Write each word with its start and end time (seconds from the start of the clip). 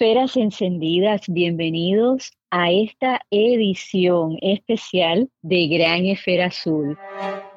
Esferas 0.00 0.36
encendidas, 0.36 1.22
bienvenidos 1.26 2.30
a 2.52 2.70
esta 2.70 3.20
edición 3.32 4.38
especial 4.42 5.28
de 5.42 5.66
Gran 5.66 6.06
Esfera 6.06 6.46
Azul. 6.46 6.96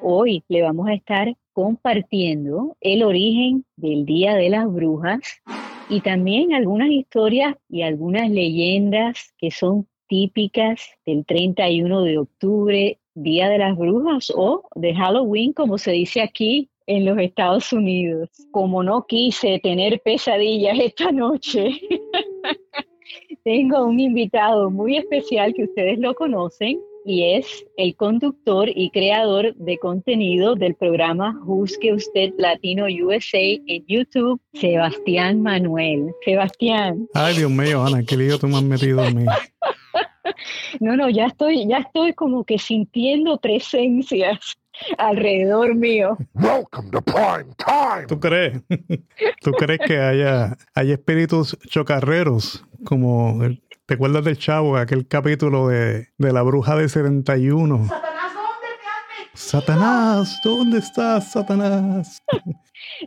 Hoy 0.00 0.42
le 0.48 0.62
vamos 0.62 0.88
a 0.88 0.94
estar 0.94 1.36
compartiendo 1.52 2.76
el 2.80 3.04
origen 3.04 3.64
del 3.76 4.04
Día 4.04 4.34
de 4.34 4.50
las 4.50 4.66
Brujas 4.66 5.40
y 5.88 6.00
también 6.00 6.52
algunas 6.52 6.90
historias 6.90 7.54
y 7.68 7.82
algunas 7.82 8.28
leyendas 8.28 9.32
que 9.38 9.52
son 9.52 9.86
típicas 10.08 10.82
del 11.06 11.24
31 11.24 12.02
de 12.02 12.18
octubre, 12.18 12.98
Día 13.14 13.48
de 13.50 13.58
las 13.58 13.78
Brujas 13.78 14.32
o 14.34 14.64
de 14.74 14.92
Halloween, 14.96 15.52
como 15.52 15.78
se 15.78 15.92
dice 15.92 16.20
aquí 16.20 16.68
en 16.86 17.04
los 17.04 17.18
Estados 17.18 17.72
Unidos. 17.72 18.30
Como 18.50 18.82
no 18.82 19.06
quise 19.06 19.60
tener 19.60 20.00
pesadillas 20.00 20.78
esta 20.80 21.12
noche, 21.12 21.80
tengo 23.44 23.84
un 23.84 24.00
invitado 24.00 24.70
muy 24.70 24.96
especial 24.96 25.54
que 25.54 25.64
ustedes 25.64 25.98
lo 25.98 26.14
conocen 26.14 26.80
y 27.04 27.34
es 27.34 27.66
el 27.76 27.96
conductor 27.96 28.68
y 28.68 28.90
creador 28.90 29.54
de 29.56 29.76
contenido 29.78 30.54
del 30.54 30.74
programa 30.74 31.36
Juzgue 31.44 31.94
Usted 31.94 32.32
Latino 32.38 32.84
USA 32.84 33.40
en 33.40 33.84
YouTube, 33.86 34.40
Sebastián 34.54 35.42
Manuel. 35.42 36.12
Sebastián. 36.24 37.08
Ay, 37.14 37.36
Dios 37.38 37.50
mío, 37.50 37.84
Ana, 37.84 38.04
qué 38.04 38.16
lío 38.16 38.38
tú 38.38 38.46
me 38.46 38.56
has 38.56 38.62
metido 38.62 39.02
a 39.02 39.10
mí. 39.10 39.24
No, 40.80 40.96
no, 40.96 41.10
ya 41.10 41.26
estoy, 41.26 41.66
ya 41.68 41.78
estoy 41.78 42.14
como 42.14 42.44
que 42.44 42.58
sintiendo 42.58 43.38
presencias 43.38 44.56
alrededor 44.98 45.74
mío. 45.74 46.16
Welcome 46.34 46.90
to 46.90 47.02
prime 47.02 47.54
time. 47.56 48.06
¿Tú 48.06 48.18
crees? 48.18 48.60
¿Tú 49.42 49.52
crees 49.52 49.80
que 49.86 49.98
haya, 49.98 50.56
hay 50.74 50.92
espíritus 50.92 51.56
chocarreros 51.68 52.64
como 52.84 53.38
¿Te 53.86 53.94
acuerdas 53.94 54.24
del 54.24 54.38
chavo, 54.38 54.76
aquel 54.76 55.06
capítulo 55.08 55.68
de, 55.68 56.08
de 56.16 56.32
la 56.32 56.42
bruja 56.42 56.76
de 56.76 56.88
71? 56.88 57.88
Satanás, 57.88 58.32
¿dónde 58.34 58.68
te 58.78 58.88
has 58.88 59.40
Satanás, 59.40 60.40
¿dónde 60.42 60.78
estás, 60.78 61.32
Satanás? 61.32 62.22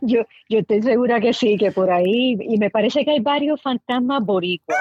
yo, 0.02 0.22
yo 0.48 0.58
estoy 0.58 0.82
segura 0.82 1.18
que 1.18 1.32
sí, 1.32 1.56
que 1.56 1.72
por 1.72 1.90
ahí, 1.90 2.36
y 2.40 2.58
me 2.58 2.70
parece 2.70 3.04
que 3.04 3.12
hay 3.12 3.20
varios 3.20 3.60
fantasmas 3.62 4.22
boricuas. 4.24 4.78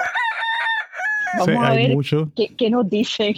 Vamos 1.39 1.65
a 1.65 1.73
ver 1.73 1.97
qué, 2.35 2.55
qué 2.55 2.69
nos 2.69 2.89
dicen. 2.89 3.33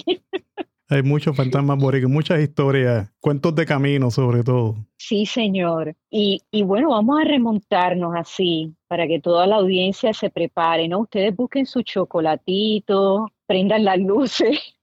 Hay 0.89 1.03
muchos 1.03 1.35
fantasmas 1.35 1.77
boricuas, 1.77 2.11
muchas 2.11 2.39
historias, 2.39 3.11
cuentos 3.19 3.53
de 3.55 3.66
camino 3.66 4.09
sobre 4.09 4.43
todo. 4.43 4.75
Sí, 4.97 5.25
señor. 5.25 5.95
Y, 6.09 6.41
y, 6.49 6.63
bueno, 6.63 6.91
vamos 6.91 7.19
a 7.19 7.25
remontarnos 7.25 8.16
así 8.16 8.73
para 8.88 9.05
que 9.05 9.19
toda 9.19 9.47
la 9.47 9.58
audiencia 9.58 10.13
se 10.13 10.30
prepare, 10.30 10.88
¿no? 10.88 10.99
Ustedes 10.99 11.35
busquen 11.35 11.65
su 11.65 11.81
chocolatito, 11.81 13.27
prendan 13.45 13.83
las 13.83 13.99
luces 13.99 14.77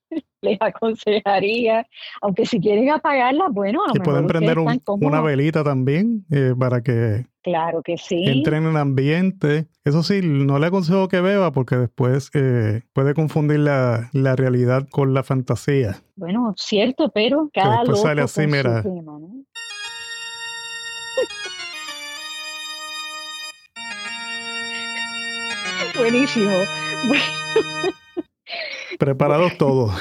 les 0.44 0.60
aconsejaría, 0.60 1.86
aunque 2.20 2.46
si 2.46 2.60
quieren 2.60 2.90
apagarla, 2.90 3.48
bueno, 3.50 3.82
a 3.84 3.88
lo 3.88 4.02
pueden 4.02 4.26
prender 4.26 4.58
una 4.58 5.20
velita 5.20 5.64
también 5.64 6.24
eh, 6.30 6.54
para 6.58 6.82
que 6.82 7.26
claro 7.42 7.82
que 7.82 7.98
sí 7.98 8.24
entren 8.24 8.66
en 8.66 8.76
ambiente. 8.76 9.66
Eso 9.84 10.02
sí, 10.02 10.20
no 10.22 10.58
le 10.58 10.66
aconsejo 10.66 11.08
que 11.08 11.20
beba 11.20 11.52
porque 11.52 11.76
después 11.76 12.30
eh, 12.34 12.82
puede 12.92 13.14
confundir 13.14 13.60
la, 13.60 14.10
realidad 14.12 14.88
con 14.90 15.14
la 15.14 15.22
fantasía. 15.22 15.96
Bueno, 16.16 16.54
cierto, 16.56 17.10
pero 17.12 17.50
cada 17.52 17.84
que 17.84 17.94
sale 17.96 18.22
así, 18.22 18.46
mira. 18.46 18.82
Buenísimo. 25.96 26.50
Preparados 28.98 29.56
todos. 29.58 29.92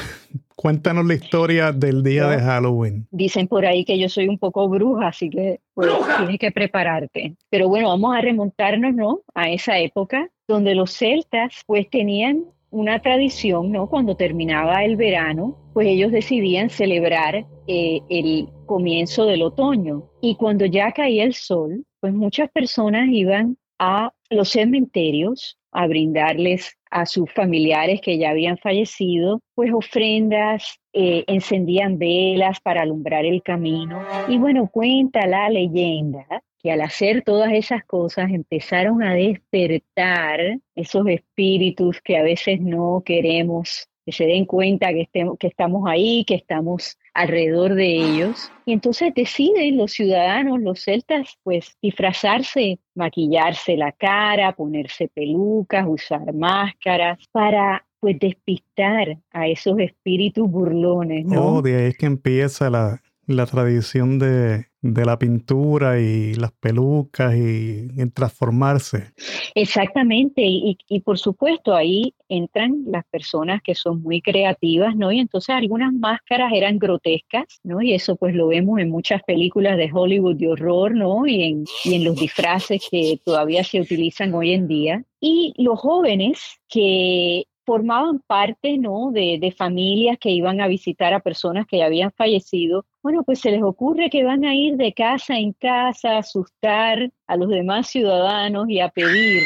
Cuéntanos 0.56 1.06
la 1.06 1.16
historia 1.16 1.72
del 1.72 2.04
día 2.04 2.28
de 2.28 2.40
Halloween. 2.40 3.08
Dicen 3.12 3.48
por 3.48 3.66
ahí 3.66 3.84
que 3.84 3.98
yo 4.00 4.08
soy 4.08 4.28
un 4.28 4.38
poco 4.38 4.70
bruja, 4.70 5.08
así 5.08 5.30
que 5.30 5.60
pues, 5.74 5.90
tienes 6.18 6.40
que 6.40 6.52
prepararte. 6.52 7.36
Pero 7.50 7.68
bueno, 7.68 7.90
vamos 7.90 8.16
a 8.16 8.22
remontarnos 8.22 8.94
¿no? 8.94 9.22
a 9.34 9.50
esa 9.50 9.80
época 9.80 10.30
donde 10.48 10.76
los 10.76 10.92
celtas 10.92 11.64
pues 11.66 11.90
tenían 11.90 12.46
una 12.70 13.00
tradición, 13.02 13.72
¿no? 13.72 13.88
Cuando 13.88 14.16
terminaba 14.16 14.84
el 14.84 14.96
verano, 14.96 15.58
pues 15.74 15.88
ellos 15.88 16.12
decidían 16.12 16.70
celebrar 16.70 17.46
eh, 17.68 18.02
el 18.10 18.50
comienzo 18.66 19.26
del 19.26 19.44
otoño. 19.44 20.10
Y 20.22 20.36
cuando 20.36 20.66
ya 20.66 20.92
caía 20.92 21.24
el 21.24 21.36
sol, 21.36 21.86
pues 22.00 22.14
muchas 22.14 22.50
personas 22.52 23.10
iban 23.12 23.58
a 23.80 24.12
los 24.30 24.50
cementerios 24.50 25.60
a 25.72 25.88
brindarles 25.88 26.76
a 26.94 27.08
sus 27.08 27.32
familiares 27.34 28.02
que 28.02 28.20
ya 28.20 28.30
habían 28.30 28.58
fallecido, 28.58 29.42
pues 29.56 29.74
ofrendas, 29.74 30.80
eh, 30.94 31.24
encendían 31.28 31.98
velas 31.98 32.60
para 32.62 32.84
alumbrar 32.84 33.26
el 33.26 33.42
camino. 33.42 34.06
Y 34.28 34.38
bueno, 34.38 34.70
cuenta 34.72 35.26
la 35.26 35.50
leyenda 35.50 36.26
que 36.62 36.72
al 36.72 36.82
hacer 36.82 37.24
todas 37.24 37.52
esas 37.52 37.84
cosas 37.84 38.32
empezaron 38.32 39.02
a 39.02 39.16
despertar 39.16 40.60
esos 40.76 41.08
espíritus 41.08 42.00
que 42.02 42.16
a 42.16 42.24
veces 42.24 42.62
no 42.62 43.02
queremos 43.04 43.90
que 44.06 44.12
se 44.12 44.26
den 44.26 44.46
cuenta 44.46 44.90
que, 44.90 45.02
estemos, 45.02 45.38
que 45.38 45.48
estamos 45.48 45.84
ahí, 45.88 46.24
que 46.26 46.36
estamos 46.36 46.98
alrededor 47.14 47.76
de 47.76 47.86
ellos. 47.86 48.52
Y 48.66 48.74
entonces 48.74 49.14
deciden 49.14 49.78
los 49.78 49.92
ciudadanos, 49.92 50.62
los 50.62 50.84
celtas, 50.84 51.38
pues 51.44 51.78
disfrazarse, 51.82 52.80
maquillarse 52.96 53.78
la 53.78 53.92
cara, 53.92 54.54
ponerse 54.54 55.08
pelucas, 55.08 55.86
usar 55.88 56.34
máscaras 56.34 57.20
para 57.32 57.86
pues 58.00 58.20
despistar 58.20 59.18
a 59.32 59.48
esos 59.48 59.80
espíritus 59.80 60.50
burlones. 60.50 61.26
Oh, 61.38 61.62
de 61.62 61.76
ahí 61.78 61.86
es 61.88 61.98
que 61.98 62.06
empieza 62.06 62.70
la, 62.70 63.03
la 63.28 63.46
tradición 63.46 64.20
de, 64.20 64.68
de 64.82 65.06
la 65.06 65.18
pintura 65.18 66.00
y 66.00 66.34
las 66.34 66.52
pelucas 66.52 67.34
y 67.36 67.88
en 67.98 68.12
transformarse. 68.12 69.14
Exactamente, 69.56 70.42
y, 70.42 70.78
y, 70.90 71.00
por 71.00 71.18
supuesto 71.18 71.74
ahí 71.74 72.14
entran 72.28 72.84
las 72.88 73.06
personas 73.06 73.62
que 73.64 73.76
son 73.76 74.02
muy 74.02 74.22
creativas, 74.22 74.96
¿no? 74.96 75.12
Y 75.12 75.20
entonces 75.20 75.56
algunas 75.56 75.94
máscaras 75.94 76.52
eran 76.54 76.80
grotescas, 76.80 77.62
¿no? 77.64 77.82
Y 77.82 77.94
eso 77.94 78.16
pues 78.18 78.36
lo 78.36 78.48
vemos 78.48 78.80
en 78.80 78.90
muchas 78.90 79.24
películas 79.24 79.78
de 79.78 79.90
Hollywood 79.92 80.36
de 80.36 80.50
horror, 80.50 80.94
¿no? 80.94 81.26
Y 81.26 81.44
en, 81.44 81.66
y 81.86 81.96
en 81.96 82.04
los 82.04 82.16
disfraces 82.16 82.82
que 82.92 83.20
todavía 83.24 83.64
se 83.64 83.80
utilizan 83.80 84.34
hoy 84.34 84.52
en 84.52 84.68
día. 84.68 85.04
Y 85.22 85.54
los 85.58 85.80
jóvenes 85.80 86.60
que 86.68 87.46
formaban 87.66 88.20
parte 88.20 88.78
¿no? 88.78 89.12
De, 89.12 89.38
de, 89.40 89.52
familias 89.52 90.18
que 90.20 90.32
iban 90.32 90.62
a 90.62 90.68
visitar 90.68 91.14
a 91.14 91.20
personas 91.20 91.66
que 91.68 91.78
ya 91.78 91.86
habían 91.86 92.12
fallecido. 92.12 92.86
Bueno, 93.02 93.24
pues 93.24 93.40
se 93.40 93.52
les 93.52 93.64
ocurre 93.64 94.10
que 94.10 94.24
van 94.24 94.46
a 94.46 94.56
ir 94.56 94.78
de 94.78 94.94
casa 94.94 95.38
en 95.38 95.54
casa 95.54 96.12
a 96.12 96.18
asustar 96.20 97.12
a 97.28 97.38
los 97.38 97.50
demás 97.50 97.88
ciudadanos 97.88 98.70
y 98.70 98.80
a 98.80 98.90
pedir. 98.90 99.44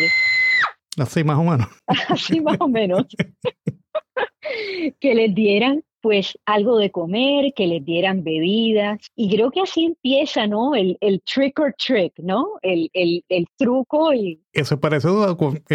Así 0.98 1.24
más 1.24 1.38
o 1.38 1.44
menos. 1.44 1.68
Así 2.10 2.42
más 2.42 2.58
o 2.60 2.68
menos. 2.68 3.06
que 5.00 5.16
les 5.16 5.34
dieran 5.34 5.84
pues 6.02 6.38
algo 6.46 6.78
de 6.78 6.92
comer, 6.92 7.54
que 7.56 7.68
les 7.68 7.84
dieran 7.84 8.24
bebidas. 8.24 9.00
Y 9.16 9.30
creo 9.30 9.52
que 9.52 9.62
así 9.62 9.86
empieza, 9.86 10.48
¿no? 10.48 10.76
El, 10.76 10.98
el 11.02 11.22
trick 11.22 11.60
or 11.60 11.74
trick, 11.78 12.14
¿no? 12.18 12.48
El, 12.62 12.90
el, 12.94 13.24
el 13.30 13.48
truco 13.58 14.14
y... 14.14 14.42
Eso 14.54 14.80
parece 14.80 15.08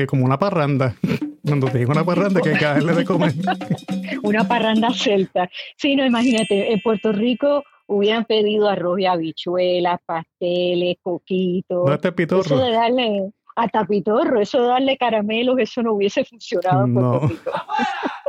como 0.06 0.24
una 0.24 0.38
parranda. 0.38 0.96
Cuando 1.44 1.68
te 1.68 1.78
digo 1.78 1.90
una 1.90 2.04
parranda, 2.04 2.40
que 2.40 2.50
hay 2.50 2.58
que 2.58 2.64
darle 2.64 2.94
de 2.94 3.04
comer. 3.04 3.32
una 4.22 4.46
parranda 4.46 4.90
celta. 4.90 5.50
Sí, 5.76 5.96
no, 5.96 6.06
imagínate, 6.06 6.72
en 6.72 6.80
Puerto 6.80 7.12
Rico 7.12 7.64
hubieran 7.86 8.24
pedido 8.24 8.68
arroz 8.68 9.00
y 9.00 9.06
habichuelas, 9.06 10.00
pasteles, 10.06 10.96
coquitos. 11.02 11.84
No 11.84 11.92
este 11.92 12.12
pitorro. 12.12 12.42
Eso 12.42 12.58
de 12.58 12.70
darle 12.70 13.32
a 13.56 13.68
tapitorro, 13.68 14.40
eso 14.40 14.62
de 14.62 14.68
darle 14.68 14.96
caramelos, 14.96 15.58
eso 15.58 15.82
no 15.82 15.94
hubiese 15.94 16.24
funcionado 16.24 16.84
en 16.84 16.94
Puerto 16.94 17.28
Rico. 17.28 17.50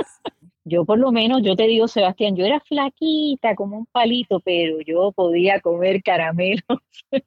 Yo 0.65 0.85
por 0.85 0.97
lo 0.97 1.11
menos, 1.11 1.41
yo 1.43 1.55
te 1.55 1.67
digo, 1.67 1.87
Sebastián, 1.87 2.35
yo 2.35 2.45
era 2.45 2.61
flaquita 2.61 3.53
como 3.55 3.77
un 3.79 3.85
palito, 3.85 4.39
pero 4.39 4.79
yo 4.81 5.11
podía 5.11 5.59
comer 5.59 6.01
caramelos. 6.01 6.63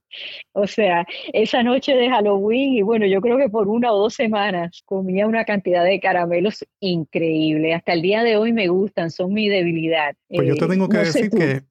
o 0.53 0.67
sea, 0.67 1.07
esa 1.33 1.63
noche 1.63 1.95
de 1.95 2.09
Halloween, 2.09 2.75
y 2.75 2.83
bueno, 2.83 3.07
yo 3.07 3.21
creo 3.21 3.37
que 3.37 3.51
por 3.51 3.69
una 3.69 3.93
o 3.93 3.99
dos 3.99 4.15
semanas 4.15 4.83
comía 4.87 5.27
una 5.27 5.45
cantidad 5.45 5.85
de 5.85 6.01
caramelos 6.01 6.65
increíble. 6.81 7.75
Hasta 7.75 7.93
el 7.93 8.03
día 8.03 8.23
de 8.23 8.37
hoy 8.37 8.53
me 8.53 8.69
gustan, 8.69 9.11
son 9.11 9.35
mi 9.35 9.49
debilidad. 9.49 10.15
Pues 10.29 10.49
yo 10.49 10.55
te 10.57 10.65
eh, 10.65 10.69
tengo 10.69 10.89
que 10.89 10.99
decir 10.99 11.31
que 11.31 11.63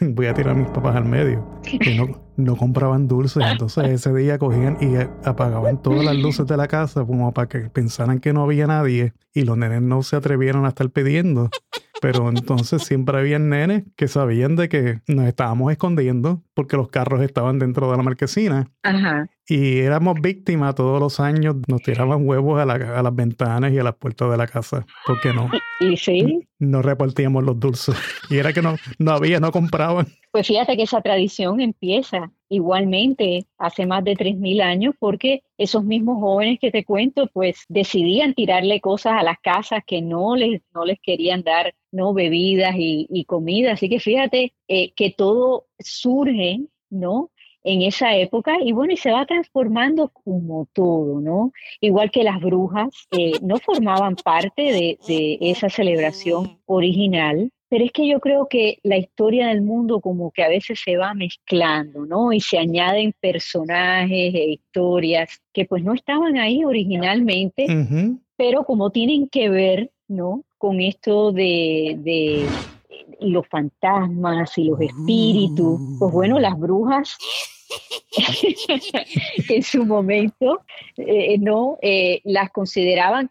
voy 0.00 0.26
a 0.26 0.34
tirar 0.34 0.54
a 0.54 0.58
mis 0.58 0.68
papás 0.68 0.96
al 0.96 1.06
medio. 1.06 1.44
No, 1.96 2.29
no 2.40 2.56
compraban 2.56 3.08
dulces. 3.08 3.42
Entonces 3.50 3.88
ese 3.88 4.12
día 4.14 4.38
cogían 4.38 4.76
y 4.80 4.96
apagaban 5.26 5.80
todas 5.82 6.04
las 6.04 6.16
luces 6.16 6.46
de 6.46 6.56
la 6.56 6.68
casa 6.68 7.04
como 7.04 7.32
para 7.32 7.48
que 7.48 7.60
pensaran 7.70 8.20
que 8.20 8.32
no 8.32 8.42
había 8.42 8.66
nadie 8.66 9.14
y 9.32 9.42
los 9.42 9.56
nenes 9.56 9.82
no 9.82 10.02
se 10.02 10.16
atrevieron 10.16 10.64
a 10.64 10.68
estar 10.68 10.90
pidiendo. 10.90 11.50
Pero 12.00 12.30
entonces 12.30 12.82
siempre 12.82 13.18
había 13.18 13.38
nenes 13.38 13.84
que 13.94 14.08
sabían 14.08 14.56
de 14.56 14.70
que 14.70 15.00
nos 15.06 15.26
estábamos 15.26 15.70
escondiendo 15.70 16.42
porque 16.54 16.76
los 16.76 16.88
carros 16.88 17.22
estaban 17.22 17.58
dentro 17.58 17.90
de 17.90 17.96
la 17.96 18.02
marquesina. 18.02 18.70
Ajá. 18.82 19.28
Y 19.46 19.80
éramos 19.80 20.14
víctimas 20.22 20.74
todos 20.76 20.98
los 21.00 21.20
años, 21.20 21.56
nos 21.68 21.82
tiraban 21.82 22.26
huevos 22.26 22.60
a, 22.60 22.64
las 22.64 23.14
ventanas 23.14 23.72
y 23.72 23.78
a 23.78 23.82
las 23.82 23.96
puertas 23.96 24.30
de 24.30 24.36
la 24.36 24.46
casa. 24.46 24.86
¿Por 25.06 25.20
qué 25.20 25.34
no? 25.34 25.50
Y, 25.80 25.96
sí. 25.96 26.48
No 26.58 26.80
repartíamos 26.82 27.44
los 27.44 27.58
dulces. 27.58 27.96
Y 28.30 28.38
era 28.38 28.52
que 28.52 28.62
no, 28.62 28.76
no 28.98 29.12
había, 29.12 29.40
no 29.40 29.50
compraban. 29.50 30.06
Pues 30.30 30.46
fíjate 30.46 30.76
que 30.76 30.84
esa 30.84 31.00
tradición 31.00 31.60
empieza 31.60 32.32
igualmente 32.48 33.46
hace 33.58 33.86
más 33.86 34.04
de 34.04 34.14
3.000 34.16 34.60
años 34.62 34.94
porque 34.98 35.42
esos 35.58 35.84
mismos 35.84 36.20
jóvenes 36.20 36.58
que 36.60 36.70
te 36.70 36.84
cuento 36.84 37.28
pues 37.32 37.64
decidían 37.68 38.34
tirarle 38.34 38.80
cosas 38.80 39.14
a 39.18 39.22
las 39.24 39.38
casas 39.40 39.82
que 39.84 40.02
no 40.02 40.36
les, 40.36 40.62
no 40.72 40.84
les 40.84 41.00
querían 41.00 41.42
dar 41.42 41.74
no 41.90 42.14
bebidas 42.14 42.74
y, 42.76 43.24
comida. 43.26 43.72
Así 43.72 43.88
que 43.88 43.98
fíjate 44.00 44.54
eh, 44.68 44.92
que 44.92 45.10
todo 45.10 45.66
surge, 45.78 46.60
¿no? 46.90 47.30
en 47.62 47.82
esa 47.82 48.16
época 48.16 48.56
y 48.62 48.72
bueno, 48.72 48.92
y 48.92 48.96
se 48.96 49.12
va 49.12 49.26
transformando 49.26 50.08
como 50.08 50.66
todo, 50.72 51.20
¿no? 51.20 51.52
Igual 51.80 52.10
que 52.10 52.24
las 52.24 52.40
brujas 52.40 52.88
eh, 53.10 53.32
no 53.42 53.58
formaban 53.58 54.16
parte 54.16 54.62
de, 54.62 54.98
esa 55.40 55.68
celebración 55.68 56.58
original, 56.66 57.52
pero 57.70 57.84
es 57.84 57.92
que 57.92 58.06
yo 58.06 58.18
creo 58.18 58.48
que 58.48 58.78
la 58.82 58.98
historia 58.98 59.46
del 59.46 59.62
mundo 59.62 60.00
como 60.00 60.32
que 60.32 60.42
a 60.42 60.48
veces 60.48 60.80
se 60.84 60.96
va 60.96 61.14
mezclando, 61.14 62.04
¿no? 62.04 62.32
Y 62.32 62.40
se 62.40 62.58
añaden 62.58 63.14
personajes 63.20 64.34
e 64.34 64.50
historias 64.50 65.40
que 65.52 65.66
pues 65.66 65.84
no 65.84 65.94
estaban 65.94 66.36
ahí 66.36 66.64
originalmente, 66.64 67.66
pero 68.36 68.64
como 68.64 68.90
tienen 68.90 69.28
que 69.28 69.48
ver, 69.48 69.92
¿no? 70.08 70.42
Con 70.58 70.80
esto 70.80 71.30
de, 71.30 71.96
de 72.00 72.44
los 73.20 73.46
fantasmas 73.46 74.58
y 74.58 74.64
los 74.64 74.80
espíritus, 74.80 75.80
pues 76.00 76.12
bueno, 76.12 76.40
las 76.40 76.58
brujas 76.58 77.16
en 79.48 79.62
su 79.62 79.86
momento 79.86 80.62
eh, 80.96 81.38
no 81.38 81.78
eh, 81.82 82.20
las 82.24 82.50
consideraban 82.50 83.30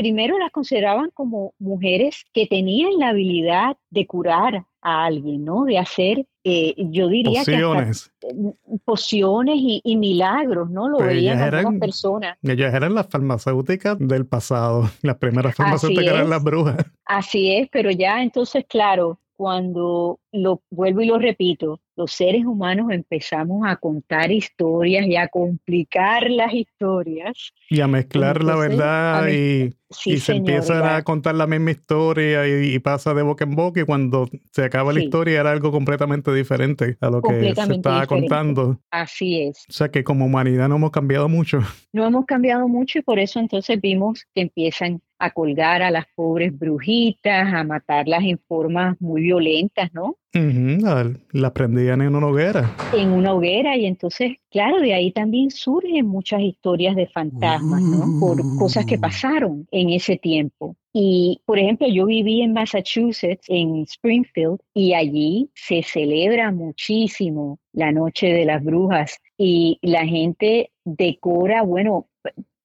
primero 0.00 0.38
las 0.38 0.50
consideraban 0.50 1.10
como 1.12 1.52
mujeres 1.58 2.24
que 2.32 2.46
tenían 2.46 2.98
la 2.98 3.08
habilidad 3.08 3.76
de 3.90 4.06
curar 4.06 4.64
a 4.80 5.04
alguien, 5.04 5.44
¿no? 5.44 5.64
De 5.64 5.76
hacer, 5.76 6.26
eh, 6.42 6.74
yo 6.78 7.08
diría 7.08 7.40
pociones. 7.40 8.10
que 8.18 8.78
pociones 8.86 9.56
y, 9.58 9.96
milagros, 9.96 10.70
¿no? 10.70 10.88
Lo 10.88 11.00
veían 11.00 11.38
las 11.38 11.74
personas. 11.78 12.38
Ellas 12.42 12.72
eran 12.72 12.94
las 12.94 13.08
farmacéuticas 13.08 13.98
del 13.98 14.26
pasado, 14.26 14.88
las 15.02 15.18
primeras 15.18 15.54
farmacéuticas 15.54 16.14
eran 16.14 16.30
las 16.30 16.42
brujas. 16.42 16.76
Así 17.04 17.52
es, 17.54 17.68
pero 17.70 17.90
ya 17.90 18.22
entonces, 18.22 18.64
claro, 18.66 19.18
cuando 19.36 20.18
lo 20.32 20.62
vuelvo 20.70 21.02
y 21.02 21.06
lo 21.06 21.18
repito, 21.18 21.80
los 21.96 22.12
seres 22.12 22.46
humanos 22.46 22.90
empezamos 22.90 23.66
a 23.66 23.76
contar 23.76 24.30
historias 24.30 25.06
y 25.06 25.16
a 25.16 25.28
complicar 25.28 26.30
las 26.30 26.54
historias. 26.54 27.52
Y 27.68 27.80
a 27.80 27.86
mezclar 27.86 28.42
la 28.42 28.56
verdad 28.56 29.28
y, 29.28 29.74
se 29.90 30.32
empiezan 30.32 30.84
a 30.84 31.02
contar 31.02 31.34
la 31.34 31.46
misma 31.46 31.72
historia 31.72 32.46
y, 32.46 32.78
pasa 32.78 33.12
de 33.12 33.22
boca 33.22 33.44
en 33.44 33.54
boca 33.54 33.80
y 33.80 33.84
cuando 33.84 34.28
se 34.52 34.64
acaba 34.64 34.92
la 34.92 35.02
historia 35.02 35.40
era 35.40 35.50
algo 35.50 35.70
completamente 35.70 36.32
diferente 36.32 36.96
a 37.00 37.10
lo 37.10 37.20
que 37.20 37.54
se 37.54 37.72
estaba 37.72 38.06
contando. 38.06 38.80
Así 38.90 39.42
es. 39.42 39.66
O 39.68 39.72
sea 39.72 39.90
que 39.90 40.04
como 40.04 40.26
humanidad 40.26 40.68
no 40.68 40.76
hemos 40.76 40.90
cambiado 40.90 41.28
mucho. 41.28 41.60
No 41.92 42.06
hemos 42.06 42.24
cambiado 42.24 42.68
mucho 42.68 43.00
y 43.00 43.02
por 43.02 43.18
eso 43.18 43.40
entonces 43.40 43.80
vimos 43.80 44.24
que 44.32 44.42
empiezan 44.42 45.02
a 45.18 45.32
colgar 45.32 45.82
a 45.82 45.90
las 45.90 46.06
pobres 46.14 46.56
brujitas, 46.56 47.52
a 47.52 47.64
matarlas 47.64 48.22
en 48.22 48.38
formas 48.46 48.96
muy 49.00 49.22
violentas, 49.22 49.92
¿no? 49.92 50.16
La 50.32 51.52
prendían 51.52 52.02
en 52.02 52.14
una 52.14 52.28
hoguera. 52.28 52.76
En 52.94 53.10
una 53.10 53.34
hoguera 53.34 53.76
y 53.76 53.86
entonces, 53.86 54.36
claro, 54.50 54.80
de 54.80 54.94
ahí 54.94 55.10
también 55.10 55.50
surgen 55.50 56.06
muchas 56.06 56.40
historias 56.42 56.94
de 56.94 57.08
fantasmas, 57.08 57.82
¿no? 57.82 58.20
Por 58.20 58.40
cosas 58.56 58.86
que 58.86 58.96
pasaron 58.96 59.66
en 59.72 59.90
ese 59.90 60.16
tiempo. 60.16 60.76
Y, 60.92 61.40
por 61.46 61.58
ejemplo, 61.58 61.88
yo 61.88 62.06
viví 62.06 62.42
en 62.42 62.52
Massachusetts, 62.52 63.44
en 63.48 63.82
Springfield, 63.82 64.58
y 64.72 64.94
allí 64.94 65.50
se 65.54 65.82
celebra 65.82 66.52
muchísimo 66.52 67.58
la 67.72 67.90
Noche 67.90 68.28
de 68.28 68.44
las 68.44 68.62
Brujas 68.62 69.18
y 69.36 69.78
la 69.82 70.06
gente 70.06 70.70
decora, 70.84 71.62
bueno, 71.62 72.06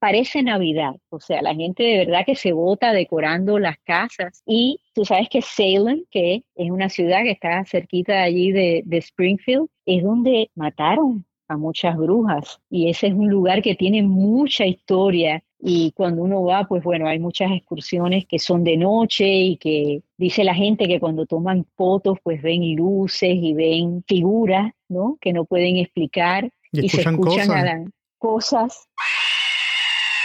parece 0.05 0.43
Navidad, 0.43 0.93
o 1.09 1.19
sea, 1.19 1.41
la 1.41 1.55
gente 1.55 1.81
de 1.81 2.05
verdad 2.05 2.27
que 2.27 2.35
se 2.35 2.51
vota 2.51 2.93
decorando 2.93 3.57
las 3.57 3.79
casas. 3.79 4.43
Y 4.45 4.79
tú 4.93 5.03
sabes 5.03 5.29
que 5.29 5.41
Salem, 5.41 6.03
que 6.11 6.43
es 6.53 6.69
una 6.69 6.89
ciudad 6.89 7.23
que 7.23 7.31
está 7.31 7.65
cerquita 7.65 8.13
de 8.13 8.19
allí 8.19 8.51
de, 8.51 8.97
Springfield, 8.99 9.67
es 9.87 10.03
donde 10.03 10.51
mataron 10.53 11.25
a 11.47 11.57
muchas 11.57 11.97
brujas. 11.97 12.59
Y 12.69 12.87
ese 12.87 13.07
es 13.07 13.13
un 13.13 13.29
lugar 13.29 13.63
que 13.63 13.73
tiene 13.73 14.03
mucha 14.03 14.67
historia. 14.67 15.43
Y 15.59 15.91
cuando 15.93 16.21
uno 16.21 16.43
va, 16.43 16.67
pues 16.67 16.83
bueno, 16.83 17.07
hay 17.07 17.17
muchas 17.17 17.51
excursiones 17.51 18.27
que 18.27 18.37
son 18.37 18.63
de 18.63 18.77
noche 18.77 19.25
y 19.27 19.57
que 19.57 20.03
dice 20.17 20.43
la 20.43 20.53
gente 20.53 20.87
que 20.87 20.99
cuando 20.99 21.25
toman 21.25 21.65
fotos, 21.75 22.19
pues 22.21 22.43
ven 22.43 22.75
luces 22.75 23.33
y 23.33 23.55
ven 23.55 24.03
figuras, 24.07 24.71
¿no? 24.87 25.17
Que 25.19 25.33
no 25.33 25.45
pueden 25.45 25.77
explicar 25.77 26.51
y, 26.71 26.89
se 26.89 27.01
escuchan 27.01 27.91
cosas 28.19 28.87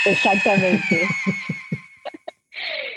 Exactamente. 0.07 1.03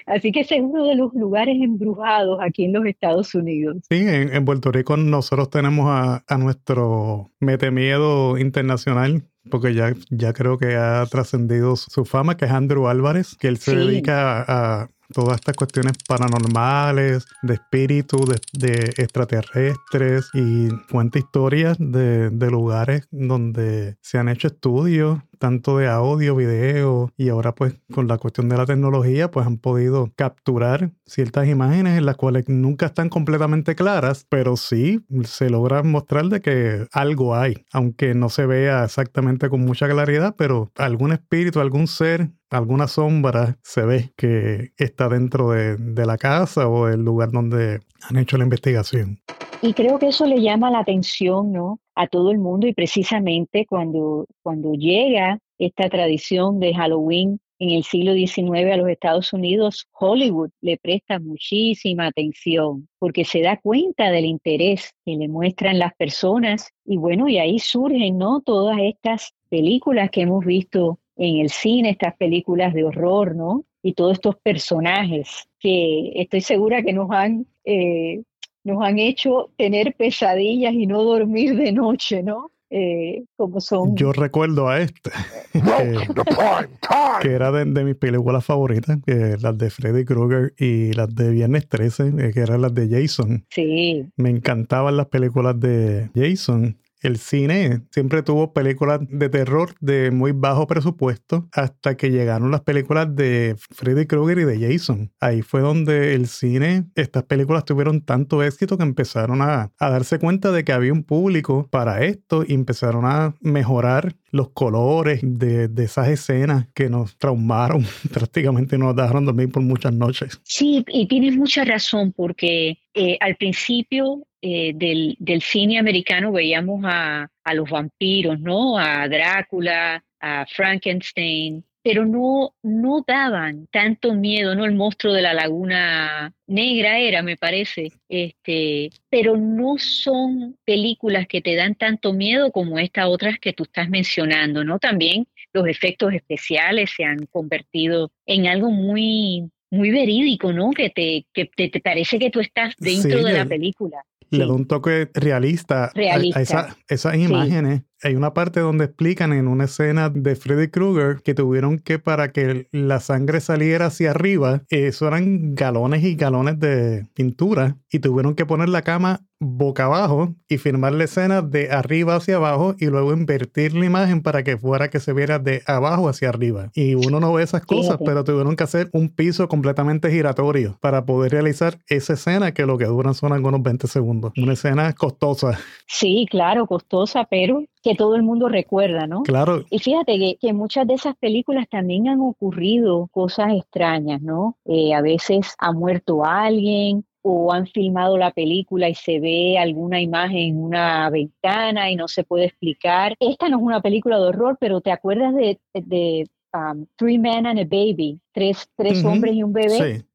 Así 0.06 0.32
que 0.32 0.42
ese 0.42 0.56
es 0.56 0.62
uno 0.62 0.86
de 0.86 0.96
los 0.96 1.14
lugares 1.14 1.56
embrujados 1.62 2.40
aquí 2.42 2.66
en 2.66 2.74
los 2.74 2.86
Estados 2.86 3.34
Unidos. 3.36 3.78
Sí, 3.90 4.04
en, 4.06 4.46
Puerto 4.46 4.72
Rico 4.72 4.98
nosotros 4.98 5.50
tenemos 5.50 5.88
a, 5.88 6.24
a 6.28 6.38
nuestro 6.38 7.32
metemiedo 7.40 8.38
internacional, 8.38 9.24
porque 9.50 9.74
ya, 9.74 9.94
ya 10.10 10.34
creo 10.34 10.58
que 10.58 10.76
ha 10.76 11.06
trascendido 11.06 11.76
su 11.76 12.06
fama, 12.06 12.36
que 12.36 12.46
es 12.46 12.52
Andrew 12.52 12.88
Álvarez, 12.88 13.36
que 13.40 13.48
él 13.48 13.58
se 13.58 13.76
dedica 13.76 14.44
a, 14.48 14.90
todas 15.14 15.36
estas 15.36 15.56
cuestiones 15.56 15.94
paranormales, 16.08 17.26
de 17.44 17.54
espíritus, 17.54 18.22
de, 18.52 18.94
extraterrestres 18.98 20.30
y 20.34 20.70
cuenta 20.92 21.20
historias 21.20 21.78
de, 21.80 22.30
de, 22.30 22.52
lugares 22.52 23.08
donde 23.12 23.96
se 24.02 24.18
han 24.18 24.28
hecho 24.28 24.48
estudios 24.48 25.20
tanto 25.44 25.78
de 25.78 25.90
audio, 25.90 26.38
video 26.38 27.12
y 27.18 27.28
ahora 27.28 27.54
pues 27.54 27.76
con 27.92 28.08
la 28.08 28.18
cuestión 28.18 28.48
de 28.48 28.56
la 28.56 28.66
tecnología 28.66 29.30
pues 29.30 29.46
han 29.46 29.58
podido 29.58 30.10
capturar 30.16 30.92
ciertas 31.06 31.50
imágenes 31.50 31.98
en 31.98 32.06
las 32.06 32.16
cuales 32.16 32.48
nunca 32.48 32.86
están 32.86 33.10
completamente 33.10 33.76
claras, 33.76 34.26
pero 34.30 34.56
sí 34.56 35.06
se 35.26 35.50
logra 35.50 35.84
mostrar 35.84 36.28
de 36.28 36.40
que 36.40 36.88
algo 36.94 37.36
hay, 37.36 37.66
aunque 37.74 38.16
no 38.16 38.30
se 38.30 38.46
vea 38.46 38.86
exactamente 38.86 39.50
con 39.50 39.60
mucha 39.66 39.90
claridad, 39.90 40.34
pero 40.38 40.72
algún 40.78 41.12
espíritu, 41.12 41.60
algún 41.60 41.88
ser 41.88 42.30
alguna 42.50 42.88
sombra 42.88 43.58
se 43.64 43.82
ve 43.82 44.14
que 44.16 44.72
está 44.78 45.10
dentro 45.10 45.52
de, 45.52 45.76
de, 45.76 46.06
la 46.06 46.18
casa 46.18 46.70
o 46.70 46.88
del 46.88 47.04
lugar 47.04 47.32
donde 47.32 47.82
han 48.08 48.16
hecho 48.16 48.38
la 48.38 48.46
investigación. 48.46 49.20
Y 49.64 49.74
creo 49.74 49.98
que 49.98 50.10
eso 50.10 50.26
le 50.26 50.42
llama 50.42 50.70
la 50.70 50.80
atención, 50.80 51.52
¿no? 51.52 51.80
a 51.96 52.08
todo 52.08 52.32
el 52.32 52.40
mundo 52.40 52.68
y 52.68 52.74
precisamente 52.74 53.66
cuando, 53.66 54.26
cuando 54.42 54.74
llega 54.74 55.40
esta 55.58 55.90
tradición 55.90 56.60
de 56.60 56.74
Halloween 56.74 57.40
en 57.60 57.70
el 57.70 57.84
siglo 57.84 58.14
XIX 58.14 58.72
a 58.74 58.78
los 58.78 58.90
Estados 58.90 59.32
Unidos, 59.32 59.88
Hollywood 59.94 60.50
le 60.60 60.78
presta 60.78 61.20
muchísima 61.20 62.08
atención 62.08 62.90
porque 63.00 63.24
se 63.24 63.42
da 63.42 63.58
cuenta 63.58 64.12
del 64.12 64.26
interés 64.26 64.94
que 65.06 65.16
le 65.16 65.28
muestran 65.28 65.80
las 65.80 65.94
personas 65.94 66.72
y 66.84 66.98
bueno, 66.98 67.30
y 67.30 67.38
ahí 67.38 67.60
surgen, 67.60 68.18
¿no? 68.18 68.42
Todas 68.42 68.78
estas 68.82 69.34
películas 69.50 70.10
que 70.10 70.22
hemos 70.22 70.44
visto 70.44 71.00
en 71.16 71.38
el 71.38 71.50
cine, 71.50 71.92
estas 71.92 72.18
películas 72.18 72.74
de 72.74 72.84
horror, 72.84 73.36
¿no? 73.36 73.64
Y 73.82 73.94
todos 73.94 74.14
estos 74.14 74.36
personajes 74.38 75.48
que 75.60 76.12
estoy 76.16 76.42
segura 76.42 76.82
que 76.82 76.92
nos 76.92 77.10
han 77.12 77.46
eh, 77.64 78.24
nos 78.64 78.84
han 78.84 79.00
hecho 79.00 79.52
tener 79.58 79.96
pesadillas 79.96 80.74
y 80.74 80.88
no 80.88 81.04
dormir 81.04 81.56
de 81.56 81.72
noche, 81.72 82.24
¿no? 82.24 82.52
Eh, 82.76 83.26
como 83.36 83.62
son. 83.62 83.96
Yo 83.96 84.14
recuerdo 84.14 84.68
a 84.68 84.82
este, 84.82 85.12
que, 87.22 87.30
era 87.30 87.52
de, 87.52 87.84
mis 87.84 87.96
películas 87.96 88.44
favoritas, 88.44 88.98
que 89.06 89.38
las 89.40 89.56
de 89.60 89.70
Freddy 89.70 90.06
Krueger 90.06 90.56
y 90.58 90.92
las 90.94 91.14
de 91.14 91.30
Viernes 91.30 91.70
13, 91.70 92.14
eh, 92.18 92.32
que 92.34 92.40
eran 92.40 92.64
las 92.64 92.74
de 92.74 92.90
Jason. 92.90 93.46
Sí. 93.52 94.10
Me 94.18 94.32
encantaban 94.32 94.98
las 94.98 95.06
películas 95.06 95.60
de 95.60 96.10
Jason 96.16 96.80
el 97.04 97.18
cine 97.18 97.82
siempre 97.92 98.24
tuvo 98.24 98.54
películas 98.54 99.02
de 99.10 99.30
terror 99.30 99.76
de 99.82 100.10
muy 100.10 100.32
bajo 100.32 100.66
presupuesto 100.68 101.48
hasta 101.52 101.96
que 101.96 102.10
llegaron 102.10 102.50
las 102.50 102.62
películas 102.62 103.14
de 103.16 103.56
Freddy 103.58 104.08
Krueger 104.08 104.40
y 104.40 104.46
de 104.46 104.72
Jason. 104.72 105.12
Ahí 105.20 105.42
fue 105.42 105.62
donde 105.62 106.16
el 106.16 106.28
cine, 106.28 106.86
estas 106.96 107.24
películas 107.24 107.66
tuvieron 107.66 108.02
tanto 108.02 108.42
éxito 108.42 108.78
que 108.78 108.84
empezaron 108.84 109.42
a, 109.42 109.72
darse 109.80 110.18
cuenta 110.18 110.52
de 110.52 110.64
que 110.64 110.72
había 110.72 110.94
un 110.94 111.04
público 111.04 111.68
para 111.70 112.06
esto 112.06 112.44
y 112.48 112.54
empezaron 112.54 113.06
a 113.06 113.36
mejorar 113.42 114.16
los 114.32 114.50
colores 114.50 115.20
de, 115.22 115.68
de, 115.68 115.84
esas 115.84 116.08
escenas 116.08 116.68
que 116.74 116.90
nos 116.90 117.18
traumaron, 117.18 117.86
prácticamente 118.14 118.78
nos 118.78 118.96
dejaron 118.96 119.26
dormir 119.26 119.52
por 119.52 119.62
muchas 119.62 119.94
noches. 119.94 120.40
Sí, 120.44 120.84
y 120.88 121.08
tienes 121.08 121.36
mucha 121.36 121.64
razón 121.66 122.14
porque 122.16 122.80
eh, 122.94 123.18
al 123.20 123.36
principio 123.36 124.26
eh, 124.46 124.74
del, 124.76 125.16
del, 125.20 125.42
cine 125.42 125.80
americano 125.80 126.34
veíamos 126.34 126.82
a, 126.84 127.30
a, 127.46 127.54
los 127.54 127.70
vampiros, 127.70 128.42
¿no? 128.42 128.78
A 128.78 129.08
Drácula, 129.08 130.04
a 130.20 130.46
Frankenstein, 130.46 131.64
pero 131.82 132.06
no, 132.06 132.54
no 132.62 133.06
daban 133.08 133.68
tanto 133.72 134.14
miedo, 134.14 134.54
¿no? 134.54 134.66
El 134.66 134.76
monstruo 134.76 135.14
de 135.14 135.22
la 135.22 135.34
laguna 135.34 136.34
negra 136.46 137.00
era, 137.00 137.22
me 137.22 137.38
parece, 137.38 137.94
este, 138.10 138.90
pero 139.10 139.38
no 139.38 139.78
son 139.78 140.58
películas 140.66 141.26
que 141.26 141.40
te 141.40 141.56
dan 141.56 141.76
tanto 141.76 142.12
miedo 142.12 142.52
como 142.52 142.80
estas 142.80 143.06
otras 143.08 143.40
que 143.40 143.54
tú 143.54 143.64
estás 143.64 143.88
mencionando, 143.88 144.66
¿no? 144.66 144.78
También 144.78 145.26
los 145.54 145.68
efectos 145.68 146.14
especiales 146.14 146.92
se 146.94 147.06
han 147.06 147.28
convertido 147.28 148.12
en 148.26 148.48
algo 148.48 148.72
muy 148.72 149.50
muy 149.74 149.90
verídico, 149.90 150.54
¿no? 150.54 150.70
Que 150.70 150.92
te, 150.92 151.26
que 151.34 151.46
te, 151.48 151.80
parece 151.80 152.20
que 152.20 152.30
tú 152.30 152.40
estás 152.40 152.76
dentro 152.78 153.24
de 153.24 153.34
la 153.34 153.44
película. 153.44 154.06
Le 154.38 154.46
da 154.46 154.54
un 154.54 154.66
toque 154.66 155.10
realista, 155.14 155.92
a, 155.96 156.76
esas 156.88 157.16
imágenes 157.16 157.84
hay 158.04 158.16
una 158.16 158.34
parte 158.34 158.60
donde 158.60 158.86
explican 158.86 159.34
en 159.34 159.48
una 159.48 159.66
escena 159.66 160.10
de 160.10 160.36
Freddy 160.36 160.68
Krueger 160.68 161.22
que 161.24 161.34
tuvieron 161.34 161.80
que 161.80 162.00
para 162.00 162.32
que 162.32 162.68
la 162.72 163.00
sangre 163.00 163.40
saliera 163.40 163.88
hacia 163.88 164.12
arriba, 164.12 164.62
eso 164.70 165.08
eran 165.08 165.56
galones 165.56 166.04
y 166.04 166.16
galones 166.16 166.60
de 166.60 167.08
pintura 167.14 167.78
y 167.92 168.00
tuvieron 168.00 168.36
que 168.36 168.46
poner 168.46 168.70
la 168.70 168.82
cama 168.82 169.22
boca 169.40 169.86
abajo 169.86 170.36
y 170.48 170.58
filmar 170.58 170.94
la 170.94 171.04
escena 171.04 171.42
de 171.42 171.70
arriba 171.72 172.16
hacia 172.16 172.38
abajo 172.38 172.76
y 172.80 172.86
luego 172.86 173.14
invertir 173.14 173.76
la 173.76 173.86
imagen 173.86 174.22
para 174.22 174.44
que 174.44 174.58
fuera 174.58 174.90
que 174.90 175.00
se 175.00 175.14
viera 175.14 175.40
de 175.40 175.62
abajo 175.66 176.08
hacia 176.08 176.30
arriba. 176.30 176.70
Y 176.74 176.96
uno 176.96 177.20
no 177.20 177.34
ve 177.34 177.44
esas 177.44 177.66
cosas, 177.66 177.98
pero 178.04 178.24
tuvieron 178.24 178.56
que 178.56 178.64
hacer 178.64 178.90
un 178.94 179.10
piso 179.10 179.48
completamente 179.48 180.10
giratorio 180.10 180.78
para 180.82 181.06
poder 181.06 181.32
realizar 181.32 181.80
esa 181.88 182.14
escena 182.14 182.54
que 182.54 182.66
lo 182.66 182.78
que 182.78 182.86
duran 182.86 183.14
son 183.14 183.34
algunos 183.34 183.62
20 183.62 183.88
segundos. 183.88 184.34
Una 184.38 184.54
escena 184.54 184.94
costosa. 184.94 185.60
Sí, 185.88 186.26
claro, 186.30 186.66
costosa, 186.66 187.26
pero 187.30 187.64
que 187.84 187.96
todo 187.96 188.16
el 188.16 188.24
mundo 188.24 188.48
recuerda, 188.48 189.06
¿no? 189.08 189.24
Claro. 189.24 189.66
Y 189.70 189.80
fíjate 189.80 190.18
que, 190.18 190.38
que 190.40 190.54
muchas 190.54 190.88
de 190.88 190.94
esas 190.94 191.16
películas 191.18 191.68
también 191.70 192.08
han 192.08 192.22
ocurrido 192.22 193.10
cosas 193.12 193.52
extrañas, 193.54 194.22
¿no? 194.22 194.58
Eh, 194.66 194.94
a 194.94 195.02
veces 195.02 195.54
ha 195.60 195.74
muerto 195.74 196.24
alguien 196.24 197.06
o 197.22 197.52
han 197.52 197.68
filmado 197.68 198.18
la 198.18 198.32
película 198.32 198.88
y 198.88 198.96
se 198.96 199.20
ve 199.20 199.58
alguna 199.58 200.02
imagen 200.02 200.38
en 200.38 200.64
una 200.64 201.10
ventana 201.10 201.92
y 201.92 201.96
no 201.98 202.08
se 202.08 202.24
puede 202.24 202.46
explicar. 202.46 203.16
Esta 203.20 203.50
no 203.50 203.58
es 203.58 203.64
una 203.64 203.82
película 203.82 204.18
de 204.18 204.28
horror, 204.28 204.58
pero 204.60 204.80
¿te 204.80 204.92
acuerdas 204.92 205.36
de, 205.36 205.60
de 205.74 206.28
um, 206.54 206.86
Three 206.96 207.20
Men 207.20 207.46
and 207.46 207.60
a 207.60 207.64
Baby? 207.64 208.20
Tres, 208.32 208.66
tres 208.78 209.04
hombres 209.04 209.36
y 209.36 209.44
un 209.44 209.52
bebé. 209.52 209.98
Sí 210.00 210.06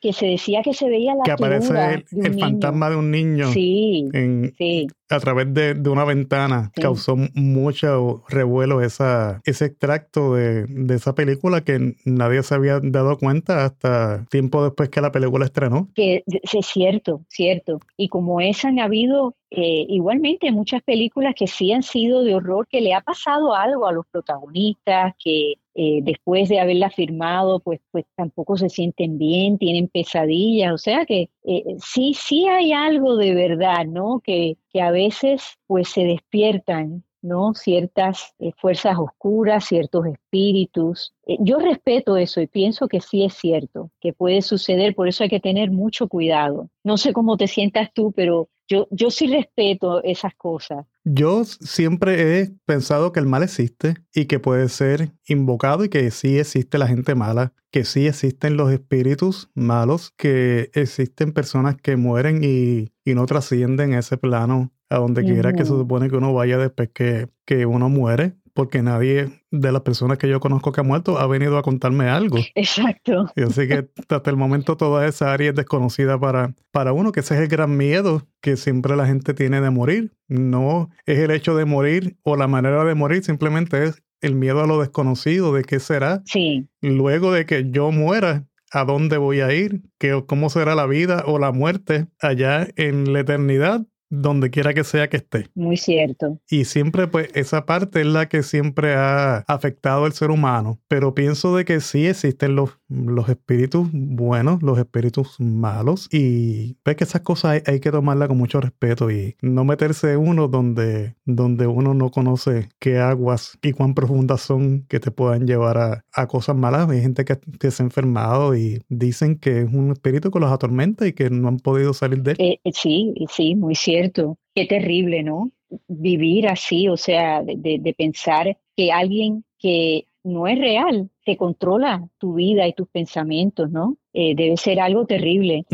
que 0.00 0.12
se 0.12 0.26
decía 0.26 0.62
que 0.62 0.74
se 0.74 0.88
veía 0.88 1.14
la 1.14 1.24
que 1.24 1.32
aparece 1.32 2.04
el, 2.12 2.38
fantasma 2.38 2.90
de 2.90 2.96
un 2.96 3.10
niño 3.10 3.52
sí, 3.52 4.08
sí 4.56 4.86
a 5.10 5.20
través 5.20 5.52
de, 5.52 5.88
una 5.88 6.04
ventana. 6.04 6.70
Causó 6.74 7.16
mucho 7.34 8.22
revuelo 8.28 8.82
esa, 8.82 9.40
ese 9.44 9.66
extracto 9.66 10.34
de, 10.34 10.66
esa 10.94 11.14
película 11.14 11.62
que 11.62 11.94
nadie 12.04 12.42
se 12.42 12.54
había 12.54 12.80
dado 12.82 13.16
cuenta 13.18 13.64
hasta 13.64 14.26
tiempo 14.26 14.62
después 14.64 14.88
que 14.90 15.00
la 15.00 15.12
película 15.12 15.46
estrenó. 15.46 15.88
Que 15.94 16.22
es 16.26 16.66
cierto, 16.66 17.22
cierto. 17.28 17.80
Y 17.96 18.08
como 18.08 18.40
esa 18.40 18.68
han 18.68 18.80
habido 18.80 19.34
eh, 19.50 19.86
igualmente 19.88 20.52
muchas 20.52 20.82
películas 20.82 21.34
que 21.34 21.46
sí 21.46 21.72
han 21.72 21.82
sido 21.82 22.22
de 22.22 22.34
horror, 22.34 22.66
que 22.68 22.80
le 22.80 22.92
ha 22.94 23.00
pasado 23.00 23.54
algo 23.54 23.86
a 23.86 23.92
los 23.92 24.06
protagonistas, 24.06 25.14
que 25.22 25.54
eh, 25.80 26.00
después 26.02 26.48
de 26.48 26.58
haberla 26.58 26.90
firmado, 26.90 27.60
pues, 27.60 27.78
pues 27.92 28.04
tampoco 28.16 28.56
se 28.56 28.68
sienten 28.68 29.16
bien, 29.16 29.58
tienen 29.58 29.86
pesadillas, 29.86 30.72
o 30.72 30.78
sea 30.78 31.06
que 31.06 31.30
eh, 31.44 31.62
sí, 31.78 32.14
sí 32.14 32.48
hay 32.48 32.72
algo 32.72 33.16
de 33.16 33.32
verdad, 33.32 33.86
¿no? 33.86 34.20
Que, 34.24 34.56
que 34.70 34.80
a 34.80 34.90
veces 34.90 35.56
pues 35.68 35.88
se 35.90 36.02
despiertan 36.02 37.04
¿no? 37.22 37.54
ciertas 37.54 38.34
eh, 38.40 38.50
fuerzas 38.56 38.96
oscuras, 38.98 39.66
ciertos 39.66 40.06
espíritus. 40.06 41.14
Yo 41.38 41.60
respeto 41.60 42.16
eso 42.16 42.40
y 42.40 42.48
pienso 42.48 42.88
que 42.88 43.00
sí 43.00 43.24
es 43.24 43.34
cierto, 43.34 43.92
que 44.00 44.12
puede 44.12 44.42
suceder, 44.42 44.96
por 44.96 45.06
eso 45.06 45.22
hay 45.22 45.30
que 45.30 45.38
tener 45.38 45.70
mucho 45.70 46.08
cuidado. 46.08 46.70
No 46.82 46.96
sé 46.96 47.12
cómo 47.12 47.36
te 47.36 47.46
sientas 47.46 47.92
tú, 47.94 48.10
pero 48.10 48.48
yo, 48.68 48.86
yo 48.90 49.10
sí 49.10 49.26
respeto 49.26 50.02
esas 50.04 50.34
cosas. 50.34 50.86
Yo 51.04 51.44
siempre 51.44 52.40
he 52.40 52.50
pensado 52.66 53.12
que 53.12 53.20
el 53.20 53.26
mal 53.26 53.42
existe 53.42 53.96
y 54.14 54.26
que 54.26 54.38
puede 54.38 54.68
ser 54.68 55.12
invocado 55.26 55.84
y 55.84 55.88
que 55.88 56.10
sí 56.10 56.38
existe 56.38 56.76
la 56.76 56.86
gente 56.86 57.14
mala, 57.14 57.54
que 57.70 57.84
sí 57.84 58.06
existen 58.06 58.56
los 58.56 58.70
espíritus 58.70 59.50
malos, 59.54 60.12
que 60.16 60.70
existen 60.74 61.32
personas 61.32 61.76
que 61.76 61.96
mueren 61.96 62.44
y, 62.44 62.92
y 63.04 63.14
no 63.14 63.24
trascienden 63.26 63.94
ese 63.94 64.18
plano 64.18 64.70
a 64.90 64.98
donde 64.98 65.22
quiera 65.22 65.52
que 65.52 65.64
se 65.64 65.70
supone 65.70 66.08
que 66.08 66.16
uno 66.16 66.32
vaya 66.32 66.56
después 66.56 66.90
que, 66.94 67.28
que 67.44 67.66
uno 67.66 67.88
muere 67.88 68.36
porque 68.58 68.82
nadie 68.82 69.28
de 69.52 69.70
las 69.70 69.82
personas 69.82 70.18
que 70.18 70.28
yo 70.28 70.40
conozco 70.40 70.72
que 70.72 70.80
ha 70.80 70.82
muerto 70.82 71.16
ha 71.16 71.28
venido 71.28 71.58
a 71.58 71.62
contarme 71.62 72.08
algo. 72.08 72.38
Exacto. 72.56 73.30
Y 73.36 73.42
así 73.42 73.68
que 73.68 73.88
hasta 74.08 74.30
el 74.30 74.36
momento 74.36 74.76
toda 74.76 75.06
esa 75.06 75.32
área 75.32 75.50
es 75.50 75.54
desconocida 75.54 76.18
para, 76.18 76.56
para 76.72 76.92
uno, 76.92 77.12
que 77.12 77.20
ese 77.20 77.36
es 77.36 77.42
el 77.42 77.46
gran 77.46 77.76
miedo 77.76 78.26
que 78.40 78.56
siempre 78.56 78.96
la 78.96 79.06
gente 79.06 79.32
tiene 79.32 79.60
de 79.60 79.70
morir. 79.70 80.10
No 80.26 80.90
es 81.06 81.20
el 81.20 81.30
hecho 81.30 81.54
de 81.54 81.66
morir 81.66 82.16
o 82.24 82.34
la 82.34 82.48
manera 82.48 82.82
de 82.82 82.96
morir, 82.96 83.22
simplemente 83.22 83.84
es 83.84 84.02
el 84.22 84.34
miedo 84.34 84.60
a 84.60 84.66
lo 84.66 84.80
desconocido, 84.80 85.54
de 85.54 85.62
qué 85.62 85.78
será. 85.78 86.22
Sí. 86.24 86.66
Luego 86.80 87.30
de 87.30 87.46
que 87.46 87.70
yo 87.70 87.92
muera, 87.92 88.48
¿a 88.72 88.84
dónde 88.84 89.18
voy 89.18 89.38
a 89.38 89.54
ir? 89.54 89.82
¿Qué, 89.98 90.20
¿Cómo 90.26 90.50
será 90.50 90.74
la 90.74 90.86
vida 90.86 91.22
o 91.26 91.38
la 91.38 91.52
muerte 91.52 92.08
allá 92.20 92.66
en 92.74 93.12
la 93.12 93.20
eternidad? 93.20 93.86
Donde 94.10 94.50
quiera 94.50 94.74
que 94.74 94.84
sea 94.84 95.08
que 95.08 95.18
esté. 95.18 95.46
Muy 95.54 95.76
cierto. 95.76 96.38
Y 96.48 96.64
siempre, 96.64 97.06
pues, 97.06 97.30
esa 97.34 97.66
parte 97.66 98.00
es 98.00 98.06
la 98.06 98.28
que 98.28 98.42
siempre 98.42 98.94
ha 98.94 99.38
afectado 99.46 100.04
al 100.04 100.12
ser 100.12 100.30
humano. 100.30 100.78
Pero 100.88 101.14
pienso 101.14 101.54
de 101.56 101.64
que 101.64 101.80
sí 101.80 102.06
existen 102.06 102.54
los, 102.54 102.78
los 102.88 103.28
espíritus 103.28 103.88
buenos, 103.92 104.62
los 104.62 104.78
espíritus 104.78 105.38
malos. 105.38 106.08
Y 106.10 106.74
pues 106.82 106.96
que 106.96 107.04
esas 107.04 107.22
cosas 107.22 107.62
hay, 107.66 107.80
que 107.80 107.90
tomarlas 107.90 108.28
con 108.28 108.38
mucho 108.38 108.60
respeto 108.60 109.10
y 109.10 109.36
no 109.40 109.64
meterse 109.64 110.16
uno 110.16 110.48
donde, 110.48 111.14
donde 111.24 111.66
uno 111.66 111.94
no 111.94 112.10
conoce 112.10 112.68
qué 112.78 112.98
aguas 112.98 113.58
y 113.62 113.72
cuán 113.72 113.94
profundas 113.94 114.40
son 114.40 114.84
que 114.88 115.00
te 115.00 115.10
puedan 115.10 115.46
llevar 115.46 115.78
a, 115.78 116.04
a 116.12 116.26
cosas 116.26 116.56
malas. 116.56 116.88
Hay 116.88 117.00
gente 117.00 117.24
que, 117.24 117.38
que, 117.58 117.70
se 117.70 117.82
ha 117.82 117.86
enfermado 117.86 118.56
y 118.56 118.82
dicen 118.88 119.38
que 119.38 119.60
es 119.60 119.72
un 119.72 119.92
espíritu 119.92 120.30
que 120.30 120.40
los 120.40 120.50
atormenta 120.50 121.06
y 121.06 121.12
que 121.12 121.30
no 121.30 121.48
han 121.48 121.58
podido 121.58 121.92
salir 121.92 122.22
de 122.22 122.32
él. 122.32 122.36
Eh, 122.40 122.72
sí, 122.72 123.14
sí, 123.30 123.54
muy 123.54 123.74
cierto 123.74 123.97
cierto, 123.98 124.38
qué 124.54 124.66
terrible, 124.66 125.22
¿no? 125.22 125.50
Vivir 125.88 126.48
así, 126.48 126.88
o 126.88 126.96
sea, 126.96 127.42
de, 127.42 127.94
pensar 127.96 128.56
que 128.76 128.92
alguien 128.92 129.44
que 129.58 130.06
no 130.24 130.46
es 130.46 130.58
real 130.58 131.10
te 131.24 131.36
controla 131.36 132.08
tu 132.18 132.34
vida 132.34 132.66
y 132.66 132.72
tus 132.72 132.88
pensamientos, 132.88 133.70
¿no? 133.70 133.96
Eh, 134.12 134.34
debe 134.36 134.56
ser 134.56 134.80
algo 134.80 135.06
terrible. 135.06 135.64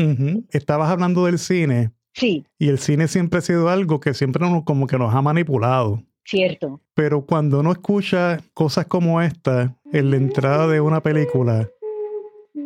Estabas 0.49 0.89
hablando 0.89 1.25
del 1.25 1.37
cine. 1.37 1.91
Sí. 2.13 2.45
Y 2.57 2.69
el 2.69 2.79
cine 2.79 3.07
siempre 3.07 3.39
ha 3.39 3.41
sido 3.41 3.69
algo 3.69 3.99
que 3.99 4.13
siempre 4.13 4.47
nos, 4.49 4.63
como 4.63 4.87
que 4.87 4.97
nos 4.97 5.13
ha 5.13 5.21
manipulado. 5.21 6.01
Cierto. 6.23 6.81
Pero 6.93 7.25
cuando 7.25 7.59
uno 7.59 7.71
escucha 7.71 8.39
cosas 8.53 8.87
como 8.87 9.21
esta 9.21 9.77
en 9.91 10.09
la 10.09 10.17
entrada 10.17 10.67
de 10.67 10.81
una 10.81 11.01
película 11.01 11.69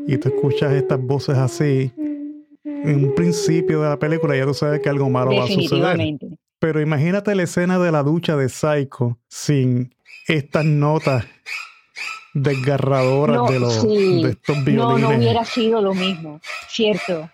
y 0.08 0.18
tú 0.18 0.30
escuchas 0.30 0.74
estas 0.74 1.02
voces 1.02 1.38
así, 1.38 1.92
en 2.84 3.06
un 3.06 3.16
principio 3.16 3.82
de 3.82 3.90
la 3.90 4.00
película 4.00 4.36
ya 4.36 4.46
tú 4.46 4.54
sabes 4.54 4.82
que 4.82 4.90
algo 4.90 5.10
malo 5.10 5.36
va 5.36 5.44
a 5.44 5.48
suceder. 5.48 6.18
Pero 6.60 6.82
imagínate 6.82 7.36
la 7.36 7.44
escena 7.44 7.80
de 7.80 7.92
la 7.92 8.04
ducha 8.04 8.36
de 8.36 8.50
Psycho 8.50 9.18
sin 9.28 9.96
estas 10.28 10.66
notas 10.66 11.26
desgarradoras 12.34 13.50
de, 13.50 13.60
los, 13.60 13.84
de 13.88 14.30
estos 14.30 14.64
violines. 14.64 14.78
No, 14.78 14.98
no 14.98 15.18
hubiera 15.18 15.46
sido 15.46 15.82
lo 15.82 15.94
mismo, 15.94 16.40
cierto. 16.68 17.30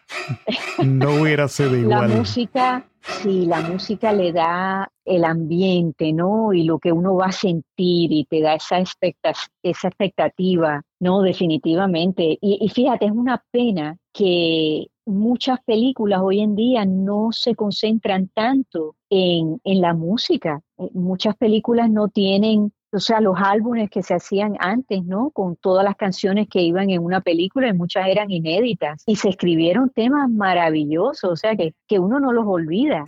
No 0.84 1.22
hubiera 1.22 1.48
sido 1.48 1.76
igual. 1.76 2.10
La 2.10 2.18
música, 2.18 2.86
sí, 3.02 3.46
la 3.46 3.62
música 3.62 4.14
le 4.14 4.32
da 4.32 4.90
el 5.04 5.26
ambiente, 5.26 6.14
¿no? 6.14 6.54
Y 6.54 6.64
lo 6.64 6.80
que 6.80 6.92
uno 6.92 7.16
va 7.16 7.28
a 7.28 7.32
sentir 7.32 8.12
y 8.12 8.26
te 8.30 8.42
da 8.42 8.56
esa, 8.56 8.78
esa 8.80 9.88
expectativa, 9.88 10.82
¿no? 11.00 11.22
Definitivamente. 11.22 12.38
Y, 12.42 12.60
y 12.62 12.70
fíjate, 12.70 13.06
es 13.06 13.12
una 13.12 13.44
pena 13.52 13.98
que 14.14 14.88
muchas 15.06 15.60
películas 15.64 16.22
hoy 16.24 16.42
en 16.42 16.56
día 16.56 16.86
no 16.86 17.30
se 17.32 17.56
concentran 17.56 18.30
tanto 18.30 18.96
en, 19.10 19.60
en 19.64 19.82
la 19.82 19.94
música. 19.94 20.62
Eh, 20.78 20.90
muchas 20.94 21.36
películas 21.36 21.90
no 21.90 22.08
tienen 22.08 22.72
o 22.96 23.00
sea, 23.00 23.20
los 23.20 23.36
álbumes 23.38 23.90
que 23.90 24.02
se 24.02 24.14
hacían 24.14 24.56
antes, 24.60 25.04
¿no? 25.04 25.30
Con 25.32 25.58
todas 25.58 25.84
las 25.84 25.96
canciones 25.96 26.48
que 26.50 26.62
iban 26.62 26.90
en 26.90 27.04
una 27.04 27.22
película, 27.22 27.68
y 27.68 27.74
muchas 27.74 28.08
eran 28.08 28.32
inéditas, 28.32 29.04
y 29.06 29.18
se 29.18 29.30
escribieron 29.30 29.90
temas 29.90 30.30
maravillosos, 30.30 31.32
o 31.32 31.36
sea, 31.36 31.56
que, 31.56 31.74
que 31.88 32.00
uno 32.00 32.20
no 32.20 32.32
los 32.32 32.46
olvida 32.48 33.04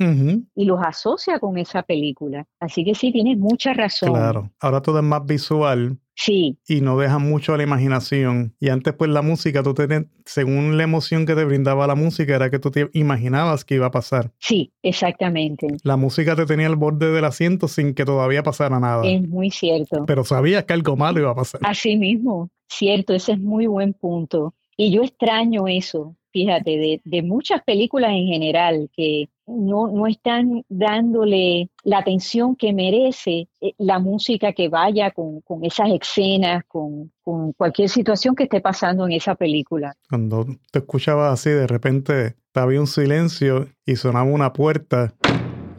y 0.55 0.65
los 0.65 0.79
asocia 0.81 1.39
con 1.39 1.57
esa 1.57 1.83
película. 1.83 2.45
Así 2.59 2.83
que 2.83 2.95
sí, 2.95 3.11
tienes 3.11 3.37
mucha 3.37 3.73
razón. 3.73 4.11
Claro, 4.11 4.51
ahora 4.59 4.81
todo 4.81 4.99
es 4.99 5.05
más 5.05 5.25
visual, 5.25 5.97
Sí. 6.17 6.57
Y 6.67 6.81
no 6.81 6.97
deja 6.97 7.19
mucho 7.19 7.53
a 7.53 7.57
la 7.57 7.63
imaginación. 7.63 8.55
Y 8.59 8.69
antes, 8.69 8.93
pues 8.95 9.11
la 9.11 9.21
música, 9.21 9.61
tú 9.61 9.75
tenías, 9.75 10.05
según 10.25 10.75
la 10.75 10.83
emoción 10.83 11.27
que 11.27 11.35
te 11.35 11.45
brindaba 11.45 11.85
la 11.85 11.93
música, 11.93 12.35
era 12.35 12.49
que 12.49 12.57
tú 12.57 12.71
te 12.71 12.89
imaginabas 12.93 13.63
que 13.63 13.75
iba 13.75 13.85
a 13.85 13.91
pasar. 13.91 14.31
Sí, 14.39 14.73
exactamente. 14.81 15.67
La 15.83 15.95
música 15.95 16.35
te 16.35 16.47
tenía 16.47 16.65
al 16.65 16.75
borde 16.75 17.11
del 17.11 17.23
asiento 17.23 17.67
sin 17.67 17.93
que 17.93 18.03
todavía 18.03 18.41
pasara 18.41 18.79
nada. 18.79 19.07
Es 19.07 19.27
muy 19.27 19.51
cierto. 19.51 20.05
Pero 20.07 20.23
sabías 20.23 20.63
que 20.65 20.73
algo 20.73 20.97
malo 20.97 21.19
iba 21.19 21.31
a 21.31 21.35
pasar. 21.35 21.61
Así 21.63 21.95
mismo, 21.95 22.49
cierto, 22.67 23.13
ese 23.13 23.33
es 23.33 23.39
muy 23.39 23.67
buen 23.67 23.93
punto. 23.93 24.55
Y 24.75 24.91
yo 24.91 25.03
extraño 25.03 25.67
eso, 25.67 26.15
fíjate, 26.31 26.71
de, 26.71 27.01
de 27.03 27.21
muchas 27.21 27.61
películas 27.63 28.09
en 28.11 28.25
general 28.25 28.89
que 28.95 29.29
no, 29.47 29.87
no 29.87 30.07
están 30.07 30.63
dándole 30.67 31.69
la 31.83 31.99
atención 31.99 32.55
que 32.55 32.73
merece 32.73 33.47
eh, 33.61 33.73
la 33.77 33.97
música 33.99 34.51
que 34.53 34.67
vaya 34.67 35.11
con, 35.11 35.41
esas 35.63 35.89
escenas, 35.89 36.63
con, 36.67 37.11
cualquier 37.55 37.89
situación 37.89 38.35
que 38.35 38.43
esté 38.43 38.61
pasando 38.61 39.05
en 39.05 39.13
esa 39.13 39.35
película. 39.35 39.95
Cuando 40.09 40.45
te 40.71 40.79
escuchabas 40.79 41.33
así, 41.33 41.49
de 41.49 41.67
repente 41.67 42.35
había 42.53 42.79
un 42.79 42.87
silencio 42.87 43.67
y 43.85 43.95
sonaba 43.95 44.25
una 44.25 44.53
puerta 44.53 45.13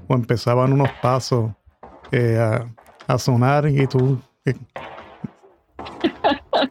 o 0.06 0.14
empezaban 0.14 0.72
unos 0.72 0.90
pasos 1.02 1.52
eh, 2.12 2.38
a, 3.06 3.18
sonar 3.18 3.68
y 3.68 3.86
tú... 3.86 4.18
Eh, 4.44 4.54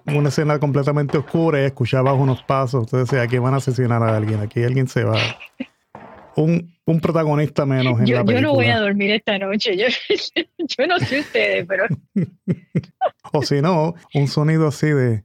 una 0.06 0.30
escena 0.30 0.60
completamente 0.60 1.18
oscura 1.18 1.62
y 1.62 1.66
escuchabas 1.66 2.16
unos 2.18 2.44
pasos. 2.44 2.86
Entonces, 2.86 3.20
aquí 3.20 3.38
van 3.38 3.54
a 3.54 3.58
asesinar 3.58 4.04
a 4.04 4.16
alguien, 4.16 4.40
aquí 4.42 4.64
alguien 4.64 4.88
se 4.88 5.04
va 5.04 5.18
un, 6.42 7.00
protagonista 7.02 7.66
menos 7.66 8.00
en 8.00 8.06
yo, 8.06 8.16
la 8.16 8.24
película. 8.24 8.42
Yo 8.42 8.42
no 8.42 8.54
voy 8.54 8.68
a 8.68 8.80
dormir 8.80 9.12
esta 9.12 9.38
noche. 9.38 9.76
Yo, 9.78 9.88
no 10.88 11.00
sé 11.00 11.20
ustedes, 11.20 11.66
pero. 11.68 11.86
o 13.34 13.42
si 13.42 13.62
no, 13.62 13.96
un 14.14 14.28
sonido 14.28 14.68
así 14.68 14.88
de. 14.88 15.24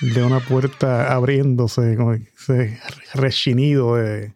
de 0.00 0.22
una 0.22 0.40
puerta 0.40 1.12
abriéndose, 1.12 1.96
como 1.96 2.14
ese 2.14 2.78
rechinido 3.14 3.96
de, 3.96 4.32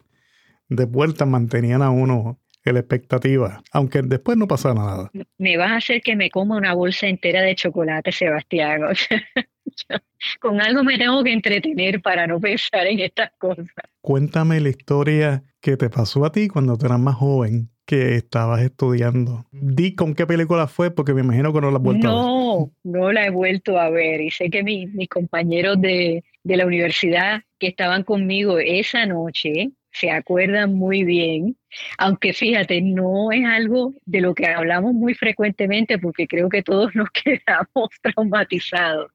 de 0.69 0.87
puertas 0.87 1.27
mantenían 1.27 1.81
a 1.81 1.91
uno 1.91 2.39
en 2.65 2.73
la 2.73 2.79
expectativa, 2.79 3.61
aunque 3.71 4.01
después 4.01 4.37
no 4.37 4.47
pasaba 4.47 4.73
nada. 4.73 5.11
Me 5.37 5.55
vas 5.55 5.71
a 5.71 5.75
hacer 5.77 6.01
que 6.01 6.15
me 6.15 6.31
coma 6.31 6.57
una 6.57 6.73
bolsa 6.73 7.07
entera 7.07 7.41
de 7.43 7.55
chocolate, 7.55 8.11
Sebastián. 8.11 8.81
Con 10.39 10.61
algo 10.61 10.83
me 10.83 10.97
tengo 10.97 11.23
que 11.23 11.33
entretener 11.33 12.01
para 12.01 12.27
no 12.27 12.39
pensar 12.39 12.87
en 12.87 12.99
estas 12.99 13.31
cosas. 13.37 13.65
Cuéntame 14.01 14.59
la 14.59 14.69
historia 14.69 15.43
que 15.61 15.77
te 15.77 15.89
pasó 15.89 16.25
a 16.25 16.31
ti 16.31 16.47
cuando 16.47 16.77
tú 16.77 16.85
eras 16.85 16.99
más 16.99 17.15
joven 17.15 17.69
que 17.85 18.15
estabas 18.15 18.61
estudiando. 18.61 19.45
Di 19.51 19.95
con 19.95 20.15
qué 20.15 20.25
película 20.25 20.67
fue, 20.67 20.91
porque 20.91 21.13
me 21.13 21.21
imagino 21.21 21.53
que 21.53 21.61
no 21.61 21.71
la 21.71 21.77
has 21.77 21.83
vuelto 21.83 22.07
a 22.07 22.11
ver. 22.11 22.19
No, 22.19 22.71
no 22.83 23.11
la 23.11 23.27
he 23.27 23.29
vuelto 23.29 23.79
a 23.79 23.89
ver. 23.89 24.21
Y 24.21 24.31
sé 24.31 24.49
que 24.49 24.63
mis 24.63 25.09
compañeros 25.09 25.79
de, 25.79 26.23
de 26.43 26.57
la 26.57 26.65
universidad 26.65 27.41
que 27.59 27.67
estaban 27.67 28.03
conmigo 28.03 28.57
esa 28.59 29.05
noche 29.05 29.71
se 29.95 30.11
acuerdan 30.11 30.73
muy 30.75 31.05
bien, 31.05 31.57
aunque 31.97 32.33
fíjate, 32.33 32.81
no 32.81 33.31
es 33.31 33.45
algo 33.45 33.93
de 34.05 34.19
lo 34.19 34.35
que 34.35 34.45
hablamos 34.45 34.93
muy 34.93 35.13
frecuentemente 35.13 35.97
porque 35.97 36.27
creo 36.27 36.49
que 36.49 36.63
todos 36.63 36.93
nos 36.95 37.09
quedamos 37.23 37.89
traumatizados. 38.01 39.11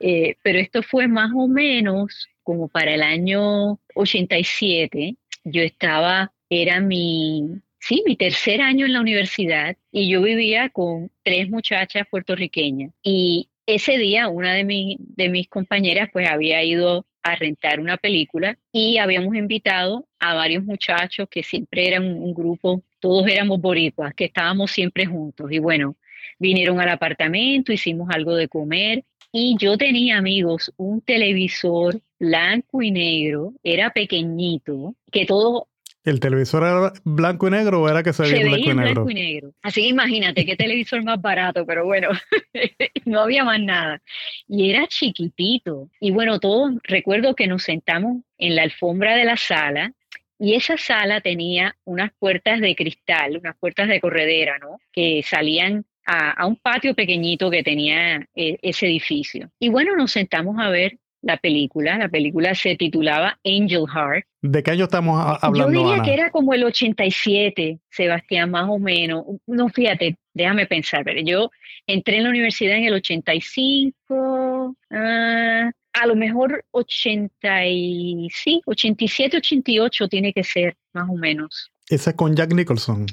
Eh, 0.00 0.36
pero 0.42 0.58
esto 0.58 0.82
fue 0.82 1.08
más 1.08 1.30
o 1.34 1.48
menos 1.48 2.28
como 2.42 2.68
para 2.68 2.94
el 2.94 3.02
año 3.02 3.78
87. 3.94 5.16
Yo 5.44 5.62
estaba, 5.62 6.32
era 6.48 6.80
mi, 6.80 7.60
sí, 7.80 8.02
mi 8.06 8.16
tercer 8.16 8.60
año 8.60 8.86
en 8.86 8.92
la 8.92 9.00
universidad 9.00 9.76
y 9.90 10.08
yo 10.08 10.22
vivía 10.22 10.68
con 10.70 11.10
tres 11.22 11.48
muchachas 11.48 12.06
puertorriqueñas. 12.10 12.92
Y 13.02 13.48
ese 13.66 13.98
día 13.98 14.28
una 14.28 14.54
de, 14.54 14.96
de 14.98 15.28
mis 15.28 15.48
compañeras 15.48 16.08
pues 16.12 16.28
había 16.28 16.62
ido 16.62 17.06
a 17.22 17.34
rentar 17.34 17.80
una 17.80 17.96
película 17.96 18.56
y 18.70 18.98
habíamos 18.98 19.34
invitado 19.34 20.06
a 20.20 20.34
varios 20.34 20.62
muchachos 20.62 21.28
que 21.28 21.42
siempre 21.42 21.88
eran 21.88 22.04
un 22.04 22.32
grupo, 22.32 22.82
todos 23.00 23.26
éramos 23.28 23.60
boricuas, 23.60 24.14
que 24.14 24.26
estábamos 24.26 24.70
siempre 24.70 25.06
juntos. 25.06 25.50
Y 25.50 25.58
bueno, 25.58 25.96
vinieron 26.38 26.80
al 26.80 26.88
apartamento, 26.88 27.72
hicimos 27.72 28.08
algo 28.10 28.36
de 28.36 28.46
comer 28.46 29.04
y 29.38 29.54
yo 29.58 29.76
tenía 29.76 30.16
amigos, 30.16 30.72
un 30.78 31.02
televisor 31.02 32.00
blanco 32.18 32.80
y 32.80 32.90
negro, 32.90 33.52
era 33.62 33.90
pequeñito, 33.90 34.94
que 35.12 35.26
todo... 35.26 35.68
¿El 36.04 36.20
televisor 36.20 36.62
era 36.62 36.92
blanco 37.04 37.46
y 37.46 37.50
negro 37.50 37.82
o 37.82 37.88
era 37.90 38.02
que 38.02 38.14
se 38.14 38.22
veía, 38.22 38.36
se 38.36 38.42
blanco, 38.44 38.56
veía 38.56 38.72
y 38.72 38.76
negro? 38.76 39.04
blanco 39.04 39.10
y 39.10 39.14
negro? 39.14 39.52
Así 39.60 39.82
que 39.82 39.88
imagínate 39.88 40.46
qué 40.46 40.56
televisor 40.56 41.04
más 41.04 41.20
barato, 41.20 41.66
pero 41.66 41.84
bueno, 41.84 42.08
no 43.04 43.20
había 43.20 43.44
más 43.44 43.60
nada. 43.60 44.00
Y 44.48 44.70
era 44.70 44.86
chiquitito. 44.86 45.90
Y 46.00 46.12
bueno, 46.12 46.40
todos 46.40 46.72
recuerdo 46.84 47.34
que 47.34 47.46
nos 47.46 47.62
sentamos 47.62 48.22
en 48.38 48.56
la 48.56 48.62
alfombra 48.62 49.16
de 49.16 49.26
la 49.26 49.36
sala 49.36 49.92
y 50.38 50.54
esa 50.54 50.78
sala 50.78 51.20
tenía 51.20 51.76
unas 51.84 52.10
puertas 52.18 52.62
de 52.62 52.74
cristal, 52.74 53.36
unas 53.36 53.56
puertas 53.58 53.88
de 53.88 54.00
corredera, 54.00 54.58
¿no? 54.58 54.78
Que 54.92 55.22
salían 55.22 55.84
a, 56.06 56.46
un 56.46 56.56
patio 56.56 56.94
pequeñito 56.94 57.50
que 57.50 57.62
tenía 57.62 58.26
eh, 58.34 58.58
ese 58.62 58.86
edificio. 58.86 59.50
Y 59.58 59.68
bueno, 59.68 59.96
nos 59.96 60.12
sentamos 60.12 60.56
a 60.58 60.70
ver 60.70 60.98
la 61.22 61.36
película. 61.36 61.98
La 61.98 62.08
película 62.08 62.54
se 62.54 62.76
titulaba 62.76 63.38
Angel 63.44 63.86
Heart. 63.92 64.24
¿De 64.42 64.62
qué 64.62 64.70
año 64.70 64.84
estamos 64.84 65.38
hablando? 65.42 65.72
Yo 65.72 65.88
diría 65.88 66.02
que 66.02 66.14
era 66.14 66.30
como 66.30 66.54
el 66.54 66.64
87, 66.64 67.80
Sebastián, 67.90 68.50
más 68.50 68.68
o 68.68 68.78
menos. 68.78 69.24
No, 69.46 69.68
fíjate, 69.68 70.16
déjame 70.32 70.66
pensar. 70.66 71.02
Pero 71.04 71.20
yo 71.22 71.50
entré 71.86 72.18
en 72.18 72.24
la 72.24 72.30
universidad 72.30 72.76
en 72.76 72.84
el 72.84 72.94
85, 72.94 74.76
ah, 74.90 75.70
a 75.92 76.06
lo 76.06 76.14
mejor 76.14 76.64
80 76.70 77.66
y, 77.66 78.28
sí, 78.32 78.60
87, 78.66 79.38
88 79.38 80.08
tiene 80.08 80.32
que 80.32 80.44
ser, 80.44 80.76
más 80.92 81.08
o 81.08 81.14
menos. 81.14 81.72
Esa 81.88 82.10
es 82.10 82.16
con 82.16 82.34
Jack 82.34 82.52
Nicholson. 82.52 83.06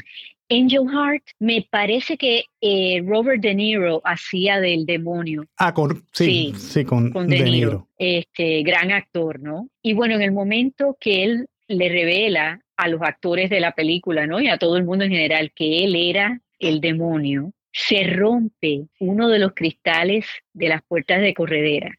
Angel 0.54 0.88
Heart, 0.88 1.24
me 1.40 1.68
parece 1.70 2.18
que 2.18 2.46
eh, 2.62 3.02
Robert 3.06 3.42
De 3.42 3.56
Niro 3.56 4.02
hacía 4.04 4.60
del 4.60 4.86
demonio. 4.86 5.46
Ah, 5.58 5.74
con, 5.74 6.06
sí, 6.12 6.54
sí, 6.58 6.86
con, 6.86 7.12
De, 7.12 7.42
Niro. 7.42 7.88
Este 7.98 8.62
gran 8.62 8.92
actor, 8.92 9.40
¿no? 9.40 9.68
Y 9.82 9.94
bueno, 9.94 10.16
en 10.16 10.22
el 10.22 10.32
momento 10.32 10.96
que 11.00 11.24
él 11.24 11.48
le 11.68 11.90
revela 11.90 12.62
a 12.78 12.88
los 12.88 13.02
actores 13.02 13.50
de 13.50 13.60
la 13.60 13.72
película, 13.72 14.28
¿no? 14.28 14.40
Y 14.40 14.48
a 14.48 14.58
todo 14.58 14.78
el 14.78 14.84
mundo 14.84 15.06
en 15.06 15.12
general 15.12 15.52
que 15.56 15.86
él 15.86 15.96
era 15.96 16.40
el 16.60 16.82
demonio, 16.82 17.52
se 17.72 18.04
rompe 18.04 18.86
uno 19.00 19.30
de 19.30 19.40
los 19.40 19.54
cristales 19.54 20.26
de 20.54 20.70
las 20.70 20.84
puertas 20.84 21.22
de 21.22 21.34
corredera. 21.34 21.98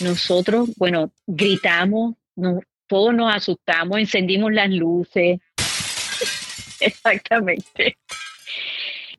Nosotros, 0.00 0.70
bueno, 0.78 1.12
gritamos, 1.26 2.14
todos 2.86 3.14
nos 3.14 3.34
asustamos, 3.34 3.98
encendimos 3.98 4.52
las 4.52 4.70
luces, 4.70 5.38
Exactamente. 6.86 7.96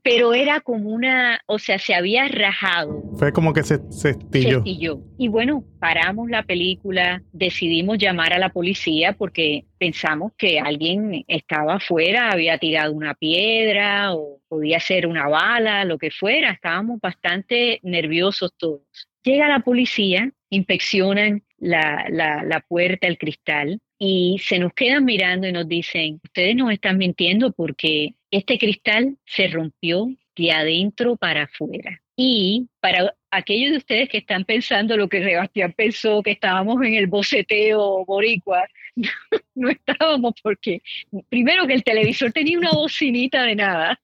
Pero 0.04 0.34
era 0.34 0.62
como 0.62 0.90
una, 0.90 1.42
o 1.46 1.60
sea, 1.60 1.78
se 1.78 1.94
había 1.94 2.28
rajado. 2.28 3.04
Fue 3.18 3.32
como 3.32 3.54
que 3.54 3.62
se, 3.62 3.80
se 3.92 4.10
estilló. 4.10 5.04
Y 5.20 5.28
bueno, 5.28 5.64
paramos 5.80 6.28
la 6.28 6.42
película, 6.42 7.22
decidimos 7.32 8.00
llamar 8.00 8.34
a 8.34 8.40
la 8.40 8.50
policía 8.50 9.14
porque 9.14 9.66
pensamos 9.78 10.32
que 10.40 10.60
alguien 10.60 11.24
estaba 11.28 11.76
afuera, 11.76 12.32
había 12.32 12.58
tirado 12.58 12.94
una 12.94 13.14
piedra 13.14 14.16
o 14.16 14.40
podía 14.48 14.80
ser 14.80 15.06
una 15.06 15.28
bala, 15.28 15.86
lo 15.86 16.00
que 16.00 16.10
fuera. 16.10 16.50
Estábamos 16.50 17.00
bastante 17.00 17.80
nerviosos 17.84 18.56
todos. 18.58 18.82
Llega 19.24 19.48
la 19.48 19.60
policía, 19.60 20.32
inspeccionan 20.50 21.44
la, 21.60 22.08
la, 22.10 22.44
la 22.44 22.60
puerta, 22.62 23.06
el 23.06 23.20
cristal, 23.20 23.80
y 24.04 24.40
se 24.40 24.58
nos 24.58 24.74
quedan 24.74 25.06
mirando 25.06 25.48
y 25.48 25.52
nos 25.52 25.68
dicen, 25.68 26.20
ustedes 26.24 26.56
nos 26.56 26.72
están 26.72 26.98
mintiendo 26.98 27.52
porque 27.52 28.16
este 28.32 28.58
cristal 28.58 29.16
se 29.28 29.48
rompió 29.48 30.08
de 30.36 30.52
adentro 30.52 31.18
para 31.18 31.44
afuera. 31.44 32.02
Y 32.16 32.68
para 32.80 33.14
aquellos 33.30 33.70
de 33.70 33.78
ustedes 33.78 34.10
que 34.10 34.18
están 34.18 34.44
pensando 34.44 34.98
lo 34.98 35.08
que 35.08 35.24
Sebastián 35.24 35.74
pensó, 35.74 36.24
que 36.24 36.32
estábamos 36.32 36.84
en 36.84 36.96
el 36.96 37.06
boceteo 37.06 38.04
boricua, 38.04 38.66
no, 39.54 39.70
estábamos 39.70 40.34
porque, 40.42 40.82
primero 41.30 41.68
que 41.68 41.74
el 41.74 41.84
televisor 41.84 42.32
tenía 42.32 42.58
una 42.58 42.72
bocinita 42.72 43.44
de 43.44 43.56
nada, 43.56 44.02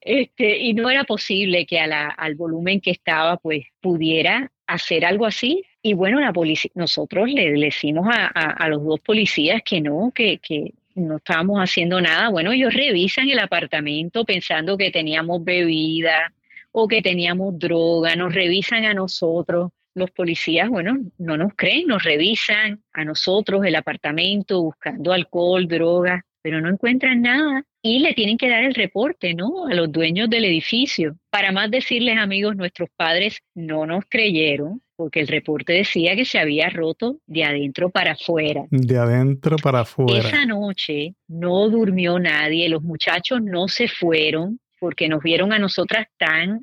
este, 0.00 0.60
y 0.60 0.72
no 0.72 0.88
era 0.88 1.04
posible 1.04 1.66
que 1.66 1.78
a 1.78 1.86
la, 1.86 2.08
al 2.08 2.36
volumen 2.36 2.80
que 2.80 2.90
estaba, 2.90 3.36
pues 3.36 3.66
pudiera 3.82 4.50
hacer 4.66 5.04
algo 5.04 5.26
así 5.26 5.62
y 5.86 5.94
bueno, 5.94 6.18
la 6.18 6.32
policía, 6.32 6.72
nosotros 6.74 7.30
le, 7.30 7.52
decimos 7.52 8.08
a, 8.10 8.68
los 8.68 8.82
dos 8.82 8.98
policías 8.98 9.62
que 9.64 9.80
no, 9.80 10.10
que, 10.12 10.38
que 10.38 10.74
no 10.96 11.18
estábamos 11.18 11.60
haciendo 11.60 12.00
nada. 12.00 12.28
Bueno, 12.28 12.50
ellos 12.50 12.74
revisan 12.74 13.28
el 13.28 13.38
apartamento 13.38 14.24
pensando 14.24 14.76
que 14.76 14.90
teníamos 14.90 15.44
bebida 15.44 16.32
o 16.72 16.88
que 16.88 17.02
teníamos 17.02 17.56
droga, 17.56 18.16
nos 18.16 18.34
revisan 18.34 18.84
a 18.84 18.94
nosotros. 18.94 19.70
Los 19.94 20.10
policías, 20.10 20.68
bueno, 20.68 20.98
no 21.18 21.36
nos 21.36 21.54
creen, 21.54 21.86
nos 21.86 22.02
revisan 22.02 22.82
a 22.92 23.04
nosotros 23.04 23.64
el 23.64 23.76
apartamento 23.76 24.60
buscando 24.64 25.12
alcohol, 25.12 25.68
droga, 25.68 26.26
pero 26.42 26.60
no 26.60 26.68
encuentran 26.68 27.22
nada 27.22 27.64
y 27.80 28.00
le 28.00 28.12
tienen 28.12 28.38
que 28.38 28.48
dar 28.48 28.64
el 28.64 28.74
reporte, 28.74 29.34
¿no? 29.34 29.68
A 29.68 29.74
los 29.74 29.92
dueños 29.92 30.28
del 30.28 30.46
edificio. 30.46 31.16
Para 31.30 31.52
más 31.52 31.70
decirles, 31.70 32.18
amigos, 32.18 32.56
nuestros 32.56 32.88
padres 32.96 33.40
no 33.54 33.86
nos 33.86 34.04
creyeron 34.08 34.82
porque 34.96 35.20
el 35.20 35.28
reporte 35.28 35.74
decía 35.74 36.16
que 36.16 36.24
se 36.24 36.38
había 36.38 36.70
roto 36.70 37.18
de 37.26 37.44
adentro 37.44 37.90
para 37.90 38.12
afuera. 38.12 38.64
De 38.70 38.96
adentro 38.96 39.56
para 39.56 39.80
afuera. 39.80 40.26
Esa 40.26 40.46
noche 40.46 41.14
no 41.28 41.68
durmió 41.68 42.18
nadie, 42.18 42.68
los 42.68 42.82
muchachos 42.82 43.40
no 43.42 43.68
se 43.68 43.88
fueron 43.88 44.58
porque 44.78 45.08
nos 45.08 45.22
vieron 45.22 45.52
a 45.52 45.58
nosotras 45.58 46.06
tan, 46.18 46.62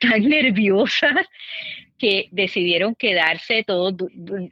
tan 0.00 0.28
nerviosas 0.28 1.26
que 1.98 2.28
decidieron 2.32 2.96
quedarse 2.96 3.62
todos, 3.64 3.94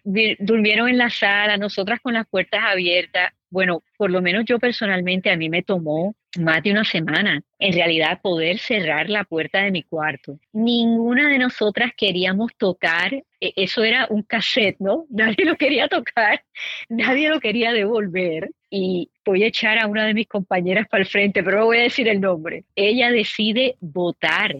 durmieron 0.04 0.88
en 0.88 0.98
la 0.98 1.10
sala, 1.10 1.56
nosotras 1.56 1.98
con 2.00 2.14
las 2.14 2.28
puertas 2.28 2.60
abiertas. 2.64 3.32
Bueno, 3.50 3.82
por 3.96 4.10
lo 4.12 4.22
menos 4.22 4.44
yo 4.46 4.60
personalmente 4.60 5.30
a 5.30 5.36
mí 5.36 5.48
me 5.48 5.64
tomó 5.64 6.14
más 6.38 6.62
de 6.62 6.70
una 6.70 6.84
semana, 6.84 7.42
en 7.58 7.72
realidad, 7.72 8.20
poder 8.22 8.58
cerrar 8.58 9.10
la 9.10 9.24
puerta 9.24 9.62
de 9.62 9.70
mi 9.70 9.82
cuarto. 9.82 10.38
Ninguna 10.52 11.28
de 11.28 11.38
nosotras 11.38 11.92
queríamos 11.96 12.54
tocar, 12.56 13.14
e, 13.14 13.52
eso 13.56 13.82
era 13.82 14.06
un 14.10 14.22
cassette, 14.22 14.76
¿no? 14.78 15.06
Nadie 15.10 15.44
lo 15.44 15.56
quería 15.56 15.88
tocar, 15.88 16.44
nadie 16.88 17.28
lo 17.28 17.40
quería 17.40 17.72
devolver. 17.72 18.50
Y 18.70 19.10
voy 19.24 19.42
a 19.42 19.48
echar 19.48 19.78
a 19.78 19.88
una 19.88 20.06
de 20.06 20.14
mis 20.14 20.28
compañeras 20.28 20.86
para 20.88 21.02
el 21.02 21.08
frente, 21.08 21.42
pero 21.42 21.58
no 21.58 21.64
voy 21.66 21.78
a 21.78 21.82
decir 21.82 22.06
el 22.08 22.20
nombre. 22.20 22.64
Ella 22.76 23.10
decide 23.10 23.76
votar. 23.80 24.56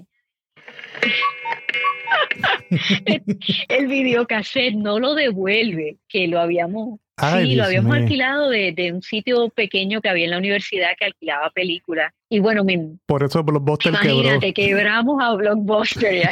el 3.69 3.87
videocassette 3.87 4.75
no 4.75 4.99
lo 4.99 5.15
devuelve, 5.15 5.99
que 6.09 6.27
lo 6.27 6.41
habíamos 6.41 6.99
sí, 7.21 7.55
lo 7.55 7.65
habíamos 7.65 7.97
alquilado 7.97 8.49
de, 8.49 8.93
un 8.93 9.03
sitio 9.03 9.49
pequeño 9.51 10.01
que 10.01 10.09
había 10.09 10.25
en 10.25 10.31
la 10.31 10.39
universidad 10.39 10.91
que 10.99 11.07
alquilaba 11.07 11.51
películas. 11.51 12.13
Y 12.29 12.39
bueno, 12.39 12.65
por 13.07 13.25
eso 13.25 13.43
Blockbuster 13.43 13.93
imagínate, 13.93 14.53
quebramos 14.55 15.23
a 15.23 15.35
Blockbuster 15.35 16.31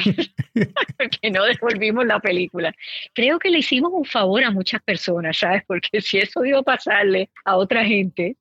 porque 0.96 1.30
no 1.32 1.44
devolvimos 1.44 2.06
la 2.06 2.20
película. 2.20 2.72
Creo 3.14 3.38
que 3.38 3.50
le 3.50 3.58
hicimos 3.58 3.90
un 3.92 4.04
favor 4.04 4.44
a 4.44 4.50
muchas 4.50 4.82
personas, 4.82 5.38
¿sabes? 5.38 5.62
Porque 5.66 6.00
si 6.00 6.18
eso 6.18 6.44
iba 6.44 6.60
a 6.60 6.62
pasarle 6.62 7.30
a 7.44 7.56
otra 7.56 7.84
gente, 7.84 8.36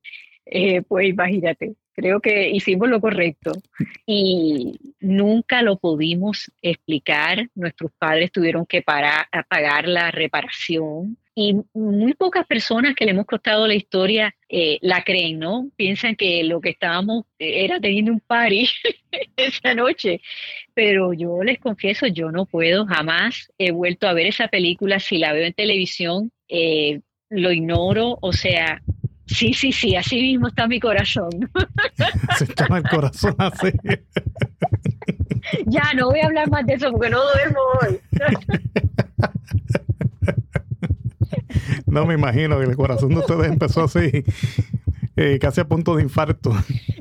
eh, 0.46 0.82
pues 0.82 1.08
imagínate. 1.08 1.74
Creo 1.94 2.20
que 2.20 2.48
hicimos 2.50 2.88
lo 2.88 3.00
correcto 3.00 3.50
y 4.06 4.78
nunca 5.00 5.62
lo 5.62 5.78
pudimos 5.78 6.48
explicar. 6.62 7.48
Nuestros 7.56 7.90
padres 7.98 8.30
tuvieron 8.30 8.66
que 8.66 8.82
parar, 8.82 9.26
pagar 9.48 9.88
la 9.88 10.12
reparación 10.12 11.18
y 11.40 11.54
muy 11.72 12.14
pocas 12.14 12.44
personas 12.48 12.96
que 12.96 13.04
le 13.04 13.12
hemos 13.12 13.24
costado 13.24 13.68
la 13.68 13.76
historia 13.76 14.34
eh, 14.48 14.78
la 14.82 15.04
creen, 15.04 15.38
¿no? 15.38 15.70
Piensan 15.76 16.16
que 16.16 16.42
lo 16.42 16.60
que 16.60 16.70
estábamos 16.70 17.26
eh, 17.38 17.64
era 17.64 17.78
teniendo 17.78 18.10
un 18.10 18.18
party 18.18 18.68
esa 19.36 19.72
noche. 19.72 20.20
Pero 20.74 21.12
yo 21.12 21.44
les 21.44 21.60
confieso, 21.60 22.08
yo 22.08 22.32
no 22.32 22.44
puedo, 22.44 22.86
jamás 22.86 23.52
he 23.56 23.70
vuelto 23.70 24.08
a 24.08 24.14
ver 24.14 24.26
esa 24.26 24.48
película. 24.48 24.98
Si 24.98 25.18
la 25.18 25.32
veo 25.32 25.46
en 25.46 25.52
televisión, 25.52 26.32
eh, 26.48 27.02
lo 27.30 27.52
ignoro, 27.52 28.18
o 28.20 28.32
sea, 28.32 28.82
Sí, 29.26 29.52
sí, 29.52 29.72
sí, 29.72 29.94
así 29.94 30.22
mismo 30.22 30.48
está 30.48 30.66
mi 30.66 30.80
corazón. 30.80 31.28
Se 32.38 32.44
está 32.44 32.66
el 32.74 32.82
corazón 32.82 33.34
así. 33.38 33.70
Ya, 35.66 35.94
no 35.94 36.10
voy 36.10 36.20
a 36.20 36.26
hablar 36.26 36.50
más 36.50 36.66
de 36.66 36.74
eso 36.74 36.90
porque 36.90 37.08
no 37.08 37.22
duermo 37.22 37.60
hoy. 37.80 38.00
No 41.86 42.06
me 42.06 42.14
imagino 42.14 42.58
que 42.58 42.64
el 42.64 42.76
corazón 42.76 43.10
de 43.10 43.18
ustedes 43.18 43.50
empezó 43.50 43.84
así, 43.84 44.24
eh, 45.16 45.38
casi 45.40 45.60
a 45.60 45.68
punto 45.68 45.96
de 45.96 46.02
infarto. 46.02 46.52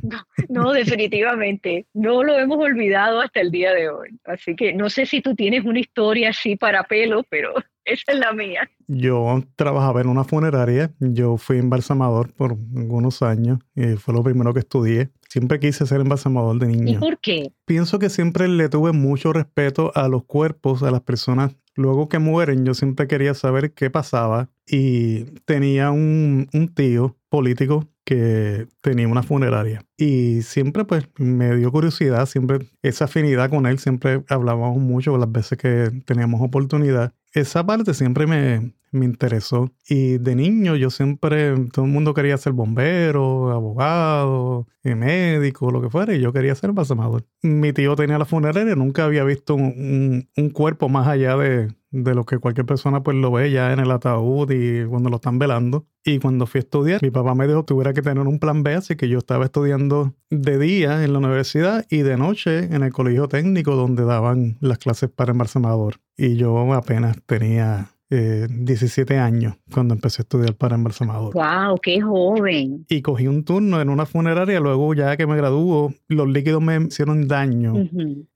No, 0.02 0.26
no, 0.50 0.72
definitivamente. 0.72 1.86
No 1.94 2.24
lo 2.24 2.38
hemos 2.38 2.58
olvidado 2.58 3.22
hasta 3.22 3.42
el 3.42 3.52
día 3.52 3.74
de 3.74 3.90
hoy. 3.90 4.10
Así 4.26 4.56
que 4.56 4.74
no 4.74 4.90
sé 4.90 5.06
si 5.06 5.22
tú 5.22 5.36
tienes 5.36 5.66
una 5.66 5.80
historia 5.80 6.30
así 6.30 6.56
para 6.56 6.84
pelo, 6.84 7.24
pero 7.30 7.54
esa 7.86 8.12
es 8.13 8.20
la 8.20 8.34
mía. 8.34 8.70
Yo 8.88 9.44
trabajaba 9.56 10.02
en 10.02 10.08
una 10.08 10.24
funeraria, 10.24 10.92
yo 11.00 11.38
fui 11.38 11.58
embalsamador 11.58 12.34
por 12.34 12.58
algunos 12.76 13.22
años 13.22 13.60
fue 13.98 14.13
lo 14.13 14.24
primero 14.24 14.54
que 14.54 14.60
estudié. 14.60 15.10
Siempre 15.28 15.60
quise 15.60 15.86
ser 15.86 16.02
embalsamador 16.02 16.58
de 16.58 16.68
niño. 16.68 16.92
¿Y 16.92 16.98
por 16.98 17.20
qué? 17.20 17.52
Pienso 17.66 18.00
que 18.00 18.10
siempre 18.10 18.48
le 18.48 18.70
tuve 18.70 18.94
mucho 18.94 19.34
respeto 19.34 19.92
a 19.94 20.08
los 20.08 20.24
cuerpos, 20.24 20.84
a 20.84 20.92
las 20.92 21.02
personas. 21.02 21.56
Luego 21.78 22.10
que 22.10 22.20
mueren, 22.20 22.66
yo 22.66 22.74
siempre 22.74 23.08
quería 23.08 23.34
saber 23.34 23.72
qué 23.72 23.90
pasaba 23.90 24.50
y 24.66 25.26
tenía 25.46 25.92
un, 25.92 26.50
un 26.52 26.68
tío 26.74 27.16
político 27.30 27.88
que 28.04 28.68
tenía 28.82 29.08
una 29.08 29.22
funeraria. 29.22 29.86
Y 29.96 30.42
siempre 30.42 30.86
pues 30.86 31.08
me 31.18 31.56
dio 31.56 31.72
curiosidad, 31.72 32.26
siempre 32.26 32.60
esa 32.82 33.06
afinidad 33.06 33.50
con 33.50 33.66
él, 33.68 33.80
siempre 33.80 34.24
hablábamos 34.28 34.78
mucho 34.78 35.18
las 35.18 35.32
veces 35.32 35.58
que 35.58 35.92
teníamos 36.06 36.42
oportunidad 36.42 37.13
esa 37.39 37.65
parte 37.65 37.93
siempre 37.93 38.28
me, 38.28 38.73
interesó. 38.91 39.71
Y 39.88 40.17
de 40.17 40.36
niño 40.36 40.76
yo 40.76 40.89
siempre, 40.89 41.56
todo 41.71 41.86
el 41.86 41.91
mundo 41.91 42.13
quería 42.13 42.38
ser 42.38 42.54
bombero, 42.54 43.52
abogado, 43.52 44.67
eh, 44.84 44.95
médico, 44.95 45.71
lo 45.71 45.82
que 45.82 45.89
fuera, 45.89 46.15
y 46.15 46.21
yo 46.21 46.34
quería 46.34 46.56
ser 46.56 46.69
embalsamador. 46.69 47.26
Mi 47.43 47.73
tío 47.73 47.95
tenía 47.95 48.17
la 48.17 48.26
funeraria, 48.26 48.76
nunca 48.76 49.06
había 49.06 49.23
visto 49.23 49.56
un, 49.56 50.28
cuerpo 50.54 50.89
más 50.89 51.08
allá 51.08 51.38
de, 51.38 51.67
de 51.91 52.13
lo 52.13 52.26
que 52.26 52.38
cualquier 52.38 52.65
persona 52.65 53.02
pues 53.02 53.17
lo 53.17 53.32
ve 53.32 53.52
ya 53.52 53.71
en 53.71 53.80
el 53.80 53.91
ataúd 53.91 54.52
y 54.52 54.86
cuando 54.86 55.10
lo 55.10 55.17
están 55.17 55.39
velando. 55.39 55.86
Y 56.04 56.19
cuando 56.19 56.45
fui 56.45 56.60
a 56.60 56.62
estudiar, 56.62 57.02
mi 57.02 57.12
papá 57.12 57.36
me 57.36 57.47
dijo 57.47 57.65
que 57.65 57.73
tuviera 57.73 57.93
que 57.93 58.02
tener 58.02 58.26
un 58.28 58.39
plan 58.39 58.63
B, 58.63 58.76
así 58.76 58.95
que 58.95 59.10
yo 59.10 59.17
estaba 59.17 59.45
estudiando 59.45 60.13
de 60.30 60.58
día 60.58 61.04
en 61.04 61.13
la 61.13 61.19
universidad 61.19 61.86
y 61.89 61.97
de 61.97 62.17
noche 62.17 62.73
en 62.73 62.84
el 62.84 62.93
colegio 62.93 63.28
técnico 63.28 63.76
donde 63.76 64.06
daban 64.06 64.58
las 64.62 64.78
clases 64.78 65.10
para 65.10 65.32
embalsamador. 65.32 65.95
Y 66.15 66.38
yo 66.38 66.73
apenas 66.73 67.17
tenía 67.26 67.97
17 68.10 69.13
eh, 69.13 69.17
años 69.17 69.56
cuando 69.72 69.93
empecé 69.93 70.22
a 70.22 70.24
estudiar 70.24 70.56
para 70.56 70.76
embalsamador. 70.76 71.34
¡Wow! 71.34 71.78
¡Qué 71.82 72.00
joven! 72.00 72.86
Y 72.88 73.02
cogí 73.02 73.28
un 73.28 73.43
turno 73.43 73.82
en 73.82 73.89
una 73.89 74.06
funeraria. 74.06 74.62
Luego, 74.62 74.93
ya 74.93 75.17
que 75.17 75.28
me 75.28 75.36
graduó, 75.36 75.93
los 76.08 76.28
líquidos 76.30 76.62
me 76.62 76.84
hicieron 76.84 77.28
daño 77.28 77.74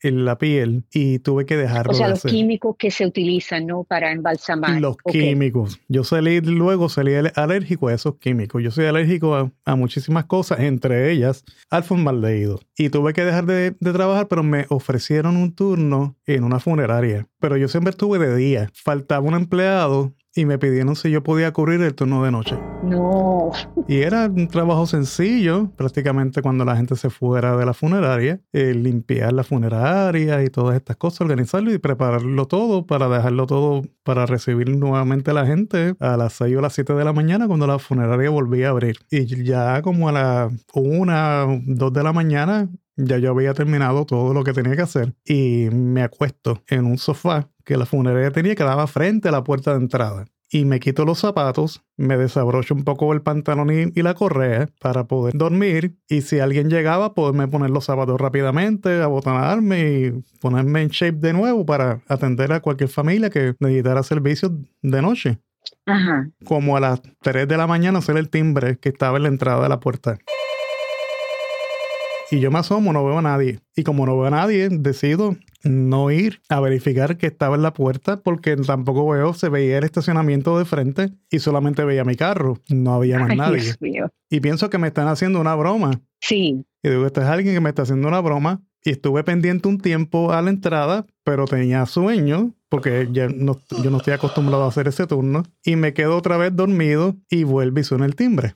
en 0.01 0.25
la 0.25 0.37
piel 0.37 0.83
y 0.91 1.19
tuve 1.19 1.45
que 1.45 1.55
dejarlo. 1.55 1.93
O 1.93 1.95
sea, 1.95 2.09
los 2.09 2.23
químicos 2.23 2.75
que 2.77 2.91
se 2.91 3.05
utilizan, 3.05 3.65
¿no? 3.65 3.85
Para 3.85 4.11
embalsamar. 4.11 4.81
Los 4.81 4.97
químicos. 4.97 5.79
Yo 5.87 6.03
salí, 6.03 6.41
luego 6.41 6.89
salí 6.89 7.13
alérgico 7.35 7.87
a 7.87 7.93
esos 7.93 8.15
químicos. 8.15 8.61
Yo 8.61 8.71
soy 8.71 8.85
alérgico 8.85 9.51
a, 9.65 9.75
muchísimas 9.75 10.25
cosas, 10.25 10.59
entre 10.59 11.11
ellas 11.11 11.45
al 11.69 11.83
formaldehído. 11.83 12.59
Y 12.77 12.89
tuve 12.89 13.13
que 13.13 13.23
dejar 13.23 13.45
de, 13.45 13.71
de 13.79 13.93
trabajar, 13.93 14.27
pero 14.27 14.43
me 14.43 14.65
ofrecieron 14.69 15.37
un 15.37 15.55
turno 15.55 16.17
en 16.25 16.43
una 16.43 16.59
funeraria. 16.59 17.27
Pero 17.39 17.57
yo 17.57 17.67
siempre 17.67 17.91
estuve 17.91 18.19
de 18.19 18.35
día. 18.35 18.69
Faltaba 18.73 19.25
un 19.25 19.33
empleo 19.33 19.60
y 20.33 20.45
me 20.45 20.57
pidieron 20.57 20.95
si 20.95 21.11
yo 21.11 21.23
podía 21.23 21.51
cubrir 21.51 21.81
el 21.81 21.93
turno 21.93 22.23
de 22.23 22.31
noche. 22.31 22.57
No. 22.83 23.51
Y 23.87 23.97
era 23.97 24.27
un 24.27 24.47
trabajo 24.47 24.85
sencillo, 24.85 25.69
prácticamente 25.75 26.41
cuando 26.41 26.63
la 26.63 26.77
gente 26.77 26.95
se 26.95 27.09
fuera 27.09 27.57
de 27.57 27.65
la 27.65 27.73
funeraria, 27.73 28.39
eh, 28.53 28.73
limpiar 28.73 29.33
la 29.33 29.43
funeraria 29.43 30.41
y 30.43 30.49
todas 30.49 30.75
estas 30.77 30.95
cosas, 30.95 31.21
organizarlo 31.21 31.73
y 31.73 31.79
prepararlo 31.79 32.47
todo 32.47 32.85
para 32.85 33.09
dejarlo 33.09 33.45
todo 33.45 33.81
para 34.03 34.25
recibir 34.25 34.69
nuevamente 34.77 35.31
a 35.31 35.33
la 35.33 35.45
gente 35.45 35.95
a 35.99 36.15
las 36.15 36.33
6 36.33 36.55
o 36.57 36.61
las 36.61 36.73
7 36.73 36.93
de 36.93 37.03
la 37.03 37.13
mañana 37.13 37.47
cuando 37.47 37.67
la 37.67 37.79
funeraria 37.79 38.29
volvía 38.29 38.67
a 38.67 38.71
abrir. 38.71 38.97
Y 39.09 39.25
ya 39.43 39.81
como 39.81 40.07
a 40.07 40.11
las 40.13 40.53
1, 40.73 41.61
2 41.65 41.93
de 41.93 42.03
la 42.03 42.13
mañana 42.13 42.69
ya 43.05 43.17
yo 43.17 43.31
había 43.31 43.53
terminado 43.53 44.05
todo 44.05 44.33
lo 44.33 44.43
que 44.43 44.53
tenía 44.53 44.75
que 44.75 44.81
hacer 44.81 45.13
y 45.25 45.69
me 45.71 46.03
acuesto 46.03 46.63
en 46.67 46.85
un 46.85 46.97
sofá 46.97 47.49
que 47.65 47.77
la 47.77 47.85
funeraria 47.85 48.31
tenía 48.31 48.55
que 48.55 48.63
daba 48.63 48.87
frente 48.87 49.29
a 49.29 49.31
la 49.31 49.43
puerta 49.43 49.71
de 49.71 49.77
entrada. 49.77 50.25
Y 50.53 50.65
me 50.65 50.81
quito 50.81 51.05
los 51.05 51.19
zapatos, 51.19 51.81
me 51.95 52.17
desabrocho 52.17 52.73
un 52.73 52.83
poco 52.83 53.13
el 53.13 53.21
pantalón 53.21 53.69
y, 53.71 54.01
la 54.01 54.13
correa 54.15 54.67
para 54.81 55.05
poder 55.05 55.33
dormir. 55.33 55.95
Y 56.09 56.23
si 56.23 56.39
alguien 56.39 56.69
llegaba, 56.69 57.13
poderme 57.13 57.47
poner 57.47 57.69
los 57.69 57.85
zapatos 57.85 58.19
rápidamente, 58.19 59.01
abotonarme 59.01 59.79
y 59.79 60.23
ponerme 60.41 60.81
en 60.81 60.89
shape 60.89 61.19
de 61.19 61.31
nuevo 61.31 61.65
para 61.65 62.01
atender 62.09 62.51
a 62.51 62.59
cualquier 62.59 62.89
familia 62.89 63.29
que 63.29 63.55
necesitara 63.59 64.03
servicios 64.03 64.51
de 64.81 65.01
noche. 65.01 65.39
Como 66.43 66.75
a 66.75 66.81
las 66.81 67.01
3 67.21 67.47
de 67.47 67.55
la 67.55 67.67
mañana 67.67 67.99
hacer 67.99 68.17
el 68.17 68.29
timbre 68.29 68.77
que 68.77 68.89
estaba 68.89 69.15
en 69.15 69.23
la 69.23 69.29
entrada 69.29 69.63
de 69.63 69.69
la 69.69 69.79
puerta. 69.79 70.17
Y 72.31 72.39
yo 72.39 72.49
me 72.49 72.59
asomo, 72.59 72.93
no 72.93 73.03
veo 73.03 73.17
a 73.17 73.21
nadie. 73.21 73.59
Y 73.75 73.83
como 73.83 74.05
no 74.05 74.15
veo 74.15 74.27
a 74.27 74.29
nadie, 74.29 74.69
decido 74.69 75.35
no 75.63 76.11
ir 76.11 76.41
a 76.47 76.61
verificar 76.61 77.17
que 77.17 77.27
estaba 77.27 77.57
en 77.57 77.61
la 77.61 77.73
puerta 77.73 78.17
porque 78.17 78.55
tampoco 78.55 79.07
veo, 79.09 79.33
se 79.33 79.49
veía 79.49 79.77
el 79.77 79.83
estacionamiento 79.83 80.57
de 80.57 80.63
frente 80.63 81.11
y 81.29 81.39
solamente 81.39 81.83
veía 81.83 82.05
mi 82.05 82.15
carro, 82.15 82.57
no 82.69 82.93
había 82.93 83.19
más 83.19 83.35
nadie. 83.35 83.75
Y 84.29 84.39
pienso 84.39 84.69
que 84.69 84.77
me 84.77 84.87
están 84.87 85.09
haciendo 85.09 85.41
una 85.41 85.55
broma. 85.55 86.01
Sí. 86.21 86.65
Y 86.81 86.89
digo, 86.89 87.05
este 87.05 87.19
es 87.19 87.27
alguien 87.27 87.53
que 87.53 87.61
me 87.61 87.69
está 87.69 87.81
haciendo 87.81 88.07
una 88.07 88.21
broma. 88.21 88.61
Y 88.83 88.91
estuve 88.91 89.23
pendiente 89.23 89.67
un 89.67 89.77
tiempo 89.77 90.31
a 90.31 90.41
la 90.41 90.49
entrada, 90.49 91.05
pero 91.23 91.45
tenía 91.45 91.85
sueño 91.85 92.55
porque 92.69 93.09
ya 93.11 93.27
no, 93.27 93.59
yo 93.83 93.91
no 93.91 93.97
estoy 93.97 94.13
acostumbrado 94.13 94.63
a 94.63 94.69
hacer 94.69 94.87
ese 94.87 95.05
turno. 95.05 95.43
Y 95.65 95.75
me 95.75 95.93
quedo 95.93 96.17
otra 96.17 96.37
vez 96.37 96.55
dormido 96.55 97.15
y 97.29 97.43
vuelve 97.43 97.81
y 97.81 97.83
suena 97.83 98.05
el 98.05 98.15
timbre. 98.15 98.55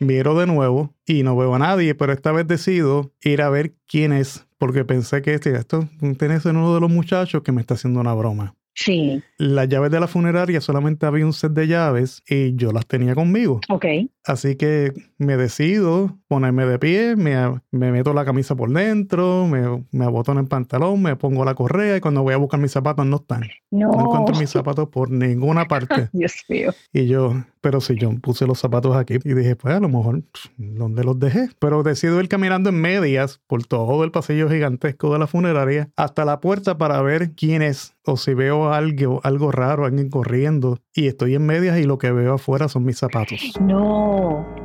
Miro 0.00 0.38
de 0.38 0.46
nuevo 0.46 0.94
y 1.06 1.22
no 1.22 1.36
veo 1.36 1.54
a 1.54 1.58
nadie, 1.58 1.94
pero 1.94 2.12
esta 2.12 2.32
vez 2.32 2.46
decido 2.46 3.12
ir 3.22 3.42
a 3.42 3.50
ver 3.50 3.74
quién 3.86 4.12
es, 4.12 4.46
porque 4.58 4.84
pensé 4.84 5.22
que 5.22 5.34
este, 5.34 5.56
esto 5.56 5.88
tiene 6.18 6.38
uno 6.44 6.74
de 6.74 6.80
los 6.80 6.90
muchachos 6.90 7.42
que 7.42 7.52
me 7.52 7.60
está 7.60 7.74
haciendo 7.74 8.00
una 8.00 8.14
broma. 8.14 8.54
Sí. 8.74 9.22
Las 9.38 9.68
llaves 9.68 9.90
de 9.90 10.00
la 10.00 10.06
funeraria 10.06 10.60
solamente 10.60 11.06
había 11.06 11.24
un 11.24 11.32
set 11.32 11.52
de 11.52 11.66
llaves 11.66 12.22
y 12.28 12.54
yo 12.56 12.72
las 12.72 12.86
tenía 12.86 13.14
conmigo. 13.14 13.60
Ok. 13.70 13.86
Así 14.26 14.56
que 14.56 14.92
me 15.18 15.36
decido 15.36 16.18
ponerme 16.26 16.66
de 16.66 16.80
pie, 16.80 17.14
me, 17.14 17.60
meto 17.70 18.12
la 18.12 18.24
camisa 18.24 18.56
por 18.56 18.70
dentro, 18.70 19.46
me, 19.46 19.84
me 19.92 20.04
abotono 20.04 20.40
el 20.40 20.48
pantalón, 20.48 21.00
me 21.00 21.14
pongo 21.14 21.44
la 21.44 21.54
correa 21.54 21.96
y 21.96 22.00
cuando 22.00 22.24
voy 22.24 22.34
a 22.34 22.36
buscar 22.36 22.58
mis 22.58 22.72
zapatos 22.72 23.06
no 23.06 23.16
están. 23.16 23.42
No. 23.70 23.92
No 23.92 24.00
encuentro 24.00 24.34
mis 24.36 24.50
zapatos 24.50 24.88
por 24.88 25.12
ninguna 25.12 25.64
parte. 25.68 26.08
Dios 26.12 26.34
mío. 26.48 26.72
Y 26.92 27.06
yo, 27.06 27.34
pero 27.60 27.80
si 27.80 27.96
yo 27.96 28.10
puse 28.20 28.46
los 28.46 28.58
zapatos 28.58 28.96
aquí 28.96 29.14
y 29.22 29.34
dije, 29.34 29.54
pues 29.54 29.74
a 29.74 29.80
lo 29.80 29.88
mejor, 29.88 30.22
¿dónde 30.56 31.04
los 31.04 31.18
dejé? 31.20 31.48
Pero 31.60 31.84
decido 31.84 32.20
ir 32.20 32.28
caminando 32.28 32.70
en 32.70 32.80
medias 32.80 33.40
por 33.46 33.64
todo 33.64 34.02
el 34.02 34.10
pasillo 34.10 34.48
gigantesco 34.48 35.12
de 35.12 35.20
la 35.20 35.28
funeraria 35.28 35.88
hasta 35.94 36.24
la 36.24 36.40
puerta 36.40 36.76
para 36.78 37.00
ver 37.00 37.32
quién 37.36 37.62
es 37.62 37.96
o 38.06 38.16
si 38.16 38.34
veo 38.34 38.72
algo, 38.72 39.20
algo 39.24 39.50
raro, 39.50 39.84
alguien 39.84 40.08
corriendo 40.08 40.78
y 40.94 41.08
estoy 41.08 41.34
en 41.34 41.44
medias 41.44 41.78
y 41.78 41.82
lo 41.82 41.98
que 41.98 42.12
veo 42.12 42.34
afuera 42.34 42.68
son 42.68 42.84
mis 42.84 42.98
zapatos. 42.98 43.54
No, 43.60 44.15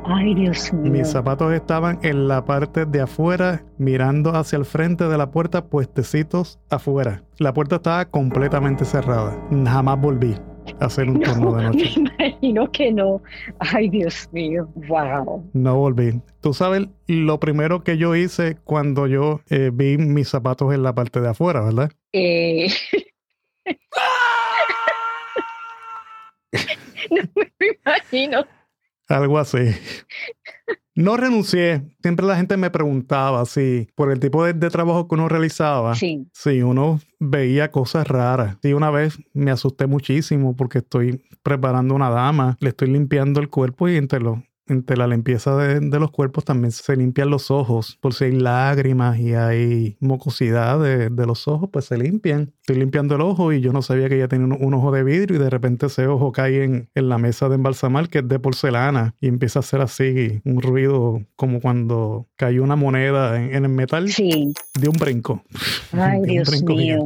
ay 0.04 0.34
Dios 0.34 0.72
mío. 0.72 0.92
Mis 0.92 1.08
zapatos 1.08 1.52
estaban 1.52 1.98
en 2.02 2.28
la 2.28 2.44
parte 2.44 2.86
de 2.86 3.00
afuera 3.00 3.64
mirando 3.78 4.34
hacia 4.34 4.56
el 4.56 4.64
frente 4.64 5.08
de 5.08 5.18
la 5.18 5.30
puerta 5.30 5.64
puestecitos 5.66 6.58
afuera. 6.70 7.22
La 7.38 7.52
puerta 7.52 7.76
estaba 7.76 8.04
completamente 8.04 8.84
cerrada. 8.84 9.36
Jamás 9.64 10.00
volví 10.00 10.34
hacer 10.80 11.08
un 11.08 11.20
turno 11.22 11.54
de 11.54 11.64
noche. 11.64 12.00
Me 12.00 12.26
imagino 12.26 12.70
que 12.70 12.92
no. 12.92 13.22
Ay, 13.58 13.88
Dios 13.88 14.28
mío. 14.32 14.68
Wow. 14.88 15.48
No 15.52 15.76
volví. 15.76 16.20
Tú 16.40 16.54
sabes 16.54 16.88
lo 17.06 17.40
primero 17.40 17.82
que 17.82 17.96
yo 17.96 18.14
hice 18.14 18.56
cuando 18.64 19.06
yo 19.06 19.40
eh, 19.50 19.70
vi 19.72 19.98
mis 19.98 20.28
zapatos 20.28 20.72
en 20.74 20.82
la 20.82 20.94
parte 20.94 21.20
de 21.20 21.28
afuera, 21.28 21.62
¿verdad? 21.62 21.90
Eh... 22.12 22.68
no 27.10 27.22
me 27.34 27.52
imagino. 27.60 28.44
Algo 29.12 29.38
así. 29.38 29.58
No 30.94 31.16
renuncié. 31.16 31.82
Siempre 32.02 32.26
la 32.26 32.36
gente 32.36 32.56
me 32.58 32.70
preguntaba 32.70 33.46
si 33.46 33.88
por 33.94 34.12
el 34.12 34.20
tipo 34.20 34.44
de, 34.44 34.54
trabajo 34.68 35.08
que 35.08 35.14
uno 35.14 35.28
realizaba, 35.28 35.94
sí. 35.94 36.28
si 36.34 36.62
uno 36.62 37.00
veía 37.18 37.70
cosas 37.70 38.06
raras. 38.06 38.58
Y 38.62 38.74
una 38.74 38.90
vez 38.90 39.18
me 39.32 39.50
asusté 39.50 39.86
muchísimo 39.86 40.54
porque 40.54 40.78
estoy 40.78 41.24
preparando 41.42 41.94
una 41.94 42.10
dama, 42.10 42.58
le 42.60 42.70
estoy 42.70 42.88
limpiando 42.88 43.40
el 43.40 43.48
cuerpo 43.48 43.88
y 43.88 43.96
entre 43.96 44.20
los 44.20 44.38
entre 44.72 44.96
la 44.96 45.06
limpieza 45.06 45.56
de, 45.56 46.00
los 46.00 46.10
cuerpos 46.10 46.44
también 46.44 46.72
se 46.72 46.96
limpian 46.96 47.30
los 47.30 47.50
ojos. 47.50 47.98
Por 48.00 48.14
si 48.14 48.24
hay 48.24 48.32
lágrimas 48.32 49.18
y 49.18 49.34
hay 49.34 49.96
mucosidad 50.00 50.80
de, 50.80 51.26
los 51.26 51.46
ojos, 51.46 51.68
pues 51.72 51.84
se 51.84 51.96
limpian. 51.96 52.52
Estoy 52.60 52.76
limpiando 52.76 53.14
el 53.14 53.20
ojo 53.20 53.52
y 53.52 53.60
yo 53.60 53.72
no 53.72 53.82
sabía 53.82 54.08
que 54.08 54.16
ella 54.16 54.28
tenía 54.28 54.46
un, 54.46 54.74
ojo 54.74 54.90
de 54.90 55.04
vidrio 55.04 55.36
y 55.36 55.38
de 55.38 55.50
repente 55.50 55.86
ese 55.86 56.06
ojo 56.06 56.32
cae 56.32 56.64
en, 56.64 56.88
la 56.94 57.18
mesa 57.18 57.48
de 57.48 57.56
embalsamar 57.56 58.08
que 58.08 58.18
es 58.18 58.28
de 58.28 58.38
porcelana 58.38 59.14
y 59.20 59.28
empieza 59.28 59.58
a 59.58 59.60
hacer 59.60 59.80
así 59.80 60.40
un 60.44 60.60
ruido 60.60 61.20
como 61.36 61.60
cuando 61.60 62.26
cayó 62.36 62.62
una 62.62 62.76
moneda 62.76 63.40
en, 63.40 63.64
el 63.64 63.68
metal. 63.68 64.08
Sí. 64.08 64.52
De 64.78 64.88
un 64.88 64.96
brinco. 64.98 65.42
Ay, 65.92 66.20
Dios 66.24 66.62
mío. 66.62 67.04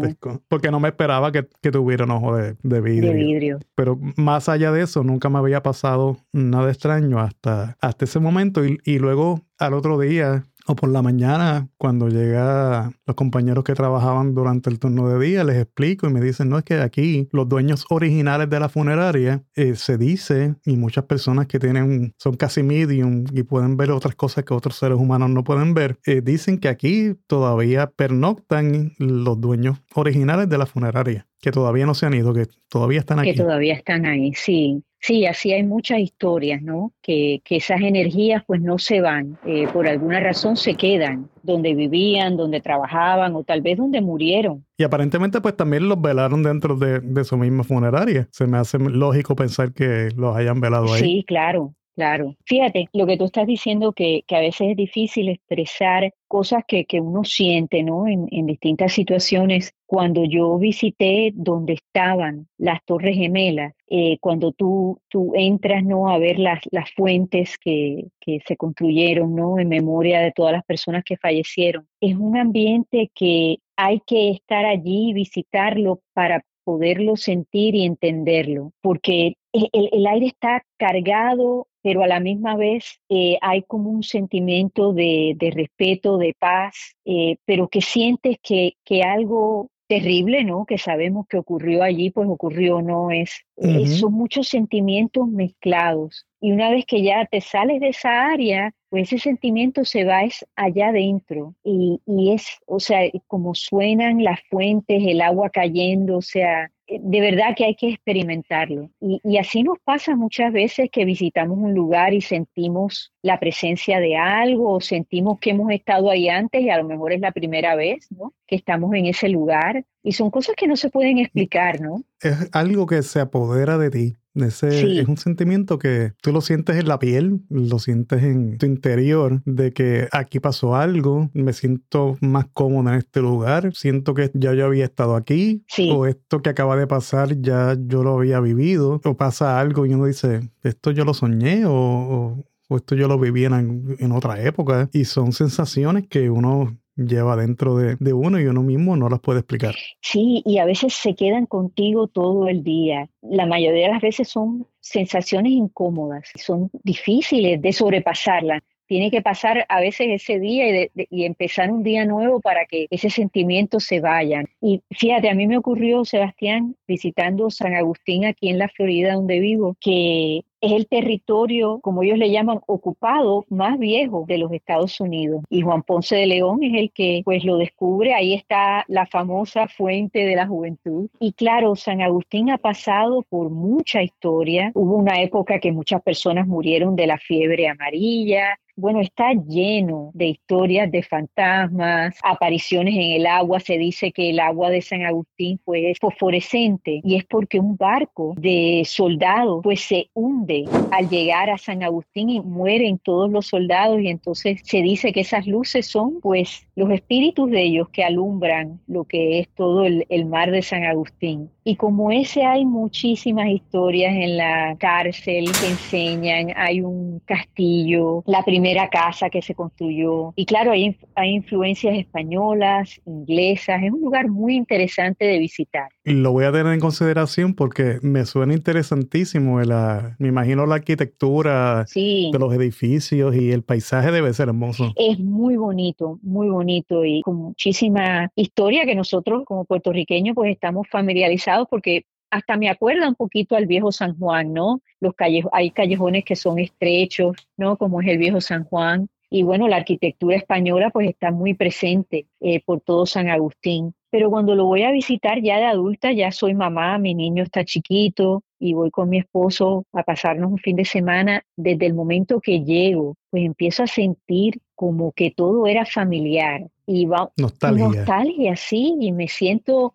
Porque 0.49 0.71
no 0.71 0.81
me 0.81 0.89
esperaba 0.89 1.33
que, 1.33 1.43
tuviera 1.43 2.05
un 2.05 2.13
ojo 2.13 2.37
de, 2.37 2.55
vidrio. 2.81 3.11
De 3.11 3.17
vidrio. 3.17 3.59
Pero 3.75 3.99
más 4.17 4.49
allá 4.49 4.73
de 4.73 4.83
eso, 4.83 5.03
nunca 5.03 5.29
me 5.29 5.39
había 5.39 5.63
pasado 5.63 6.17
nada 6.33 6.71
extraño 6.71 7.19
hasta 7.21 7.56
hasta, 7.81 8.05
ese 8.05 8.21
momento 8.21 8.63
y, 8.65 8.99
luego 8.99 9.43
al 9.59 9.75
otro 9.75 9.99
día 9.99 10.45
o 10.69 10.75
por 10.75 10.91
la 10.91 11.01
mañana, 11.01 11.69
cuando 11.79 12.09
llega 12.09 12.91
los 13.07 13.15
compañeros 13.15 13.63
que 13.63 13.75
trabajaban 13.75 14.35
durante 14.35 14.69
el 14.69 14.81
turno 14.81 15.09
de 15.09 15.25
día, 15.25 15.45
les 15.45 15.59
explico 15.59 16.09
y 16.09 16.13
me 16.13 16.21
dicen, 16.21 16.49
no 16.49 16.59
es 16.59 16.65
que 16.65 16.81
aquí 16.81 17.29
los 17.31 17.49
dueños 17.49 17.87
originales 17.89 18.51
de 18.51 18.59
la 18.59 18.69
funeraria 18.69 19.45
eh, 19.55 19.77
se 19.77 19.97
dice, 19.97 20.57
y 20.65 20.77
muchas 20.77 21.05
personas 21.05 21.47
que 21.47 21.61
tienen, 21.61 22.15
son 22.19 22.35
casi 22.35 22.65
medium 22.65 23.25
y 23.33 23.45
pueden 23.45 23.77
ver 23.77 23.93
otras 23.93 24.17
cosas 24.17 24.45
que 24.45 24.55
otros 24.55 24.77
seres 24.77 24.99
humanos 24.99 25.31
no 25.31 25.45
pueden 25.45 25.73
ver, 25.73 26.01
eh, 26.05 26.21
dicen 26.21 26.59
que 26.59 26.69
aquí 26.69 27.15
todavía 27.29 27.91
pernoctan 27.91 28.93
los 28.99 29.41
dueños 29.41 29.79
originales 29.95 30.49
de 30.49 30.59
la 30.59 30.67
funeraria, 30.67 31.29
que 31.41 31.51
todavía 31.51 31.87
no 31.87 31.95
se 31.95 32.07
han 32.07 32.15
ido, 32.15 32.33
que 32.33 32.47
todavía 32.69 33.01
están 33.01 33.19
aquí. 33.19 33.33
Que 33.33 33.37
todavía 33.37 33.75
están 33.75 34.07
ahí, 34.07 34.33
sí. 34.35 34.83
Sí, 34.99 35.27
así 35.27 35.53
hay 35.53 35.63
muchas 35.63 36.01
historias, 36.01 36.63
¿no? 36.63 36.93
Que, 37.01 37.41
que 37.45 37.57
esas 37.57 37.81
energías 37.81 38.43
pues 38.47 38.61
no 38.61 38.79
se 38.79 39.01
van, 39.01 39.39
eh, 39.47 39.69
por 39.73 39.87
alguna 39.87 40.19
razón 40.19 40.57
se 40.57 40.75
quedan 40.75 41.29
donde 41.43 41.75
vivían, 41.75 42.37
donde 42.37 42.61
trabajaban 42.61 43.37
o 43.37 43.45
tal 43.45 43.61
vez 43.61 43.77
donde 43.77 44.01
murieron. 44.01 44.65
Y 44.77 44.83
aparentemente 44.83 45.41
pues 45.41 45.57
también 45.57 45.89
los 45.89 46.01
velaron 46.01 46.43
dentro 46.43 46.75
de, 46.77 46.99
de 47.01 47.25
su 47.25 47.37
misma 47.37 47.63
funeraria. 47.63 48.27
Se 48.33 48.47
me 48.47 48.59
hace 48.59 48.79
lógico 48.79 49.37
pensar 49.37 49.73
que 49.73 50.09
los 50.17 50.35
hayan 50.35 50.61
velado 50.61 50.93
ahí. 50.93 51.01
Sí, 51.01 51.25
claro. 51.27 51.75
Claro. 51.97 52.37
Fíjate, 52.45 52.91
lo 52.93 53.07
que 53.07 53.17
tú 53.17 53.25
estás 53.25 53.47
diciendo 53.47 53.95
que, 53.95 54.23
que 54.27 54.37
a 54.37 54.41
veces 54.41 54.69
es 54.69 54.77
difícil 54.77 55.31
expresar 55.31 56.13
cosas 56.29 56.63
que, 56.69 56.85
que 56.85 57.01
uno 57.01 57.25
siente, 57.25 57.83
¿no? 57.83 58.07
En, 58.07 58.27
en, 58.31 58.45
distintas 58.45 58.93
situaciones. 58.93 59.73
Cuando 59.87 60.25
yo 60.27 60.59
visité 60.59 61.33
donde 61.35 61.73
estaban 61.73 62.49
las 62.59 62.85
Torres 62.85 63.17
Gemelas, 63.17 63.73
eh, 63.89 64.19
cuando 64.21 64.53
tú, 64.53 65.01
tú 65.09 65.33
entras, 65.35 65.85
¿no? 65.85 66.11
A 66.11 66.19
ver 66.19 66.39
las, 66.39 66.61
las 66.71 66.91
fuentes 66.93 67.57
que, 67.57 68.09
que 68.21 68.41
se 68.47 68.59
construyeron, 68.59 69.35
¿no? 69.35 69.59
En 69.59 69.69
memoria 69.69 70.21
de 70.21 70.33
todas 70.33 70.53
las 70.53 70.65
personas 70.65 71.03
que 71.03 71.17
fallecieron. 71.17 71.89
Es 72.03 72.15
un 72.15 72.37
ambiente 72.37 73.11
que 73.15 73.57
hay 73.75 74.03
que 74.07 74.33
estar 74.33 74.67
allí 74.67 75.11
y 75.11 75.15
visitarlo 75.15 76.01
para 76.13 76.45
poderlo 76.67 77.17
sentir 77.17 77.75
y 77.77 77.87
entenderlo, 77.87 78.73
porque 78.83 79.37
el, 79.73 79.89
el, 79.93 80.07
aire 80.07 80.27
está 80.27 80.65
cargado 80.77 81.69
pero 81.87 82.03
a 82.03 82.09
la 82.09 82.19
misma 82.19 82.57
vez 82.57 82.99
eh, 83.09 83.39
hay 83.41 83.63
como 83.63 83.91
un 83.91 84.03
sentimiento 84.03 84.93
de, 84.93 85.37
respeto, 85.55 86.19
de 86.19 86.35
paz, 86.37 86.97
eh, 87.05 87.37
pero 87.45 87.69
que 87.69 87.81
sientes 87.81 88.39
que, 88.43 88.73
que 88.85 89.05
algo 89.05 89.71
terrible, 89.87 90.43
¿no? 90.43 90.67
Que 90.67 90.79
sabemos 90.79 91.29
que 91.29 91.39
ocurrió 91.39 91.85
allí, 91.85 92.11
pues 92.11 92.29
ocurrió, 92.29 92.83
no 92.83 93.13
es. 93.13 93.45
Eh, 93.59 93.87
son 93.87 94.15
muchos 94.15 94.49
sentimientos 94.49 95.29
mezclados. 95.29 96.27
Y 96.41 96.51
una 96.51 96.71
vez 96.71 96.87
que 96.87 97.05
ya 97.05 97.25
te 97.27 97.41
sales 97.41 97.79
de 97.79 97.91
esa 97.91 98.27
área, 98.33 98.73
pues 98.89 99.13
ese 99.13 99.19
sentimiento 99.23 99.85
se 99.85 100.03
va 100.03 100.25
es 100.25 100.45
allá 100.57 100.89
adentro. 100.89 101.55
Y, 101.63 102.01
y 102.05 102.33
es, 102.33 102.49
o 102.67 102.81
sea, 102.81 103.03
como 103.29 103.55
suenan 103.55 104.25
las 104.25 104.41
fuentes, 104.51 105.05
el 105.07 105.21
agua 105.21 105.51
cayendo, 105.51 106.17
o 106.17 106.23
sea, 106.23 106.69
de 106.89 107.21
verdad 107.21 107.55
que 107.57 107.65
hay 107.65 107.75
que 107.75 107.91
experimentarlo. 107.91 108.91
Y, 109.01 109.39
así 109.39 109.63
nos 109.63 109.79
pasa 109.81 110.15
muchas 110.15 110.53
veces 110.53 110.89
que 110.91 111.05
visitamos 111.05 111.59
un 111.59 111.75
lugar 111.75 112.15
y 112.15 112.21
sentimos 112.21 113.13
la 113.23 113.41
presencia 113.41 113.99
de 113.99 114.17
algo 114.17 114.73
o 114.73 114.81
sentimos 114.81 115.39
que 115.41 115.51
hemos 115.51 115.71
estado 115.73 116.11
ahí 116.11 116.29
antes 116.29 116.63
y 116.63 116.71
a 116.71 116.79
lo 116.79 116.85
mejor 116.85 117.13
es 117.13 117.21
la 117.21 117.33
primera 117.33 117.75
vez 117.75 118.11
¿no? 118.11 118.33
que 118.47 118.57
estamos 118.57 118.95
en 118.95 119.07
ese 119.07 119.29
lugar. 119.29 119.85
Y 120.03 120.13
son 120.13 120.31
cosas 120.31 120.55
que 120.57 120.69
no 120.69 120.77
se 120.77 120.91
pueden 120.91 121.19
explicar, 121.19 121.81
¿no? 121.81 122.03
Es 122.21 122.49
algo 122.53 122.87
que 122.87 123.03
se 123.03 123.19
apodera 123.19 123.77
de 123.77 123.91
ti. 123.91 124.17
Ese 124.45 125.01
Es 125.01 125.09
un 125.09 125.17
sentimiento 125.17 125.79
que 125.79 126.13
tú 126.21 126.33
lo 126.33 126.41
sientes 126.41 126.77
en 126.77 126.89
la 126.89 126.99
piel, 126.99 127.41
lo 127.49 127.79
sientes 127.79 128.23
en 128.23 128.59
tu 128.59 128.67
interior, 128.67 129.43
de 129.45 129.73
que 129.73 130.09
aquí 130.13 130.41
pasó 130.41 130.77
algo, 130.77 131.31
me 131.33 131.53
siento 131.53 132.17
más 132.21 132.47
cómodo 132.53 132.91
en 132.91 132.99
este 132.99 133.21
lugar, 133.21 133.71
siento 133.75 134.15
que 134.15 134.31
ya 134.35 134.53
yo 134.55 134.67
había 134.67 134.85
estado 134.85 135.17
aquí, 135.17 135.65
o 135.91 136.07
esto 136.07 136.43
que 136.43 136.51
acaba 136.51 136.77
de 136.77 136.87
pasar 136.87 137.41
ya 137.41 137.77
yo 137.79 138.03
lo 138.03 138.19
había 138.19 138.41
vivido, 138.41 139.01
o 139.05 139.17
pasa 139.17 139.59
algo 139.59 139.87
y 139.87 139.95
uno 139.95 140.07
dice, 140.07 140.51
esto 140.63 140.91
yo 140.91 141.05
lo 141.05 141.15
soñé 141.15 141.63
o, 141.67 142.45
esto 142.69 142.95
yo 142.95 143.09
lo 143.09 143.19
viví 143.19 143.45
en, 143.45 143.97
en 143.99 144.13
otra 144.13 144.43
época, 144.43 144.91
y 144.93 145.05
son 145.05 145.33
sensaciones 145.33 146.07
que 146.09 146.31
uno 146.31 146.77
lleva 146.97 147.37
dentro 147.37 147.77
de, 147.77 148.13
uno 148.13 148.41
y 148.41 148.47
uno 148.47 148.63
mismo 148.63 148.97
no 148.97 149.09
las 149.09 149.21
puede 149.21 149.41
explicar. 149.41 149.75
Sí, 150.01 150.43
y 150.45 150.59
a 150.59 150.65
veces 150.65 150.95
se 150.95 151.15
quedan 151.15 151.47
contigo 151.47 152.09
todo 152.09 152.49
el 152.49 152.63
día. 152.63 153.09
La 153.23 153.47
mayoría 153.47 153.87
de 153.87 153.93
las 153.93 154.03
veces 154.03 154.29
son 154.29 154.67
sensaciones 154.81 155.53
incómodas, 155.53 156.31
son 156.37 156.71
difíciles 156.83 157.61
de 157.61 157.73
sobrepasarlas, 157.73 158.63
tiene 158.87 159.11
que 159.11 159.21
pasar 159.21 159.67
a 159.69 159.81
veces 159.81 160.07
ese 160.11 160.39
día 160.39 160.85
y, 160.85 160.91
y, 161.11 161.25
empezar 161.25 161.71
un 161.71 161.83
día 161.83 162.05
nuevo 162.05 162.41
para 162.41 162.67
que 162.67 162.87
ese 162.91 163.11
sentimiento 163.11 163.81
se 163.81 164.01
vaya. 164.01 164.45
Y 164.61 164.83
fíjate, 164.91 165.29
a 165.29 165.35
mí 165.35 165.47
me 165.47 165.59
ocurrió, 165.59 166.05
Sebastián, 166.05 166.77
visitando 166.87 167.51
San 167.51 167.75
Agustín 167.75 168.25
aquí 168.25 168.49
en 168.49 168.59
la 168.59 168.69
Florida 168.69 169.15
donde 169.15 169.41
vivo, 169.41 169.77
que 169.81 170.43
es 170.67 170.73
el 170.73 170.87
territorio, 170.87 171.81
como 171.83 172.03
ellos 172.03 172.19
le 172.19 172.31
llaman, 172.31 172.61
ocupado 172.67 173.45
más 173.49 173.79
viejo 173.79 174.25
de 174.29 174.39
los 174.39 174.53
Estados 174.53 175.01
Unidos. 175.01 175.43
Y 175.49 175.63
Juan 175.63 175.83
Ponce 175.83 176.17
de 176.17 176.27
León 176.27 176.63
es 176.63 176.75
el 176.75 176.93
que 176.93 177.23
pues 177.25 177.45
lo 177.45 177.57
descubre. 177.57 178.15
Ahí 178.15 178.35
está 178.35 178.85
la 178.89 179.07
famosa 179.07 179.69
fuente 179.69 180.25
de 180.25 180.37
la 180.37 180.47
juventud. 180.47 181.09
Y 181.19 181.33
claro, 181.33 181.77
San 181.77 182.03
Agustín 182.03 182.51
ha 182.51 182.59
pasado 182.59 183.23
por 183.29 183.51
mucha 183.51 184.03
historia. 184.03 184.71
Hubo 184.75 184.97
una 184.97 185.21
época 185.23 185.59
que 185.61 185.73
muchas 185.73 186.03
personas 186.03 186.47
murieron 186.47 186.97
de 186.97 187.07
la 187.07 187.19
fiebre 187.19 187.69
amarilla, 187.69 188.59
bueno, 188.77 189.01
está 189.01 189.33
lleno 189.33 190.11
de 190.13 190.27
historias 190.27 190.91
de 190.91 191.03
fantasmas, 191.03 192.19
apariciones 192.23 192.95
en 192.95 193.13
el 193.13 193.27
agua. 193.27 193.59
Se 193.59 193.79
dice 193.79 194.13
que 194.13 194.31
el 194.31 194.39
agua 194.39 194.69
de 194.69 194.83
San 194.83 195.03
Agustín 195.03 195.59
pues, 195.65 195.83
es 195.87 195.99
fosforescente 195.99 197.01
y 197.03 197.17
es 197.17 197.25
porque 197.25 197.59
un 197.59 197.77
barco 197.77 198.35
de 198.37 198.83
soldados 198.85 199.61
pues 199.63 199.81
se 199.81 200.11
hunde 200.13 200.65
al 200.91 201.09
llegar 201.09 201.49
a 201.49 201.57
San 201.57 201.83
Agustín 201.83 202.29
y 202.29 202.41
mueren 202.41 202.99
todos 202.99 203.31
los 203.31 203.47
soldados 203.47 204.01
y 204.01 204.09
entonces 204.09 204.61
se 204.63 204.83
dice 204.83 205.13
que 205.13 205.21
esas 205.21 205.47
luces 205.47 205.87
son 205.87 206.21
pues 206.21 206.67
los 206.77 206.91
espíritus 206.91 207.51
de 207.51 207.63
ellos 207.63 207.89
que 207.89 208.05
alumbran 208.05 208.81
lo 208.87 209.05
que 209.05 209.41
es 209.41 209.49
todo 209.55 209.87
el, 209.87 210.05
el 210.11 210.27
mar 210.27 210.51
de 210.51 210.61
San 210.61 210.85
Agustín. 210.85 211.51
Y 211.65 211.77
como 211.77 212.13
ese 212.13 212.45
hay 212.45 212.65
muchísimas 212.65 213.49
historias 213.49 214.15
en 214.15 214.37
la 214.37 214.77
cárcel 214.79 215.47
que 215.61 215.67
enseñan, 215.67 216.53
hay 216.57 216.81
un 216.81 217.21
castillo, 217.25 218.23
la 218.27 218.45
primera 218.45 218.66
casa 218.89 219.31
que 219.31 219.43
se 219.43 219.55
construyó. 219.55 220.33
Y 220.37 220.47
claro, 220.47 220.73
hay, 220.73 220.97
hay 221.15 221.31
influencias 221.31 221.97
españolas, 221.97 223.01
inglesas, 223.05 223.83
es 223.83 223.93
un 223.93 224.01
lugar 224.01 224.29
muy 224.29 224.57
interesante 224.57 225.25
de 225.25 225.39
visitar. 225.39 225.89
Lo 226.05 226.33
voy 226.33 226.45
a 226.45 226.53
tener 226.53 226.73
en 226.73 226.81
consideración 226.81 227.55
porque 227.55 227.99
me 228.03 228.25
suena 228.25 228.55
interesantísimo. 228.55 229.61
La, 229.61 230.17
me 230.19 230.29
imagino 230.29 230.67
la 230.67 230.77
arquitectura 230.77 231.85
de 231.95 232.39
los 232.39 232.53
edificios 232.55 233.35
y 233.37 233.51
el 233.51 233.63
paisaje 233.63 234.11
debe 234.11 234.33
ser 234.33 234.49
hermoso. 234.49 234.93
Es 234.97 235.19
muy 235.19 235.57
bonito, 235.57 236.19
muy 236.23 236.49
bonito 236.49 237.05
y 237.05 237.23
con 237.23 237.37
muchísima 237.37 238.31
historia 238.35 238.85
que 238.85 238.95
nosotros 238.95 239.45
como 239.45 239.65
puertorriqueños 239.65 240.35
pues 240.35 240.53
estamos 240.53 240.87
familiarizados 240.91 241.69
porque 241.71 242.05
hasta 242.31 242.57
me 242.57 242.69
acuerda 242.69 243.09
un 243.09 243.15
poquito 243.15 243.57
al 243.57 243.67
viejo 243.67 243.93
San 243.93 244.19
Juan, 244.19 244.53
¿no? 244.53 244.81
Los 245.01 245.15
hay 245.53 245.71
callejones 245.71 246.25
que 246.25 246.37
son 246.37 246.59
estrechos, 246.59 247.37
¿no? 247.57 247.77
Como 247.77 248.01
es 248.01 248.09
el 248.09 248.19
viejo 248.19 248.41
San 248.41 248.65
Juan. 248.65 249.09
Y 249.29 249.43
bueno, 249.43 249.67
la 249.67 249.77
arquitectura 249.77 250.37
española 250.37 250.91
pues 250.91 251.09
está 251.09 251.31
muy 251.33 251.55
presente 251.55 252.27
eh, 252.41 252.63
por 252.65 252.81
todo 252.81 253.07
San 253.07 253.29
Agustín. 253.29 253.95
Pero 254.11 254.31
cuando 254.31 254.55
lo 254.55 254.65
voy 254.65 254.85
a 254.85 254.93
visitar 254.93 255.43
ya 255.43 255.59
de 255.59 255.65
adulta, 255.65 256.13
ya 256.13 256.31
soy 256.31 256.55
mamá, 256.55 256.97
mi 256.99 257.15
niño 257.15 257.43
está 257.43 257.65
chiquito 257.65 258.45
y 258.59 258.73
voy 258.73 258.91
con 258.91 259.09
mi 259.09 259.19
esposo 259.19 259.85
a 259.93 260.05
pasarnos 260.05 260.51
un 260.53 260.59
fin 260.59 260.77
de 260.77 260.85
semana, 260.85 261.45
desde 261.57 261.87
el 261.87 261.95
momento 261.95 262.41
que 262.41 262.63
llego, 262.63 263.17
pues 263.31 263.45
empiezo 263.45 263.83
a 263.83 263.87
sentir 263.87 264.61
como 264.75 265.13
que 265.13 265.33
todo 265.33 265.67
era 265.67 265.85
familiar. 265.85 266.63
Y 266.87 267.07
va, 267.07 267.31
nostalgia. 267.37 267.89
Nostalgia, 267.89 268.57
sí, 268.57 268.97
y 269.01 269.13
me 269.13 269.29
siento 269.29 269.95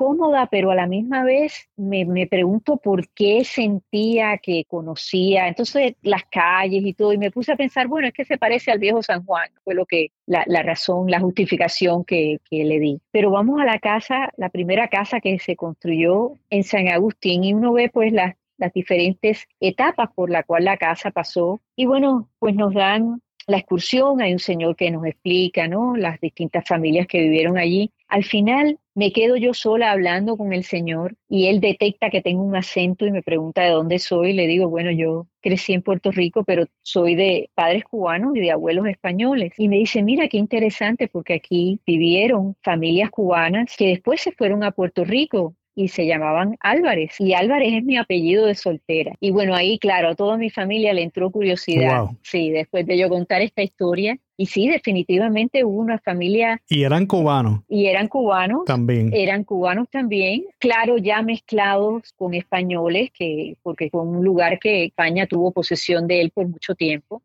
cómoda, 0.00 0.48
pero 0.50 0.70
a 0.70 0.74
la 0.74 0.86
misma 0.86 1.24
vez 1.24 1.68
me, 1.76 2.06
me, 2.06 2.26
pregunto 2.26 2.78
por 2.78 3.10
qué 3.10 3.44
sentía 3.44 4.38
que 4.38 4.64
conocía, 4.64 5.46
entonces 5.46 5.92
las 6.00 6.24
calles 6.24 6.86
y 6.86 6.94
todo, 6.94 7.12
y 7.12 7.18
me 7.18 7.30
puse 7.30 7.52
a 7.52 7.56
pensar, 7.56 7.86
bueno, 7.86 8.08
es 8.08 8.14
que 8.14 8.24
se 8.24 8.38
parece 8.38 8.70
al 8.70 8.78
viejo 8.78 9.02
San 9.02 9.26
Juan, 9.26 9.50
fue 9.62 9.74
lo 9.74 9.84
que, 9.84 10.12
la, 10.24 10.42
la 10.46 10.62
razón, 10.62 11.10
la 11.10 11.20
justificación 11.20 12.06
que, 12.06 12.38
que, 12.48 12.64
le 12.64 12.78
di. 12.78 13.02
Pero 13.10 13.30
vamos 13.30 13.60
a 13.60 13.66
la 13.66 13.78
casa, 13.78 14.30
la 14.38 14.48
primera 14.48 14.88
casa 14.88 15.20
que 15.20 15.38
se 15.38 15.54
construyó 15.54 16.32
en 16.48 16.62
San 16.64 16.88
Agustín, 16.88 17.44
y 17.44 17.52
uno 17.52 17.74
ve 17.74 17.90
pues 17.92 18.10
las, 18.10 18.36
las 18.56 18.72
diferentes 18.72 19.46
etapas 19.60 20.08
por 20.14 20.30
la 20.30 20.44
cual 20.44 20.64
la 20.64 20.78
casa 20.78 21.10
pasó, 21.10 21.60
y 21.76 21.84
bueno, 21.84 22.30
pues 22.38 22.54
nos 22.54 22.72
dan 22.72 23.20
la 23.46 23.58
excursión, 23.58 24.22
hay 24.22 24.32
un 24.32 24.38
señor 24.38 24.76
que 24.76 24.90
nos 24.90 25.04
explica, 25.04 25.68
¿no? 25.68 25.96
Las 25.96 26.20
distintas 26.20 26.66
familias 26.66 27.06
que 27.06 27.20
vivieron 27.20 27.58
allí. 27.58 27.92
Al 28.08 28.24
final 28.24 28.78
me 28.94 29.12
quedo 29.12 29.36
yo 29.36 29.54
sola 29.54 29.92
hablando 29.92 30.36
con 30.36 30.52
el 30.52 30.64
Señor 30.64 31.16
y 31.28 31.46
Él 31.46 31.60
detecta 31.60 32.10
que 32.10 32.22
tengo 32.22 32.42
un 32.42 32.56
acento 32.56 33.06
y 33.06 33.12
me 33.12 33.22
pregunta 33.22 33.62
de 33.62 33.70
dónde 33.70 33.98
soy. 33.98 34.32
Le 34.32 34.46
digo, 34.46 34.68
bueno, 34.68 34.90
yo 34.90 35.26
crecí 35.40 35.72
en 35.72 35.82
Puerto 35.82 36.10
Rico, 36.10 36.44
pero 36.44 36.66
soy 36.82 37.14
de 37.14 37.50
padres 37.54 37.84
cubanos 37.84 38.36
y 38.36 38.40
de 38.40 38.50
abuelos 38.50 38.86
españoles. 38.86 39.52
Y 39.56 39.68
me 39.68 39.76
dice, 39.76 40.02
mira, 40.02 40.28
qué 40.28 40.38
interesante, 40.38 41.08
porque 41.08 41.34
aquí 41.34 41.80
vivieron 41.86 42.56
familias 42.62 43.10
cubanas 43.10 43.76
que 43.76 43.88
después 43.88 44.20
se 44.20 44.32
fueron 44.32 44.64
a 44.64 44.72
Puerto 44.72 45.04
Rico 45.04 45.54
y 45.74 45.88
se 45.88 46.06
llamaban 46.06 46.56
Álvarez. 46.60 47.14
Y 47.18 47.32
Álvarez 47.32 47.72
es 47.74 47.84
mi 47.84 47.96
apellido 47.96 48.46
de 48.46 48.54
soltera. 48.54 49.14
Y 49.20 49.30
bueno, 49.30 49.54
ahí, 49.54 49.78
claro, 49.78 50.08
a 50.08 50.14
toda 50.14 50.36
mi 50.36 50.50
familia 50.50 50.92
le 50.92 51.02
entró 51.02 51.30
curiosidad. 51.30 52.06
Sí, 52.22 52.50
después 52.50 52.86
de 52.86 52.98
yo 52.98 53.08
contar 53.08 53.40
esta 53.42 53.62
historia, 53.62 54.18
y 54.40 54.46
sí, 54.46 54.68
definitivamente 54.68 55.62
hubo 55.64 55.80
una 55.80 55.98
familia. 55.98 56.62
Y 56.66 56.84
eran 56.84 57.04
cubanos. 57.04 57.60
Y 57.68 57.88
eran 57.88 58.08
cubanos. 58.08 58.64
También. 58.64 59.10
Eran 59.12 59.44
cubanos 59.44 59.86
también. 59.90 60.46
Claro, 60.58 60.96
ya 60.96 61.20
mezclados 61.20 62.14
con 62.16 62.32
españoles, 62.32 63.10
que, 63.12 63.58
porque 63.62 63.90
fue 63.90 64.00
un 64.00 64.24
lugar 64.24 64.58
que 64.58 64.84
España 64.84 65.26
tuvo 65.26 65.52
posesión 65.52 66.06
de 66.06 66.22
él 66.22 66.30
por 66.30 66.48
mucho 66.48 66.74
tiempo. 66.74 67.20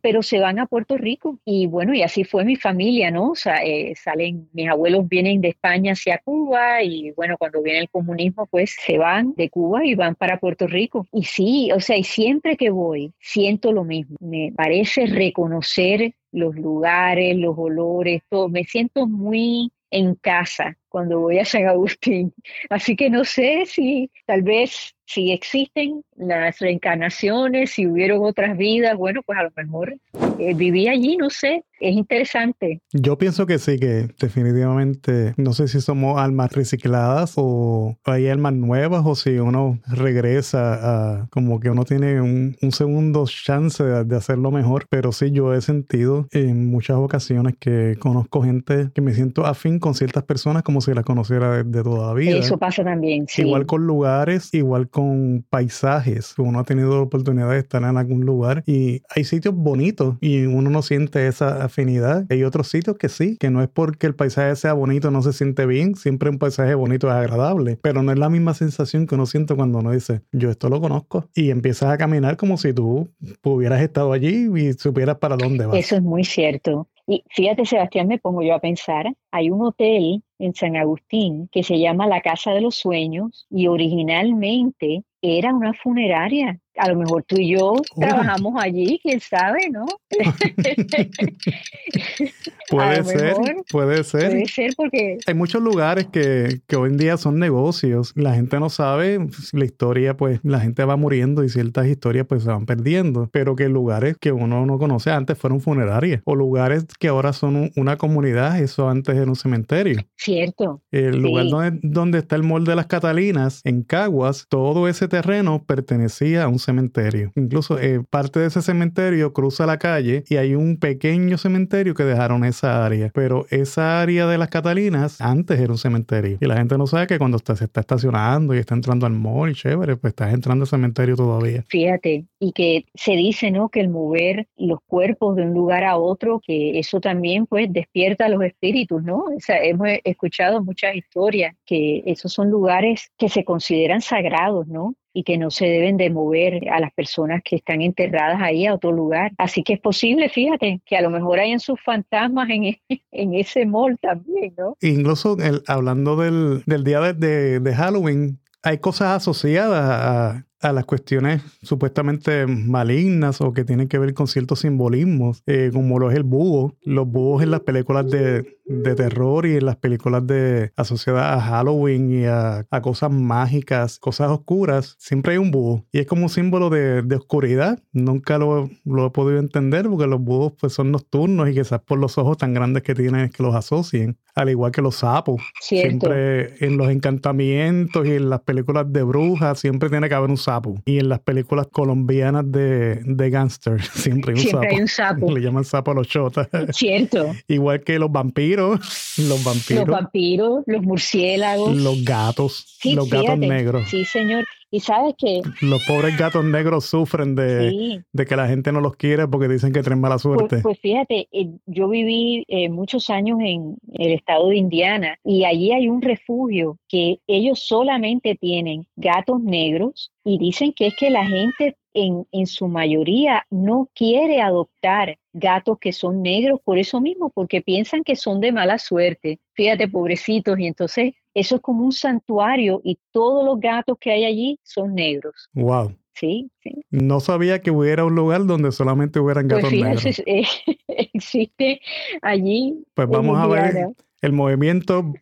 Pero 0.00 0.22
se 0.22 0.38
van 0.38 0.60
a 0.60 0.66
Puerto 0.66 0.96
Rico. 0.96 1.40
Y 1.44 1.66
bueno, 1.66 1.92
y 1.92 2.02
así 2.02 2.22
fue 2.22 2.44
mi 2.44 2.54
familia, 2.54 3.10
¿no? 3.10 3.30
O 3.30 3.34
sea, 3.34 3.64
eh, 3.64 3.94
salen, 3.96 4.48
mis 4.52 4.68
abuelos 4.68 5.08
vienen 5.08 5.40
de 5.40 5.48
España 5.48 5.94
hacia 5.94 6.18
Cuba 6.18 6.84
y 6.84 7.10
bueno, 7.16 7.34
cuando 7.36 7.62
viene 7.62 7.80
el 7.80 7.90
comunismo, 7.90 8.46
pues 8.46 8.76
se 8.80 8.96
van 8.96 9.34
de 9.36 9.50
Cuba 9.50 9.84
y 9.84 9.96
van 9.96 10.14
para 10.14 10.38
Puerto 10.38 10.68
Rico. 10.68 11.04
Y 11.12 11.24
sí, 11.24 11.70
o 11.74 11.80
sea, 11.80 11.96
y 11.96 12.04
siempre 12.04 12.56
que 12.56 12.70
voy, 12.70 13.12
siento 13.18 13.72
lo 13.72 13.82
mismo. 13.82 14.16
Me 14.20 14.52
parece 14.54 15.06
reconocer 15.06 16.14
los 16.32 16.54
lugares, 16.56 17.36
los 17.36 17.56
olores, 17.58 18.22
todo. 18.28 18.48
Me 18.48 18.64
siento 18.64 19.06
muy 19.06 19.72
en 19.90 20.14
casa 20.14 20.78
cuando 20.88 21.20
voy 21.20 21.38
a 21.38 21.44
San 21.44 21.66
Agustín. 21.66 22.32
Así 22.68 22.96
que 22.96 23.10
no 23.10 23.24
sé 23.24 23.66
si 23.66 24.10
tal 24.26 24.42
vez 24.42 24.94
si 25.10 25.32
existen 25.32 26.04
las 26.14 26.60
reencarnaciones, 26.60 27.72
si 27.72 27.86
hubieron 27.86 28.24
otras 28.24 28.56
vidas, 28.56 28.96
bueno, 28.96 29.22
pues 29.26 29.38
a 29.40 29.42
lo 29.42 29.50
mejor 29.56 29.96
eh, 30.38 30.54
viví 30.54 30.86
allí, 30.86 31.16
no 31.16 31.30
sé, 31.30 31.64
es 31.80 31.96
interesante. 31.96 32.80
Yo 32.92 33.18
pienso 33.18 33.44
que 33.44 33.58
sí, 33.58 33.78
que 33.78 34.08
definitivamente, 34.20 35.34
no 35.36 35.52
sé 35.52 35.66
si 35.66 35.80
somos 35.80 36.20
almas 36.20 36.52
recicladas 36.52 37.34
o 37.36 37.96
hay 38.04 38.28
almas 38.28 38.52
nuevas 38.52 39.02
o 39.04 39.16
si 39.16 39.38
uno 39.38 39.80
regresa 39.88 41.22
a 41.22 41.28
como 41.30 41.58
que 41.58 41.70
uno 41.70 41.84
tiene 41.84 42.20
un, 42.20 42.56
segundo 42.70 43.24
chance 43.26 43.82
de, 43.82 44.16
hacerlo 44.16 44.50
mejor, 44.52 44.86
pero 44.88 45.10
sí 45.10 45.32
yo 45.32 45.54
he 45.54 45.60
sentido 45.60 46.28
en 46.30 46.70
muchas 46.70 46.98
ocasiones 46.98 47.54
que 47.58 47.96
conozco 47.98 48.42
gente 48.42 48.90
que 48.94 49.00
me 49.00 49.12
siento 49.12 49.44
afín 49.44 49.80
con 49.80 49.94
ciertas 49.94 50.22
personas 50.22 50.62
como 50.62 50.80
si 50.80 50.94
las 50.94 51.04
conociera 51.04 51.64
de, 51.64 51.82
toda 51.82 52.08
la 52.08 52.14
vida. 52.14 52.36
Eso 52.36 52.58
pasa 52.58 52.84
también, 52.84 53.26
sí. 53.26 53.42
Igual 53.42 53.66
con 53.66 53.86
lugares, 53.86 54.52
igual 54.52 54.88
con 54.88 54.99
con 55.00 55.46
paisajes. 55.48 56.34
Uno 56.36 56.60
ha 56.60 56.64
tenido 56.64 57.00
oportunidad 57.02 57.50
de 57.50 57.58
estar 57.58 57.82
en 57.82 57.96
algún 57.96 58.26
lugar 58.26 58.62
y 58.66 59.00
hay 59.14 59.24
sitios 59.24 59.54
bonitos 59.54 60.16
y 60.20 60.44
uno 60.44 60.68
no 60.68 60.82
siente 60.82 61.26
esa 61.26 61.64
afinidad. 61.64 62.26
Hay 62.28 62.44
otros 62.44 62.68
sitios 62.68 62.98
que 62.98 63.08
sí, 63.08 63.38
que 63.38 63.48
no 63.48 63.62
es 63.62 63.68
porque 63.68 64.06
el 64.06 64.14
paisaje 64.14 64.54
sea 64.56 64.74
bonito, 64.74 65.10
no 65.10 65.22
se 65.22 65.32
siente 65.32 65.64
bien. 65.64 65.94
Siempre 65.94 66.28
un 66.28 66.38
paisaje 66.38 66.74
bonito 66.74 67.08
es 67.08 67.14
agradable, 67.14 67.78
pero 67.80 68.02
no 68.02 68.12
es 68.12 68.18
la 68.18 68.28
misma 68.28 68.52
sensación 68.52 69.06
que 69.06 69.14
uno 69.14 69.24
siente 69.24 69.54
cuando 69.54 69.78
uno 69.78 69.92
dice, 69.92 70.20
yo 70.32 70.50
esto 70.50 70.68
lo 70.68 70.82
conozco. 70.82 71.28
Y 71.34 71.50
empiezas 71.50 71.90
a 71.90 71.96
caminar 71.96 72.36
como 72.36 72.58
si 72.58 72.74
tú 72.74 73.10
hubieras 73.42 73.80
estado 73.80 74.12
allí 74.12 74.50
y 74.54 74.72
supieras 74.74 75.16
para 75.16 75.36
dónde 75.36 75.64
vas. 75.64 75.78
Eso 75.78 75.96
es 75.96 76.02
muy 76.02 76.24
cierto. 76.24 76.88
Y 77.06 77.24
fíjate, 77.30 77.64
Sebastián, 77.64 78.06
me 78.06 78.18
pongo 78.18 78.42
yo 78.42 78.54
a 78.54 78.60
pensar, 78.60 79.06
hay 79.30 79.50
un 79.50 79.62
hotel 79.62 80.22
en 80.40 80.54
San 80.54 80.76
Agustín 80.76 81.48
que 81.52 81.62
se 81.62 81.78
llama 81.78 82.08
La 82.08 82.20
Casa 82.20 82.50
de 82.52 82.60
los 82.60 82.74
Sueños 82.74 83.46
y 83.50 83.68
originalmente 83.68 85.04
era 85.22 85.54
una 85.54 85.74
funeraria. 85.74 86.58
A 86.80 86.88
lo 86.88 86.96
mejor 86.96 87.22
tú 87.24 87.36
y 87.38 87.58
yo 87.58 87.74
trabajamos 87.94 88.54
allí, 88.58 88.98
quién 89.02 89.20
sabe, 89.20 89.68
¿no? 89.70 89.84
puede 92.70 93.04
ser, 93.04 93.34
puede 93.70 94.02
ser. 94.02 94.30
Puede 94.30 94.46
ser 94.46 94.72
porque... 94.74 95.18
Hay 95.26 95.34
muchos 95.34 95.60
lugares 95.60 96.06
que, 96.06 96.62
que, 96.66 96.76
hoy 96.76 96.88
en 96.88 96.96
día 96.96 97.18
son 97.18 97.38
negocios. 97.38 98.14
La 98.16 98.34
gente 98.34 98.58
no 98.58 98.70
sabe, 98.70 99.18
la 99.52 99.64
historia, 99.66 100.16
pues 100.16 100.40
la 100.42 100.60
gente 100.60 100.82
va 100.86 100.96
muriendo 100.96 101.44
y 101.44 101.50
ciertas 101.50 101.86
historias 101.86 102.24
pues 102.26 102.44
se 102.44 102.48
van 102.48 102.64
perdiendo. 102.64 103.28
Pero 103.30 103.56
que 103.56 103.68
lugares 103.68 104.16
que 104.18 104.32
uno 104.32 104.64
no 104.64 104.78
conoce 104.78 105.10
antes 105.10 105.36
fueron 105.36 105.60
funerarias. 105.60 106.22
O 106.24 106.34
lugares 106.34 106.86
que 106.98 107.08
ahora 107.08 107.34
son 107.34 107.72
una 107.76 107.98
comunidad, 107.98 108.58
eso 108.58 108.88
antes 108.88 109.16
era 109.16 109.26
un 109.26 109.36
cementerio. 109.36 110.00
Cierto. 110.16 110.80
El 110.90 111.20
lugar 111.20 111.48
donde, 111.48 111.78
donde 111.82 112.20
está 112.20 112.36
el 112.36 112.42
molde 112.42 112.72
de 112.72 112.76
las 112.76 112.86
Catalinas, 112.86 113.60
en 113.64 113.82
Caguas, 113.82 114.46
todo 114.48 114.88
ese 114.88 115.08
terreno 115.08 115.62
pertenecía 115.66 116.44
a 116.44 116.48
un 116.48 116.58
cementerio 116.58 116.69
cementerio. 116.70 117.32
Incluso 117.36 117.78
eh, 117.78 118.00
parte 118.08 118.40
de 118.40 118.46
ese 118.46 118.62
cementerio 118.62 119.32
cruza 119.32 119.66
la 119.66 119.78
calle 119.78 120.24
y 120.28 120.36
hay 120.36 120.54
un 120.54 120.76
pequeño 120.78 121.36
cementerio 121.36 121.94
que 121.94 122.04
dejaron 122.04 122.44
esa 122.44 122.84
área. 122.84 123.10
Pero 123.14 123.46
esa 123.50 124.00
área 124.00 124.26
de 124.26 124.38
las 124.38 124.48
Catalinas 124.48 125.20
antes 125.20 125.58
era 125.58 125.72
un 125.72 125.78
cementerio. 125.78 126.38
Y 126.40 126.46
la 126.46 126.56
gente 126.56 126.78
no 126.78 126.86
sabe 126.86 127.06
que 127.06 127.18
cuando 127.18 127.38
se 127.38 127.64
está 127.64 127.80
estacionando 127.80 128.54
y 128.54 128.58
está 128.58 128.74
entrando 128.74 129.06
al 129.06 129.12
mall 129.12 129.54
chévere, 129.54 129.96
pues 129.96 130.12
estás 130.12 130.32
entrando 130.32 130.62
al 130.62 130.68
cementerio 130.68 131.16
todavía. 131.16 131.64
Fíjate, 131.68 132.26
y 132.38 132.52
que 132.52 132.84
se 132.94 133.12
dice, 133.12 133.50
¿no? 133.50 133.68
Que 133.68 133.80
el 133.80 133.88
mover 133.88 134.46
los 134.56 134.78
cuerpos 134.86 135.36
de 135.36 135.42
un 135.42 135.54
lugar 135.54 135.84
a 135.84 135.96
otro, 135.96 136.40
que 136.44 136.78
eso 136.78 137.00
también 137.00 137.46
pues 137.46 137.72
despierta 137.72 138.26
a 138.26 138.28
los 138.28 138.42
espíritus, 138.42 139.02
¿no? 139.02 139.24
O 139.24 139.40
sea, 139.40 139.62
hemos 139.62 139.88
escuchado 140.04 140.62
muchas 140.62 140.94
historias 140.94 141.54
que 141.66 142.02
esos 142.06 142.32
son 142.32 142.50
lugares 142.50 143.10
que 143.18 143.28
se 143.28 143.44
consideran 143.44 144.00
sagrados, 144.00 144.66
¿no? 144.68 144.94
Y 145.12 145.24
que 145.24 145.38
no 145.38 145.50
se 145.50 145.66
deben 145.66 145.96
de 145.96 146.10
mover 146.10 146.68
a 146.70 146.80
las 146.80 146.92
personas 146.92 147.42
que 147.44 147.56
están 147.56 147.82
enterradas 147.82 148.40
ahí 148.40 148.66
a 148.66 148.74
otro 148.74 148.92
lugar. 148.92 149.32
Así 149.38 149.62
que 149.62 149.74
es 149.74 149.80
posible, 149.80 150.28
fíjate, 150.28 150.80
que 150.84 150.96
a 150.96 151.02
lo 151.02 151.10
mejor 151.10 151.40
hayan 151.40 151.60
sus 151.60 151.80
fantasmas 151.80 152.48
en, 152.50 152.64
e, 152.64 152.82
en 153.10 153.34
ese 153.34 153.66
mall 153.66 153.98
también, 154.00 154.54
¿no? 154.56 154.76
Incluso 154.80 155.36
hablando 155.66 156.16
del, 156.16 156.62
del 156.66 156.84
día 156.84 157.00
de, 157.00 157.60
de, 157.60 157.74
Halloween, 157.74 158.38
hay 158.62 158.78
cosas 158.78 159.16
asociadas 159.16 159.80
a, 159.82 160.46
a 160.60 160.72
las 160.72 160.84
cuestiones 160.84 161.42
supuestamente 161.62 162.46
malignas 162.46 163.40
o 163.40 163.52
que 163.52 163.64
tienen 163.64 163.88
que 163.88 163.98
ver 163.98 164.12
con 164.14 164.26
ciertos 164.26 164.60
simbolismos, 164.60 165.42
eh, 165.46 165.70
como 165.72 165.98
lo 165.98 166.10
es 166.10 166.16
el 166.16 166.22
búho. 166.22 166.76
Los 166.82 167.08
búhos 167.08 167.42
en 167.42 167.50
las 167.50 167.60
películas 167.60 168.10
de, 168.10 168.59
de 168.70 168.94
terror 168.94 169.46
y 169.46 169.56
en 169.56 169.66
las 169.66 169.76
películas 169.76 170.26
de 170.26 170.72
asociadas 170.76 171.36
a 171.36 171.40
Halloween 171.40 172.20
y 172.20 172.24
a, 172.26 172.66
cosas 172.82 173.10
mágicas, 173.10 173.98
cosas 173.98 174.30
oscuras, 174.30 174.96
siempre 174.98 175.32
hay 175.32 175.38
un 175.38 175.50
búho. 175.50 175.84
Y 175.92 175.98
es 175.98 176.06
como 176.06 176.22
un 176.22 176.28
símbolo 176.28 176.70
de, 176.70 177.02
de 177.02 177.16
oscuridad. 177.16 177.78
Nunca 177.92 178.38
lo, 178.38 178.70
lo, 178.84 179.06
he 179.06 179.10
podido 179.10 179.38
entender 179.38 179.88
porque 179.88 180.06
los 180.06 180.20
búhos 180.20 180.54
pues, 180.58 180.72
son 180.72 180.90
nocturnos 180.92 181.48
y 181.48 181.54
quizás 181.54 181.80
por 181.80 181.98
los 181.98 182.16
ojos 182.16 182.38
tan 182.38 182.54
grandes 182.54 182.82
que 182.82 182.94
tienen 182.94 183.22
es 183.22 183.30
que 183.32 183.42
los 183.42 183.54
asocien. 183.54 184.16
Al 184.34 184.48
igual 184.48 184.70
que 184.70 184.80
los 184.80 184.96
sapos. 184.96 185.42
Siempre 185.60 186.64
en 186.64 186.76
los 186.76 186.88
encantamientos 186.88 188.06
y 188.06 188.12
en 188.12 188.30
las 188.30 188.40
películas 188.40 188.90
de 188.90 189.02
brujas 189.02 189.58
siempre 189.58 189.90
tiene 189.90 190.08
que 190.08 190.14
haber 190.14 190.30
un 190.30 190.36
sapo. 190.36 190.80
Y 190.84 190.98
en 190.98 191.08
las 191.08 191.18
películas 191.18 191.66
colombianas 191.70 192.44
de, 192.50 193.00
de 193.04 193.30
gangster 193.30 193.82
siempre 193.92 194.32
hay 194.32 194.40
un 194.40 194.46
siempre 194.46 194.68
Hay 194.70 194.80
un 194.80 194.88
sapo. 194.88 195.30
Le 195.34 195.40
llaman 195.40 195.64
sapo 195.64 195.90
a 195.90 195.94
los 195.94 196.08
chotas. 196.08 196.48
Cierto. 196.70 197.32
igual 197.48 197.80
que 197.80 197.98
los 197.98 198.10
vampiros 198.10 198.59
los 198.60 199.44
vampiros. 199.44 199.86
Los 199.86 199.96
vampiros, 199.96 200.62
los 200.66 200.82
murciélagos. 200.82 201.76
Los 201.76 202.04
gatos, 202.04 202.78
los 202.84 203.08
gatos 203.08 203.38
negros. 203.38 203.88
Sí, 203.88 204.04
señor. 204.04 204.44
Y 204.72 204.80
sabes 204.80 205.14
que... 205.18 205.42
Los 205.62 205.84
pobres 205.84 206.16
gatos 206.16 206.44
negros 206.44 206.84
sufren 206.84 207.34
de, 207.34 208.04
de, 208.12 208.26
que 208.26 208.36
la 208.36 208.46
gente 208.46 208.70
no 208.70 208.80
los 208.80 208.94
quiere 208.94 209.26
porque 209.26 209.48
dicen 209.48 209.72
que 209.72 209.82
traen 209.82 210.00
mala 210.00 210.14
pues, 210.14 210.22
suerte. 210.22 210.58
Pues, 210.62 210.78
fíjate, 210.78 211.28
eh, 211.32 211.50
yo 211.66 211.88
viví 211.88 212.44
eh, 212.46 212.68
muchos 212.68 213.10
años 213.10 213.38
en 213.40 213.76
el 213.94 214.12
estado 214.12 214.48
de 214.48 214.56
Indiana 214.56 215.18
y 215.24 215.44
allí 215.44 215.72
hay 215.72 215.88
un 215.88 216.00
refugio 216.00 216.78
que 216.88 217.18
ellos 217.26 217.58
solamente 217.66 218.36
tienen 218.36 218.86
gatos 218.94 219.40
negros 219.42 220.12
y 220.24 220.38
dicen 220.38 220.72
que 220.72 220.88
es 220.88 220.96
que 220.96 221.10
la 221.10 221.24
gente 221.24 221.76
en, 221.94 222.26
en, 222.30 222.46
su 222.46 222.68
mayoría 222.68 223.46
no 223.50 223.88
quiere 223.94 224.40
adoptar 224.40 225.18
gatos 225.32 225.78
que 225.80 225.92
son 225.92 226.22
negros 226.22 226.60
por 226.62 226.78
eso 226.78 227.00
mismo, 227.00 227.30
porque 227.30 227.62
piensan 227.62 228.04
que 228.04 228.16
son 228.16 228.40
de 228.40 228.52
mala 228.52 228.78
suerte. 228.78 229.40
Fíjate, 229.54 229.88
pobrecitos, 229.88 230.58
y 230.58 230.66
entonces 230.66 231.14
eso 231.34 231.56
es 231.56 231.62
como 231.62 231.84
un 231.84 231.92
santuario 231.92 232.80
y 232.84 232.98
todos 233.12 233.44
los 233.44 233.60
gatos 233.60 233.96
que 234.00 234.10
hay 234.10 234.24
allí 234.24 234.58
son 234.62 234.94
negros. 234.94 235.48
Wow. 235.54 235.94
Sí, 236.14 236.50
sí. 236.62 236.84
No 236.90 237.20
sabía 237.20 237.60
que 237.60 237.70
hubiera 237.70 238.04
un 238.04 238.14
lugar 238.14 238.44
donde 238.44 238.72
solamente 238.72 239.20
hubieran 239.20 239.48
pues 239.48 239.62
gatos 239.62 239.72
negros. 239.72 240.22
Eh, 240.26 240.44
existe 240.88 241.80
allí. 242.20 242.84
Pues 242.94 243.08
vamos 243.08 243.38
a 243.38 243.46
ver 243.46 243.94
el 244.20 244.32
movimiento 244.32 245.14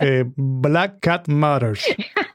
eh, 0.00 0.24
Black 0.36 1.00
Cat 1.00 1.28
Matters. 1.28 1.84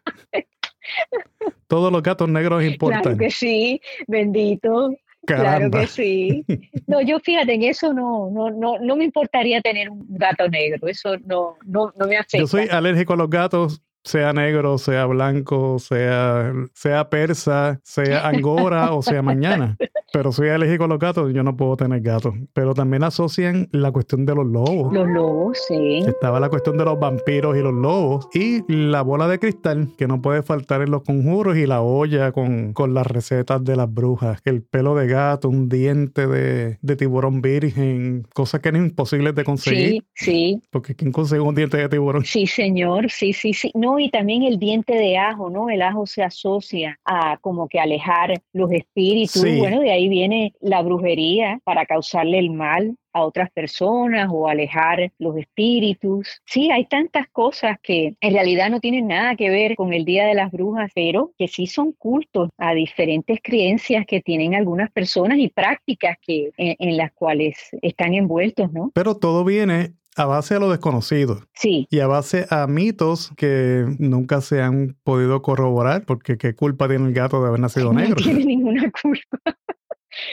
Todos 1.69 1.91
los 1.91 2.01
gatos 2.01 2.27
negros 2.27 2.63
importan. 2.63 3.03
Claro 3.03 3.17
que 3.17 3.29
sí, 3.29 3.79
bendito. 4.07 4.89
Claro 5.27 5.69
que 5.69 5.85
sí. 5.85 6.43
No, 6.87 6.99
yo 7.01 7.19
fíjate, 7.19 7.53
en 7.53 7.61
eso 7.61 7.93
no, 7.93 8.31
no, 8.31 8.49
no, 8.49 8.79
no 8.79 8.95
me 8.95 9.03
importaría 9.05 9.61
tener 9.61 9.91
un 9.91 10.03
gato 10.09 10.49
negro, 10.49 10.87
eso 10.87 11.15
no, 11.25 11.57
no, 11.65 11.93
no 11.95 12.07
me 12.07 12.17
afecta. 12.17 12.39
Yo 12.39 12.47
soy 12.47 12.67
alérgico 12.71 13.13
a 13.13 13.17
los 13.17 13.29
gatos 13.29 13.83
sea 14.03 14.33
negro, 14.33 14.77
sea 14.77 15.05
blanco, 15.05 15.79
sea, 15.79 16.53
sea 16.73 17.09
persa, 17.09 17.79
sea 17.83 18.27
angora 18.27 18.93
o 18.93 19.01
sea 19.01 19.21
mañana. 19.21 19.77
Pero 20.11 20.31
soy 20.31 20.49
alérgico 20.49 20.85
a 20.85 20.87
los 20.87 20.99
gatos, 20.99 21.31
yo 21.33 21.43
no 21.43 21.55
puedo 21.55 21.77
tener 21.77 22.01
gatos. 22.01 22.33
Pero 22.53 22.73
también 22.73 23.03
asocian 23.03 23.69
la 23.71 23.91
cuestión 23.91 24.25
de 24.25 24.33
los 24.33 24.45
lobos. 24.45 24.91
Los 24.91 25.07
lobos, 25.07 25.59
sí. 25.67 25.99
Estaba 25.99 26.39
la 26.39 26.49
cuestión 26.49 26.77
de 26.77 26.85
los 26.85 26.99
vampiros 26.99 27.55
y 27.55 27.61
los 27.61 27.73
lobos. 27.73 28.27
Y 28.33 28.63
la 28.71 29.03
bola 29.03 29.27
de 29.27 29.39
cristal, 29.39 29.89
que 29.97 30.07
no 30.07 30.21
puede 30.21 30.41
faltar 30.41 30.81
en 30.81 30.91
los 30.91 31.03
conjuros, 31.03 31.57
y 31.57 31.67
la 31.67 31.81
olla 31.81 32.31
con, 32.31 32.73
con 32.73 32.93
las 32.93 33.05
recetas 33.05 33.63
de 33.63 33.75
las 33.75 33.93
brujas. 33.93 34.39
El 34.45 34.63
pelo 34.63 34.95
de 34.95 35.07
gato, 35.07 35.47
un 35.47 35.69
diente 35.69 36.25
de, 36.25 36.79
de 36.81 36.95
tiburón 36.95 37.41
virgen, 37.41 38.25
cosas 38.33 38.61
que 38.61 38.69
eran 38.69 38.83
imposibles 38.83 39.35
de 39.35 39.43
conseguir. 39.43 40.03
Sí, 40.13 40.25
sí. 40.25 40.61
Porque 40.71 40.95
¿quién 40.95 41.11
consigue 41.11 41.41
un 41.41 41.53
diente 41.53 41.77
de 41.77 41.87
tiburón? 41.87 42.25
Sí, 42.25 42.47
señor, 42.47 43.11
sí, 43.11 43.31
sí, 43.31 43.53
sí. 43.53 43.71
No, 43.75 43.88
y 43.97 44.09
también 44.09 44.43
el 44.43 44.59
diente 44.59 44.93
de 44.93 45.17
ajo, 45.17 45.49
¿no? 45.49 45.69
El 45.69 45.81
ajo 45.81 46.05
se 46.05 46.21
asocia 46.21 46.99
a 47.05 47.37
como 47.37 47.67
que 47.67 47.79
alejar 47.79 48.41
los 48.53 48.71
espíritus. 48.71 49.43
Bueno, 49.57 49.79
de 49.79 49.91
ahí 49.91 50.09
viene 50.09 50.53
la 50.59 50.81
brujería 50.81 51.59
para 51.63 51.85
causarle 51.85 52.37
el 52.37 52.51
mal 52.51 52.95
a 53.13 53.23
otras 53.23 53.49
personas 53.51 54.29
o 54.31 54.47
alejar 54.47 55.11
los 55.17 55.37
espíritus. 55.37 56.41
Sí, 56.45 56.69
hay 56.71 56.85
tantas 56.85 57.27
cosas 57.29 57.77
que 57.81 58.15
en 58.19 58.33
realidad 58.33 58.69
no 58.69 58.79
tienen 58.79 59.07
nada 59.07 59.35
que 59.35 59.49
ver 59.49 59.75
con 59.75 59.93
el 59.93 60.05
Día 60.05 60.25
de 60.25 60.35
las 60.35 60.51
Brujas, 60.51 60.91
pero 60.93 61.31
que 61.37 61.47
sí 61.47 61.65
son 61.65 61.93
cultos 61.93 62.49
a 62.57 62.73
diferentes 62.73 63.39
creencias 63.41 64.05
que 64.05 64.21
tienen 64.21 64.53
algunas 64.53 64.91
personas 64.91 65.39
y 65.39 65.49
prácticas 65.49 66.17
que, 66.21 66.51
en, 66.57 66.75
en 66.77 66.97
las 66.97 67.11
cuales 67.13 67.69
están 67.81 68.13
envueltos, 68.13 68.71
¿no? 68.71 68.91
Pero 68.93 69.17
todo 69.17 69.43
viene 69.43 69.93
a 70.19 70.25
base 70.25 70.55
a 70.55 70.59
lo 70.59 70.69
desconocido. 70.69 71.41
Sí. 71.53 71.87
Y 71.89 71.99
a 71.99 72.07
base 72.07 72.45
a 72.49 72.67
mitos 72.67 73.31
que 73.37 73.85
nunca 73.99 74.41
se 74.41 74.61
han 74.61 74.97
podido 75.03 75.41
corroborar, 75.41 76.05
porque 76.05 76.37
qué 76.37 76.53
culpa 76.55 76.89
tiene 76.89 77.07
el 77.07 77.13
gato 77.13 77.41
de 77.41 77.47
haber 77.47 77.61
nacido 77.61 77.93
negro. 77.93 78.15
No 78.17 78.23
tiene 78.23 78.45
ninguna 78.45 78.91
culpa. 79.01 79.37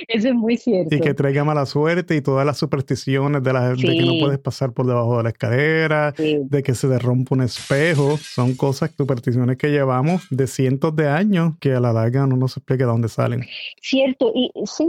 Eso 0.08 0.28
es 0.28 0.34
muy 0.34 0.56
cierto. 0.56 0.92
Y 0.92 1.00
que 1.00 1.14
traiga 1.14 1.44
mala 1.44 1.66
suerte 1.66 2.16
y 2.16 2.20
todas 2.20 2.44
las 2.44 2.58
supersticiones 2.58 3.42
de, 3.44 3.52
la, 3.52 3.68
de 3.70 3.76
que 3.76 4.02
no 4.02 4.18
puedes 4.18 4.38
pasar 4.40 4.72
por 4.72 4.86
debajo 4.86 5.18
de 5.18 5.22
la 5.22 5.28
escalera, 5.28 6.12
de 6.16 6.62
que 6.64 6.74
se 6.74 6.88
derrumpe 6.88 7.34
un 7.34 7.42
espejo. 7.42 8.16
Son 8.16 8.54
cosas, 8.56 8.90
supersticiones 8.96 9.56
que 9.56 9.68
llevamos 9.68 10.26
de 10.30 10.48
cientos 10.48 10.96
de 10.96 11.08
años 11.08 11.52
que 11.60 11.74
a 11.74 11.80
la 11.80 11.92
larga 11.92 12.26
no 12.26 12.36
nos 12.36 12.56
explica 12.56 12.84
de 12.84 12.90
dónde 12.90 13.08
salen. 13.08 13.44
Cierto, 13.80 14.32
y 14.34 14.50
sí, 14.64 14.88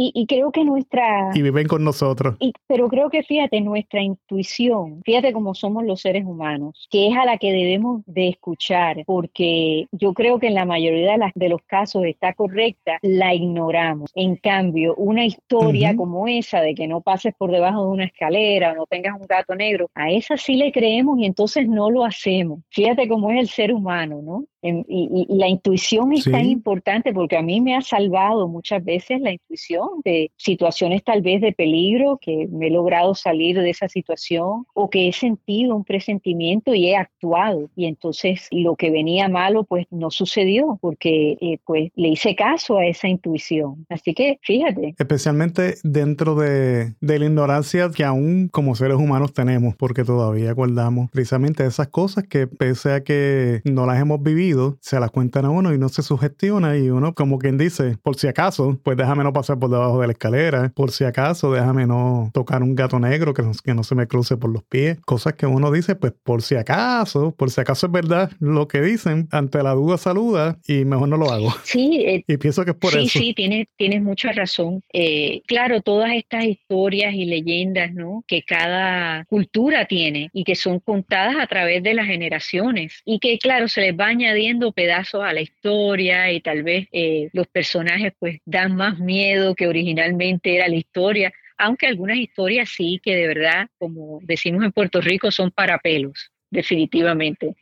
y, 0.00 0.26
creo 0.26 0.52
que 0.52 0.64
nuestra... 0.64 1.30
Y 1.34 1.42
viven 1.42 1.66
con 1.66 1.82
nosotros. 1.82 2.36
Y, 2.38 2.52
pero 2.68 2.88
creo 2.88 3.10
que 3.10 3.24
fíjate, 3.24 3.60
nuestra 3.60 4.00
intuición, 4.00 5.02
fíjate 5.04 5.32
cómo 5.32 5.54
somos 5.54 5.84
los 5.84 6.00
seres 6.00 6.24
humanos, 6.24 6.86
que 6.90 7.08
es 7.08 7.16
a 7.16 7.24
la 7.24 7.36
que 7.38 7.50
debemos 7.50 8.02
de 8.06 8.28
escuchar, 8.28 9.02
porque 9.06 9.86
yo 9.90 10.14
creo 10.14 10.38
que 10.38 10.46
en 10.46 10.54
la 10.54 10.64
mayoría 10.64 11.12
de, 11.12 11.18
las, 11.18 11.32
de 11.34 11.48
los 11.48 11.62
casos 11.62 12.04
está 12.04 12.32
correcta, 12.32 12.98
la 13.02 13.34
ignoramos. 13.34 14.10
En 14.14 14.36
cambio, 14.36 14.94
una 14.94 15.24
historia 15.26 15.96
como 15.96 16.28
esa 16.28 16.60
de 16.60 16.76
que 16.76 16.86
no 16.86 17.00
pases 17.00 17.34
por 17.36 17.50
debajo 17.50 17.82
de 17.82 17.90
una 17.90 18.04
escalera 18.04 18.72
o 18.72 18.76
no 18.76 18.86
tengas 18.86 19.20
un 19.20 19.26
gato 19.26 19.56
negro, 19.56 19.90
a 19.94 20.12
esa 20.12 20.36
sí 20.36 20.54
le 20.54 20.70
creemos 20.70 21.18
y 21.18 21.26
entonces 21.26 21.68
no 21.68 21.90
lo 21.90 22.04
hacemos. 22.04 22.60
Fíjate 22.70 23.08
cómo 23.08 23.32
es 23.32 23.40
el 23.40 23.48
ser 23.48 23.72
humano, 23.74 24.20
¿no? 24.22 24.44
Y, 24.62 25.26
la 25.28 25.48
intuición 25.48 26.12
es 26.12 26.24
tan 26.24 26.46
importante 26.46 27.12
porque 27.12 27.36
a 27.36 27.42
mí 27.42 27.60
me 27.60 27.76
ha 27.76 27.80
salvado 27.80 28.48
muchas 28.48 28.84
veces 28.84 29.20
la 29.20 29.32
intuición 29.32 29.88
de 30.04 30.30
situaciones 30.36 31.04
tal 31.04 31.22
vez 31.22 31.40
de 31.40 31.52
peligro, 31.52 32.18
que 32.20 32.48
me 32.50 32.68
he 32.68 32.70
logrado 32.70 33.14
salir 33.14 33.58
de 33.58 33.70
esa 33.70 33.88
situación 33.88 34.66
o 34.74 34.90
que 34.90 35.08
he 35.08 35.12
sentido 35.12 35.76
un 35.76 35.84
presentimiento 35.84 36.74
y 36.74 36.88
he 36.88 36.96
actuado. 36.96 37.70
Y 37.76 37.86
entonces 37.86 38.48
lo 38.50 38.76
que 38.76 38.90
venía 38.90 39.28
malo 39.28 39.64
pues 39.64 39.86
no 39.90 40.10
sucedió 40.10 40.78
porque 40.80 41.36
eh, 41.40 41.58
pues 41.64 41.90
le 41.94 42.08
hice 42.08 42.34
caso 42.34 42.78
a 42.78 42.86
esa 42.86 43.08
intuición. 43.08 43.86
Así 43.88 44.14
que 44.14 44.38
fíjate. 44.42 44.94
Especialmente 44.98 45.74
dentro 45.82 46.34
de, 46.34 46.94
de 47.00 47.18
la 47.18 47.24
ignorancia 47.26 47.90
que 47.94 48.04
aún 48.04 48.48
como 48.48 48.74
seres 48.74 48.96
humanos 48.96 49.32
tenemos 49.32 49.74
porque 49.76 50.04
todavía 50.04 50.52
guardamos 50.52 51.10
precisamente 51.10 51.64
esas 51.64 51.88
cosas 51.88 52.24
que 52.24 52.46
pese 52.46 52.92
a 52.92 53.04
que 53.04 53.60
no 53.64 53.86
las 53.86 54.00
hemos 54.00 54.22
vivido, 54.22 54.47
oído, 54.48 54.78
se 54.80 54.98
las 55.00 55.10
cuentan 55.10 55.44
a 55.44 55.50
uno 55.50 55.74
y 55.74 55.78
no 55.78 55.88
se 55.88 56.02
sugestiona 56.02 56.76
y 56.76 56.90
uno 56.90 57.14
como 57.14 57.38
quien 57.38 57.58
dice, 57.58 57.96
por 58.02 58.16
si 58.16 58.28
acaso, 58.28 58.78
pues 58.82 58.96
déjame 58.96 59.24
no 59.24 59.32
pasar 59.32 59.58
por 59.58 59.70
debajo 59.70 60.00
de 60.00 60.06
la 60.06 60.12
escalera, 60.12 60.72
por 60.74 60.90
si 60.90 61.04
acaso, 61.04 61.52
déjame 61.52 61.86
no 61.86 62.30
tocar 62.32 62.62
un 62.62 62.74
gato 62.74 62.98
negro 62.98 63.34
que 63.34 63.42
no, 63.42 63.52
que 63.52 63.74
no 63.74 63.82
se 63.82 63.94
me 63.94 64.06
cruce 64.06 64.36
por 64.36 64.50
los 64.50 64.62
pies, 64.64 64.98
cosas 65.00 65.34
que 65.34 65.46
uno 65.46 65.70
dice, 65.70 65.96
pues 65.96 66.12
por 66.22 66.42
si 66.42 66.56
acaso, 66.56 67.34
por 67.36 67.50
si 67.50 67.60
acaso 67.60 67.86
es 67.86 67.92
verdad 67.92 68.30
lo 68.40 68.68
que 68.68 68.80
dicen, 68.80 69.28
ante 69.30 69.62
la 69.62 69.72
duda 69.72 69.98
saluda 69.98 70.58
y 70.66 70.84
mejor 70.84 71.08
no 71.08 71.16
lo 71.16 71.30
hago. 71.30 71.54
Sí, 71.68 72.02
eh, 72.06 72.24
y 72.26 72.36
pienso 72.38 72.64
que 72.64 72.70
es 72.70 72.76
por 72.76 72.94
eso. 72.94 73.00
Sí, 73.00 73.18
sí, 73.18 73.34
tienes, 73.34 73.66
tienes 73.76 74.00
mucha 74.00 74.32
razón. 74.32 74.82
Eh, 74.92 75.42
claro, 75.46 75.82
todas 75.82 76.12
estas 76.12 76.44
historias 76.44 77.14
y 77.14 77.26
leyendas, 77.26 77.92
¿no? 77.92 78.24
Que 78.26 78.42
cada 78.42 79.24
cultura 79.26 79.86
tiene 79.86 80.30
y 80.32 80.44
que 80.44 80.54
son 80.54 80.80
contadas 80.80 81.36
a 81.38 81.46
través 81.46 81.82
de 81.82 81.92
las 81.92 82.06
generaciones 82.06 83.02
y 83.04 83.18
que, 83.18 83.38
claro, 83.38 83.68
se 83.68 83.82
les 83.82 83.98
va 83.98 84.08
añadiendo 84.38 84.72
pedazos 84.72 85.24
a 85.24 85.32
la 85.32 85.40
historia 85.40 86.30
y 86.30 86.40
tal 86.40 86.62
vez 86.62 86.86
eh, 86.92 87.28
los 87.32 87.46
personajes 87.48 88.12
pues 88.18 88.38
dan 88.44 88.76
más 88.76 88.98
miedo 88.98 89.54
que 89.54 89.66
originalmente 89.66 90.54
era 90.54 90.68
la 90.68 90.76
historia 90.76 91.32
aunque 91.58 91.88
algunas 91.88 92.16
historias 92.16 92.68
sí 92.68 93.00
que 93.02 93.16
de 93.16 93.26
verdad, 93.26 93.66
como 93.78 94.20
decimos 94.22 94.64
en 94.64 94.70
Puerto 94.70 95.00
Rico, 95.00 95.32
son 95.32 95.50
para 95.50 95.78
pelos, 95.78 96.30
definitivamente. 96.50 97.56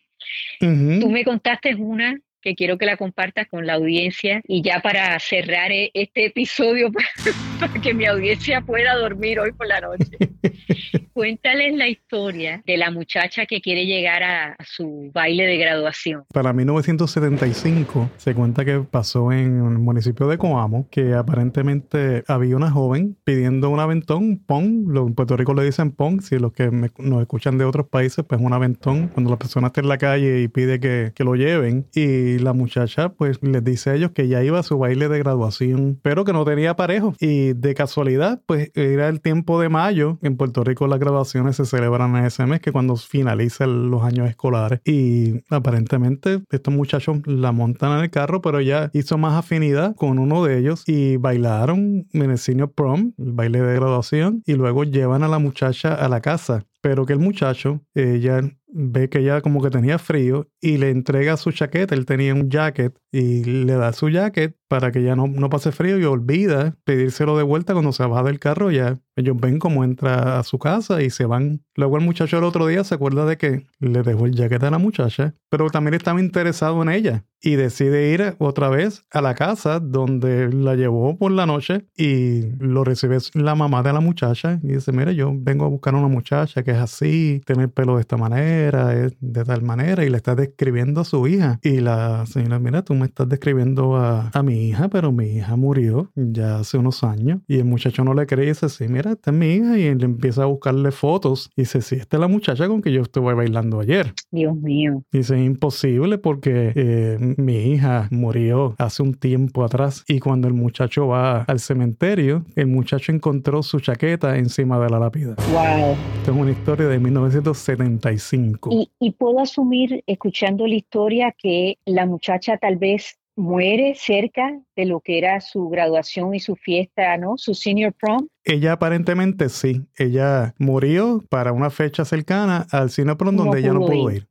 Tú 0.61 1.09
me 1.09 1.25
contaste 1.25 1.75
una 1.75 2.21
que 2.47 2.55
quiero 2.55 2.79
que 2.79 2.87
la 2.87 2.97
compartas 2.97 3.49
con 3.49 3.67
la 3.67 3.75
audiencia 3.75 4.41
y 4.47 4.63
ya 4.63 4.79
para 4.79 5.19
cerrar 5.19 5.73
e-, 5.73 5.91
este 5.95 6.27
episodio 6.27 6.93
para, 7.59 7.73
que 7.83 7.93
mi 7.93 8.05
audiencia 8.05 8.61
pueda 8.61 8.95
dormir 8.95 9.41
hoy 9.41 9.51
por 9.51 9.67
la 9.67 9.81
noche. 9.81 10.17
Cuéntales 11.13 11.75
la 11.75 11.89
historia 11.89 12.63
de 12.65 12.77
la 12.77 12.93
muchacha 12.93 13.47
que 13.47 13.61
quiere 13.61 13.87
llegar 13.87 14.23
a, 14.23 14.57
su 14.65 15.11
baile 15.13 15.47
de 15.47 15.57
graduación. 15.57 16.25
Para 16.33 16.53
1975 16.53 18.11
se 18.17 18.35
cuenta 18.35 18.65
que 18.65 18.79
pasó 18.81 19.33
en 19.33 19.57
el 19.57 19.79
municipio 19.79 20.29
de 20.29 20.39
Coamo 20.39 20.87
que 20.91 21.15
aparentemente 21.15 22.23
había 22.29 22.55
una 22.55 22.71
joven 22.71 23.17
pidiendo 23.25 23.71
un 23.71 23.81
aventón, 23.81 24.39
pong, 24.39 24.95
en 24.95 25.15
Puerto 25.15 25.37
Rico 25.37 25.55
le 25.55 25.65
dicen 25.65 25.91
pong, 25.91 26.21
si 26.21 26.39
los 26.39 26.53
que 26.53 26.71
nos 26.71 27.23
escuchan 27.23 27.59
de 27.59 27.65
otros 27.65 27.89
países, 27.89 28.25
pues 28.29 28.41
un 28.41 28.53
aventón, 28.53 29.09
cuando 29.09 29.31
la 29.31 29.39
persona 29.39 29.69
está 29.69 29.81
en 29.81 29.89
la 29.89 29.99
calle 29.99 30.43
y 30.43 30.49
pide 30.49 30.79
que, 30.79 31.13
que 31.15 31.25
lo 31.25 31.35
lleven 31.35 31.87
y 31.95 32.36
la 32.39 32.53
muchacha 32.53 33.11
pues 33.11 33.39
les 33.43 33.63
dice 33.65 33.91
a 33.91 33.95
ellos 33.95 34.11
que 34.13 34.29
ya 34.29 34.43
iba 34.43 34.59
a 34.59 34.63
su 34.63 34.79
baile 34.79 35.09
de 35.09 35.19
graduación, 35.19 35.99
pero 36.03 36.25
que 36.25 36.33
no 36.33 36.45
tenía 36.45 36.77
parejo. 36.77 37.15
Y 37.21 37.53
de 37.53 37.75
casualidad, 37.75 38.43
pues 38.47 38.71
era 38.75 39.09
el 39.09 39.21
tiempo 39.21 39.61
de 39.61 39.69
mayo. 39.69 40.19
En 40.23 40.37
Puerto 40.37 40.65
Rico 40.65 40.87
las 40.87 40.99
graduaciones 40.99 41.57
se 41.57 41.65
celebran 41.65 42.17
en 42.17 42.25
ese 42.25 42.47
mes, 42.47 42.61
que 42.61 42.73
cuando 42.73 42.97
finalizan 42.97 43.91
los 43.91 44.03
años 44.03 44.29
escolares. 44.29 44.81
Y 44.85 45.43
aparentemente 45.51 46.43
estos 46.51 46.73
muchachos 46.73 47.19
la 47.27 47.53
montan 47.53 47.99
en 47.99 48.05
el 48.05 48.11
carro, 48.11 48.41
pero 48.41 48.59
ella 48.59 48.91
hizo 48.93 49.19
más 49.19 49.35
afinidad 49.35 49.95
con 49.97 50.19
uno 50.19 50.45
de 50.45 50.59
ellos 50.59 50.85
y 50.87 51.17
bailaron 51.17 52.07
en 52.13 52.31
el 52.31 52.39
senior 52.39 52.73
prom, 52.73 53.13
el 53.19 53.33
baile 53.33 53.61
de 53.61 53.75
graduación, 53.75 54.43
y 54.47 54.55
luego 54.55 54.85
llevan 54.85 55.23
a 55.23 55.29
la 55.29 55.39
muchacha 55.39 55.95
a 55.95 56.09
la 56.09 56.21
casa 56.21 56.67
pero 56.87 57.05
que 57.05 57.15
el 57.15 57.19
muchacho, 57.19 57.81
ella 57.95 58.43
ve 58.77 59.09
que 59.09 59.21
ella 59.21 59.41
como 59.41 59.63
que 59.63 59.71
tenía 59.71 59.99
frío 59.99 60.51
y 60.61 60.77
le 60.77 60.91
entrega 60.91 61.37
su 61.39 61.51
chaqueta, 61.51 61.95
él 61.95 62.05
tenía 62.05 62.35
un 62.35 62.51
jacket 62.51 62.99
y 63.11 63.43
le 63.45 63.73
da 63.73 63.93
su 63.93 64.11
jacket 64.11 64.57
para 64.69 64.93
que 64.93 65.03
ya 65.03 65.17
no, 65.17 65.27
no 65.27 65.49
pase 65.49 65.73
frío 65.73 65.99
y 65.99 66.05
olvida 66.05 66.77
pedírselo 66.85 67.37
de 67.37 67.43
vuelta 67.43 67.73
cuando 67.73 67.93
se 67.93 68.05
baja 68.05 68.23
del 68.25 68.39
carro 68.39 68.71
ya. 68.71 68.99
Ellos 69.17 69.37
ven 69.41 69.59
cómo 69.59 69.83
entra 69.83 70.39
a 70.39 70.43
su 70.43 70.59
casa 70.59 71.03
y 71.03 71.11
se 71.11 71.25
van. 71.25 71.63
Luego 71.75 71.97
el 71.97 72.05
muchacho 72.05 72.39
el 72.39 72.45
otro 72.45 72.67
día 72.67 72.85
se 72.85 72.95
acuerda 72.95 73.25
de 73.25 73.39
que 73.39 73.67
le 73.79 74.03
dejó 74.03 74.27
el 74.27 74.35
jacket 74.35 74.63
a 74.63 74.71
la 74.71 74.79
muchacha, 74.79 75.35
pero 75.49 75.71
también 75.71 75.95
estaba 75.95 76.21
interesado 76.21 76.83
en 76.83 76.91
ella 76.91 77.25
y 77.41 77.57
decide 77.57 78.13
ir 78.13 78.35
otra 78.39 78.69
vez 78.69 79.05
a 79.11 79.21
la 79.21 79.35
casa 79.35 79.79
donde 79.79 80.53
la 80.53 80.75
llevó 80.75 81.17
por 81.17 81.31
la 81.33 81.47
noche 81.47 81.87
y 81.97 82.43
lo 82.59 82.83
recibe 82.83 83.19
la 83.35 83.55
mamá 83.55 83.83
de 83.83 83.93
la 83.93 84.01
muchacha 84.01 84.59
y 84.63 84.69
dice, 84.69 84.93
mire, 84.93 85.15
yo 85.15 85.33
vengo 85.35 85.65
a 85.65 85.69
buscar 85.69 85.95
a 85.95 85.99
una 85.99 86.09
muchacha 86.09 86.63
que 86.63 86.73
es 86.73 86.79
así, 86.79 87.41
tiene 87.47 87.65
el 87.65 87.71
pelo 87.71 87.97
de 87.97 88.01
esta 88.01 88.17
manera, 88.17 88.89
de 88.89 89.45
tal 89.45 89.63
manera 89.63 90.05
y 90.05 90.11
le 90.11 90.17
está 90.17 90.35
describiendo 90.35 91.03
a 91.03 91.05
su 91.05 91.27
hija. 91.27 91.59
Y 91.63 91.81
la 91.81 92.27
señora, 92.27 92.59
mira, 92.59 92.83
tú 92.83 92.95
me 92.95 93.07
estás 93.07 93.29
describiendo 93.29 93.97
a, 93.97 94.31
a 94.33 94.43
mi 94.43 94.56
hija, 94.57 94.89
pero 94.89 95.13
mi 95.13 95.27
hija 95.27 95.57
murió 95.57 96.11
ya 96.15 96.59
hace 96.59 96.79
unos 96.79 97.05
años 97.05 97.41
y 97.47 97.59
el 97.59 97.65
muchacho 97.65 98.05
no 98.05 98.15
le 98.15 98.27
cree 98.27 98.47
y 98.47 98.49
dice, 98.49 98.69
sí, 98.69 98.89
mira, 98.89 99.13
esta 99.13 99.31
es 99.31 99.37
mi 99.37 99.55
hija 99.55 99.79
y 99.79 99.85
él 99.85 100.03
empieza 100.03 100.43
a 100.43 100.47
buscarle 100.47 100.91
fotos 100.91 101.51
y 101.57 101.63
dice, 101.63 101.81
sí, 101.81 101.97
esta 101.97 102.17
es 102.17 102.21
la 102.21 102.29
muchacha 102.29 102.69
con 102.69 102.83
que 102.83 102.93
yo 102.93 103.03
estuve 103.03 103.35
bailando 103.35 103.81
ayer. 103.81 104.13
Dios 104.31 104.57
mío. 104.57 105.03
Dice, 105.13 105.39
imposible 105.43 106.19
porque... 106.19 106.73
Eh, 106.75 107.35
mi 107.37 107.57
hija 107.73 108.09
murió 108.11 108.75
hace 108.79 109.03
un 109.03 109.15
tiempo 109.15 109.65
atrás 109.65 110.05
y 110.09 110.21
cuando 110.21 110.49
el 110.49 110.55
muchacho 110.55 111.09
va 111.09 111.43
al 111.43 111.61
cementerio, 111.61 112.45
el 112.55 112.67
muchacho 112.67 113.13
encontró 113.13 113.63
su 113.63 113.81
chaqueta 113.81 114.37
encima 114.39 114.79
de 114.79 114.91
la 114.91 114.99
lápida. 114.99 115.37
Wow. 115.53 115.97
Esta 116.19 116.31
es 116.31 116.37
una 116.37 116.51
historia 116.51 116.87
de 116.89 116.99
1975. 116.99 118.71
Y, 118.73 118.91
y 118.99 119.13
puedo 119.13 119.41
asumir, 119.41 120.03
escuchando 120.07 120.67
la 120.67 120.75
historia, 120.75 121.35
que 121.37 121.79
la 121.85 122.07
muchacha 122.07 122.57
tal 122.59 122.77
vez 122.77 123.19
muere 123.37 123.95
cerca 123.95 124.59
de 124.75 124.87
lo 124.87 125.01
que 125.01 125.19
era 125.19 125.41
su 125.41 125.69
graduación 125.69 126.35
y 126.35 126.41
su 126.41 126.57
fiesta, 126.57 127.17
¿no? 127.19 127.35
Su 127.37 127.55
senior 127.55 127.93
prom. 127.93 128.27
Ella 128.45 128.73
aparentemente 128.73 129.49
sí. 129.49 129.83
Ella 129.97 130.55
murió 130.59 131.23
para 131.29 131.53
una 131.53 131.71
fecha 131.71 132.05
cercana 132.05 132.67
al 132.73 132.91
senior 132.91 133.17
prom 133.17 133.37
donde 133.37 133.61
ella 133.61 133.73
no 133.73 133.81
pudo 133.81 134.11
ir. 134.11 134.27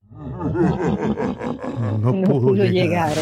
No, 2.01 2.21
pudo, 2.23 2.65
llegar. 2.65 3.13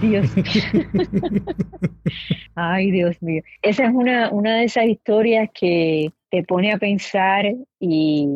Dios 0.00 0.30
Ay, 2.54 2.90
Dios 2.90 3.20
mío. 3.22 3.42
Esa 3.62 3.86
es 3.86 3.94
una, 3.94 4.30
una 4.30 4.56
de 4.56 4.64
esas 4.64 4.86
historias 4.86 5.50
que 5.58 6.12
te 6.30 6.42
pone 6.44 6.72
a 6.72 6.78
pensar 6.78 7.46
y 7.80 8.28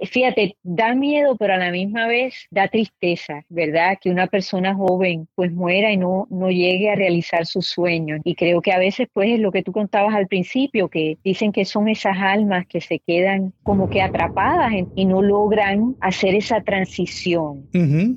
fíjate, 0.00 0.56
da 0.62 0.94
miedo, 0.94 1.36
pero 1.36 1.54
a 1.54 1.58
la 1.58 1.70
misma 1.70 2.06
vez 2.06 2.34
da 2.50 2.68
tristeza, 2.68 3.44
¿verdad? 3.48 3.98
Que 4.00 4.10
una 4.10 4.26
persona 4.26 4.74
joven 4.74 5.28
pues 5.34 5.52
muera 5.52 5.92
y 5.92 5.96
no, 5.96 6.26
no 6.30 6.50
llegue 6.50 6.90
a 6.90 6.94
realizar 6.94 7.46
sus 7.46 7.66
sueños. 7.66 8.20
Y 8.24 8.34
creo 8.34 8.62
que 8.62 8.72
a 8.72 8.78
veces 8.78 9.08
pues 9.12 9.30
es 9.30 9.40
lo 9.40 9.52
que 9.52 9.62
tú 9.62 9.72
contabas 9.72 10.14
al 10.14 10.26
principio, 10.26 10.88
que 10.88 11.18
dicen 11.24 11.52
que 11.52 11.64
son 11.64 11.88
esas 11.88 12.16
almas 12.18 12.66
que 12.66 12.80
se 12.80 12.98
quedan 12.98 13.52
como 13.62 13.88
que 13.88 14.02
atrapadas 14.02 14.72
y 14.94 15.04
no 15.04 15.22
logran 15.22 15.96
hacer 16.00 16.34
esa 16.34 16.60
transición. 16.62 17.68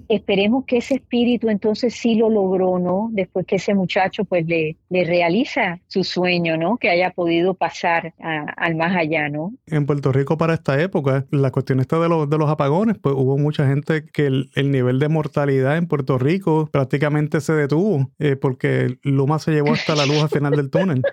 Esperemos 0.07 0.65
que 0.65 0.77
ese 0.77 0.95
espíritu 0.95 1.49
entonces 1.49 1.95
sí 1.95 2.15
lo 2.15 2.29
logró, 2.29 2.79
¿no? 2.79 3.09
Después 3.11 3.45
que 3.45 3.57
ese 3.57 3.73
muchacho 3.73 4.25
pues 4.25 4.45
le, 4.45 4.77
le 4.89 5.03
realiza 5.03 5.79
su 5.87 6.03
sueño, 6.03 6.57
¿no? 6.57 6.77
Que 6.77 6.89
haya 6.89 7.11
podido 7.11 7.53
pasar 7.53 8.13
al 8.19 8.75
más 8.75 8.95
allá, 8.95 9.29
¿no? 9.29 9.53
En 9.67 9.85
Puerto 9.85 10.11
Rico 10.11 10.37
para 10.37 10.53
esta 10.53 10.81
época, 10.81 11.25
la 11.31 11.51
cuestión 11.51 11.64
está 11.73 11.99
de 11.99 12.09
los, 12.09 12.29
de 12.29 12.37
los 12.37 12.49
apagones, 12.49 12.97
pues 13.01 13.15
hubo 13.17 13.37
mucha 13.37 13.67
gente 13.67 14.05
que 14.05 14.27
el, 14.27 14.71
nivel 14.71 14.99
de 14.99 15.09
mortalidad 15.09 15.77
en 15.77 15.87
Puerto 15.87 16.17
Rico 16.17 16.69
prácticamente 16.71 17.41
se 17.41 17.53
detuvo 17.53 18.11
eh, 18.19 18.35
porque 18.35 18.97
Luma 19.03 19.39
se 19.39 19.51
llevó 19.51 19.73
hasta 19.73 19.95
la 19.95 20.05
luz 20.05 20.23
al 20.23 20.29
final 20.29 20.55
del 20.55 20.69
túnel. 20.69 21.03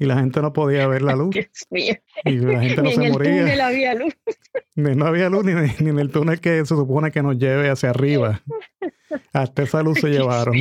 Y 0.00 0.06
la 0.06 0.16
gente 0.16 0.40
no 0.40 0.52
podía 0.52 0.88
ver 0.88 1.02
la 1.02 1.14
luz. 1.14 1.36
Y 1.70 2.38
la 2.38 2.60
gente 2.60 2.82
no 2.82 2.90
se 2.90 3.10
moría. 3.10 3.42
Túnel 3.42 3.60
había 3.60 3.94
luz. 3.94 4.16
no 4.74 5.06
había 5.06 5.28
luz 5.28 5.44
ni, 5.44 5.52
ni, 5.52 5.90
en 5.90 5.98
el 5.98 6.10
túnel 6.10 6.40
que 6.40 6.58
se 6.60 6.74
supone 6.74 7.12
que 7.12 7.22
nos 7.22 7.38
lleve 7.38 7.68
hacia 7.68 7.90
arriba. 7.90 8.42
Hasta 9.32 9.62
esa 9.62 9.82
luz 9.82 10.00
se 10.00 10.08
llevaron. 10.10 10.54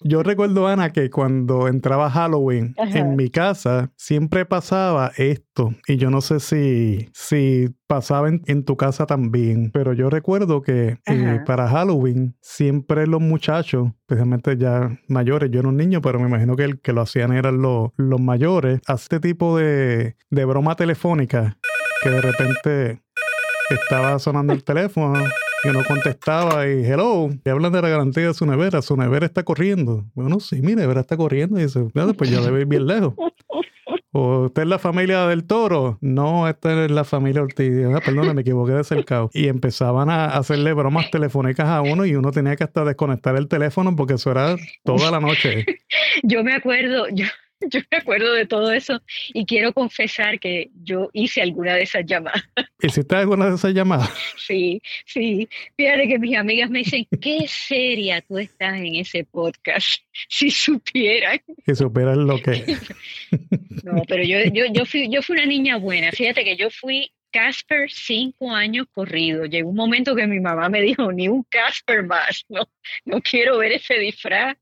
Yo 0.00 0.22
recuerdo, 0.22 0.68
Ana, 0.68 0.92
que 0.92 1.10
cuando 1.10 1.68
entraba 1.68 2.10
Halloween 2.10 2.74
en 2.76 3.16
mi 3.16 3.30
casa, 3.30 3.90
siempre 3.96 4.44
pasaba 4.44 5.12
esto. 5.16 5.74
Y 5.86 5.96
yo 5.96 6.10
no 6.10 6.20
sé 6.20 6.40
si, 6.40 7.08
si 7.12 7.68
pasaba 7.86 8.28
en, 8.28 8.64
tu 8.64 8.76
casa 8.76 9.06
también, 9.06 9.70
pero 9.72 9.92
yo 9.92 10.08
recuerdo 10.08 10.62
que 10.62 10.98
eh, 11.06 11.40
para 11.44 11.68
Halloween 11.68 12.36
siempre 12.40 13.06
los 13.06 13.20
muchachos, 13.20 13.88
especialmente 14.02 14.56
ya 14.56 14.98
mayores, 15.08 15.50
yo 15.50 15.60
era 15.60 15.68
un 15.68 15.76
niño, 15.76 16.00
pero 16.00 16.18
me 16.18 16.28
imagino 16.28 16.56
que 16.56 16.64
el 16.64 16.80
que 16.80 16.92
lo 16.92 17.02
hacían 17.02 17.32
eran 17.32 17.60
los, 17.60 17.90
los 17.96 18.20
mayores, 18.20 18.80
a 18.86 18.94
este 18.94 19.20
tipo 19.20 19.58
de, 19.58 20.16
de 20.30 20.44
broma 20.44 20.74
telefónica 20.76 21.58
que 22.02 22.10
de 22.10 22.20
repente 22.20 23.02
estaba 23.70 24.18
sonando 24.18 24.52
el 24.52 24.64
teléfono 24.64 25.22
y 25.64 25.68
uno 25.68 25.80
contestaba 25.86 26.66
y 26.66 26.84
hello, 26.84 27.30
y 27.44 27.48
hablan 27.48 27.72
de 27.72 27.82
la 27.82 27.88
garantía 27.88 28.28
de 28.28 28.34
su 28.34 28.46
nevera, 28.46 28.82
su 28.82 28.96
nevera 28.96 29.26
está 29.26 29.42
corriendo. 29.44 30.04
Bueno, 30.14 30.40
sí, 30.40 30.60
mi 30.62 30.74
nevera 30.74 31.00
está 31.00 31.16
corriendo 31.16 31.58
y 31.58 31.64
dice, 31.64 31.84
pues 32.16 32.30
ya 32.30 32.40
debe 32.40 32.60
ir 32.60 32.66
bien 32.66 32.86
lejos. 32.86 33.14
O 34.14 34.44
usted 34.44 34.62
es 34.62 34.68
la 34.68 34.78
familia 34.78 35.26
del 35.26 35.44
toro. 35.44 35.96
No, 36.02 36.46
esta 36.46 36.84
es 36.84 36.90
la 36.90 37.04
familia 37.04 37.42
Ortiz. 37.42 37.72
Ah, 37.94 38.00
perdón, 38.04 38.34
me 38.34 38.42
equivoqué 38.42 38.72
de 38.72 38.84
cercado. 38.84 39.30
Y 39.32 39.48
empezaban 39.48 40.10
a 40.10 40.26
hacerle 40.26 40.74
bromas 40.74 41.10
telefónicas 41.10 41.66
a 41.66 41.80
uno 41.80 42.04
y 42.04 42.14
uno 42.14 42.30
tenía 42.30 42.54
que 42.54 42.64
hasta 42.64 42.84
desconectar 42.84 43.36
el 43.36 43.48
teléfono 43.48 43.96
porque 43.96 44.14
eso 44.14 44.30
era 44.30 44.56
toda 44.84 45.10
la 45.10 45.18
noche. 45.18 45.64
Yo 46.22 46.44
me 46.44 46.52
acuerdo, 46.52 47.06
yo 47.70 47.80
me 47.90 47.98
acuerdo 47.98 48.32
de 48.32 48.46
todo 48.46 48.72
eso 48.72 49.00
y 49.32 49.44
quiero 49.46 49.72
confesar 49.72 50.38
que 50.38 50.70
yo 50.82 51.10
hice 51.12 51.42
alguna 51.42 51.74
de 51.74 51.82
esas 51.82 52.04
llamadas. 52.04 52.42
¿Hiciste 52.82 53.16
alguna 53.16 53.48
de 53.48 53.54
esas 53.54 53.74
llamadas? 53.74 54.10
Sí, 54.36 54.80
sí. 55.06 55.48
Fíjate 55.76 56.08
que 56.08 56.18
mis 56.18 56.36
amigas 56.36 56.70
me 56.70 56.80
dicen, 56.80 57.06
qué 57.20 57.46
seria 57.48 58.20
tú 58.22 58.38
estás 58.38 58.76
en 58.76 58.96
ese 58.96 59.24
podcast, 59.24 60.02
si 60.28 60.50
supieran. 60.50 61.40
Si 61.64 61.74
supieran 61.74 62.26
lo 62.26 62.40
que... 62.40 62.76
No, 63.84 64.02
pero 64.06 64.22
yo, 64.24 64.38
yo, 64.52 64.66
yo, 64.72 64.84
fui, 64.84 65.08
yo 65.10 65.22
fui 65.22 65.36
una 65.36 65.46
niña 65.46 65.76
buena. 65.76 66.10
Fíjate 66.12 66.44
que 66.44 66.56
yo 66.56 66.70
fui 66.70 67.10
Casper 67.32 67.90
cinco 67.90 68.52
años 68.52 68.86
corrido. 68.92 69.46
Llegó 69.46 69.70
un 69.70 69.76
momento 69.76 70.14
que 70.14 70.26
mi 70.26 70.38
mamá 70.38 70.68
me 70.68 70.82
dijo, 70.82 71.10
ni 71.12 71.28
un 71.28 71.42
Casper 71.44 72.04
más, 72.04 72.44
no, 72.48 72.68
no 73.04 73.20
quiero 73.22 73.58
ver 73.58 73.72
ese 73.72 73.94
disfraz. 73.94 74.56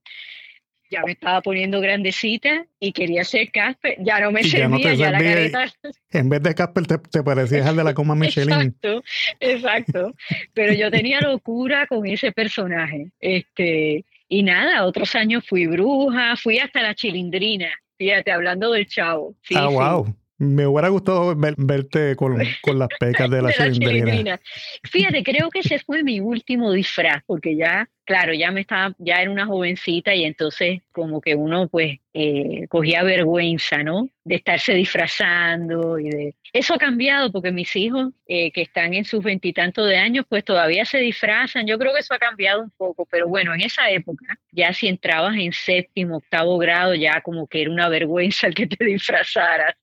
Ya 0.90 1.02
me 1.04 1.12
estaba 1.12 1.40
poniendo 1.40 1.80
grandecita 1.80 2.66
y 2.80 2.92
quería 2.92 3.22
ser 3.24 3.50
Casper. 3.52 3.96
Ya 4.00 4.20
no 4.20 4.32
me 4.32 4.42
servía, 4.42 4.94
ya, 4.94 5.12
la 5.12 5.18
careta. 5.18 5.72
En 6.10 6.28
vez 6.28 6.42
de 6.42 6.54
Casper 6.54 6.86
te, 6.86 6.98
te 6.98 7.22
parecías 7.22 7.66
al 7.66 7.76
de 7.76 7.84
la 7.84 7.94
coma 7.94 8.14
Michelin. 8.16 8.52
Exacto, 8.52 9.02
exacto. 9.38 10.14
Pero 10.52 10.72
yo 10.72 10.90
tenía 10.90 11.20
locura 11.20 11.86
con 11.86 12.06
ese 12.06 12.32
personaje. 12.32 13.10
Este, 13.20 14.04
y 14.28 14.42
nada, 14.42 14.84
otros 14.84 15.14
años 15.14 15.44
fui 15.46 15.66
bruja, 15.66 16.36
fui 16.36 16.58
hasta 16.58 16.82
la 16.82 16.94
chilindrina. 16.94 17.70
Fíjate, 17.96 18.32
hablando 18.32 18.72
del 18.72 18.86
chavo. 18.86 19.34
ah, 19.54 19.68
wow. 19.68 20.14
Me 20.40 20.66
hubiera 20.66 20.88
gustado 20.88 21.34
verte 21.36 22.16
con, 22.16 22.38
las 22.38 22.48
pecas 22.98 23.28
de 23.28 23.42
la, 23.42 23.50
de 23.50 24.38
Fíjate, 24.84 25.22
creo 25.22 25.50
que 25.50 25.58
ese 25.58 25.78
fue 25.80 26.02
mi 26.02 26.18
último 26.20 26.72
disfraz, 26.72 27.22
porque 27.26 27.56
ya 27.56 27.86
claro, 28.10 28.34
ya 28.34 28.50
me 28.50 28.62
estaba, 28.62 28.92
ya 28.98 29.22
era 29.22 29.30
una 29.30 29.46
jovencita 29.46 30.12
y 30.16 30.24
entonces 30.24 30.80
como 30.90 31.20
que 31.20 31.36
uno 31.36 31.68
pues 31.68 32.00
eh, 32.12 32.66
cogía 32.68 33.04
vergüenza, 33.04 33.84
¿no? 33.84 34.08
De 34.24 34.34
estarse 34.34 34.74
disfrazando 34.74 35.96
y 35.96 36.10
de... 36.10 36.34
Eso 36.52 36.74
ha 36.74 36.78
cambiado 36.78 37.30
porque 37.30 37.52
mis 37.52 37.76
hijos 37.76 38.12
eh, 38.26 38.50
que 38.50 38.62
están 38.62 38.94
en 38.94 39.04
sus 39.04 39.22
veintitantos 39.22 39.86
de 39.86 39.96
años 39.96 40.26
pues 40.28 40.44
todavía 40.44 40.84
se 40.84 40.98
disfrazan. 40.98 41.68
Yo 41.68 41.78
creo 41.78 41.92
que 41.92 42.00
eso 42.00 42.12
ha 42.12 42.18
cambiado 42.18 42.62
un 42.62 42.70
poco, 42.70 43.06
pero 43.08 43.28
bueno, 43.28 43.54
en 43.54 43.60
esa 43.60 43.88
época 43.90 44.40
ya 44.50 44.72
si 44.72 44.88
entrabas 44.88 45.36
en 45.36 45.52
séptimo, 45.52 46.16
octavo 46.16 46.58
grado 46.58 46.96
ya 46.96 47.20
como 47.20 47.46
que 47.46 47.62
era 47.62 47.70
una 47.70 47.88
vergüenza 47.88 48.48
el 48.48 48.56
que 48.56 48.66
te 48.66 48.84
disfrazaras. 48.86 49.76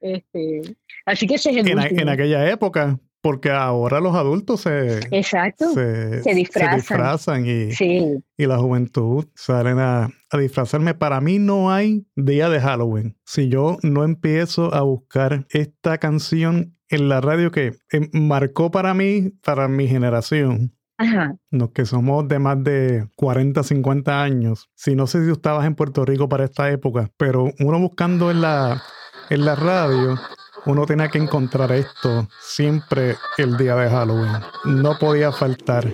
Este, 0.00 0.76
así 1.04 1.26
que 1.26 1.34
ese 1.34 1.50
es 1.50 1.56
el 1.56 1.68
en, 1.68 2.00
en 2.00 2.08
aquella 2.08 2.50
época 2.50 2.98
porque 3.26 3.50
ahora 3.50 3.98
los 3.98 4.14
adultos 4.14 4.60
se, 4.60 5.00
Exacto. 5.10 5.72
se, 5.72 6.22
disfrazan, 6.32 7.44
y, 7.44 7.70
y, 8.36 8.46
la 8.46 8.56
juventud 8.58 9.26
salen 9.34 9.80
a, 9.80 10.10
disfrazarme. 10.38 10.94
Para 10.94 11.20
mí 11.20 11.40
no 11.40 11.72
hay 11.72 12.06
día 12.14 12.48
de 12.48 12.60
Halloween. 12.60 13.16
Si 13.24 13.48
yo 13.48 13.78
no 13.82 14.04
empiezo 14.04 14.72
a 14.72 14.82
buscar 14.82 15.44
esta 15.50 15.98
canción 15.98 16.76
en 16.88 17.08
la 17.08 17.20
radio 17.20 17.50
que 17.50 17.72
eh, 17.92 18.08
marcó 18.12 18.70
para 18.70 18.94
mí, 18.94 19.30
para 19.42 19.66
mi 19.66 19.88
generación, 19.88 20.72
Ajá. 20.98 21.36
Los 21.50 21.72
que 21.72 21.84
somos 21.84 22.26
de 22.28 22.38
más 22.38 22.62
de 22.62 23.08
40, 23.16 23.62
50 23.64 24.22
años. 24.22 24.70
Si 24.76 24.94
no 24.94 25.06
sé 25.06 25.24
si 25.24 25.32
estabas 25.32 25.66
en 25.66 25.74
Puerto 25.74 26.04
Rico 26.04 26.28
para 26.28 26.44
esta 26.44 26.70
época, 26.70 27.10
pero 27.18 27.52
uno 27.58 27.78
buscando 27.80 28.30
en 28.30 28.40
la, 28.40 28.82
en 29.30 29.44
la 29.44 29.54
radio 29.54 30.18
uno 30.66 30.84
tenía 30.84 31.08
que 31.08 31.18
encontrar 31.18 31.70
esto 31.72 32.26
siempre 32.40 33.16
el 33.38 33.56
día 33.56 33.76
de 33.76 33.88
Halloween. 33.88 34.32
No 34.64 34.98
podía 34.98 35.30
faltar 35.30 35.86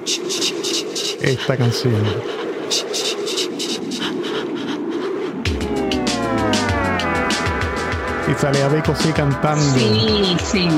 esta 1.20 1.57
canción. 1.57 2.03
Y 8.30 8.35
salía 8.35 8.68
Vico 8.68 8.95
sí 8.97 9.12
cantando. 9.12 9.78
Sí, 9.78 10.37
sí. 10.43 10.68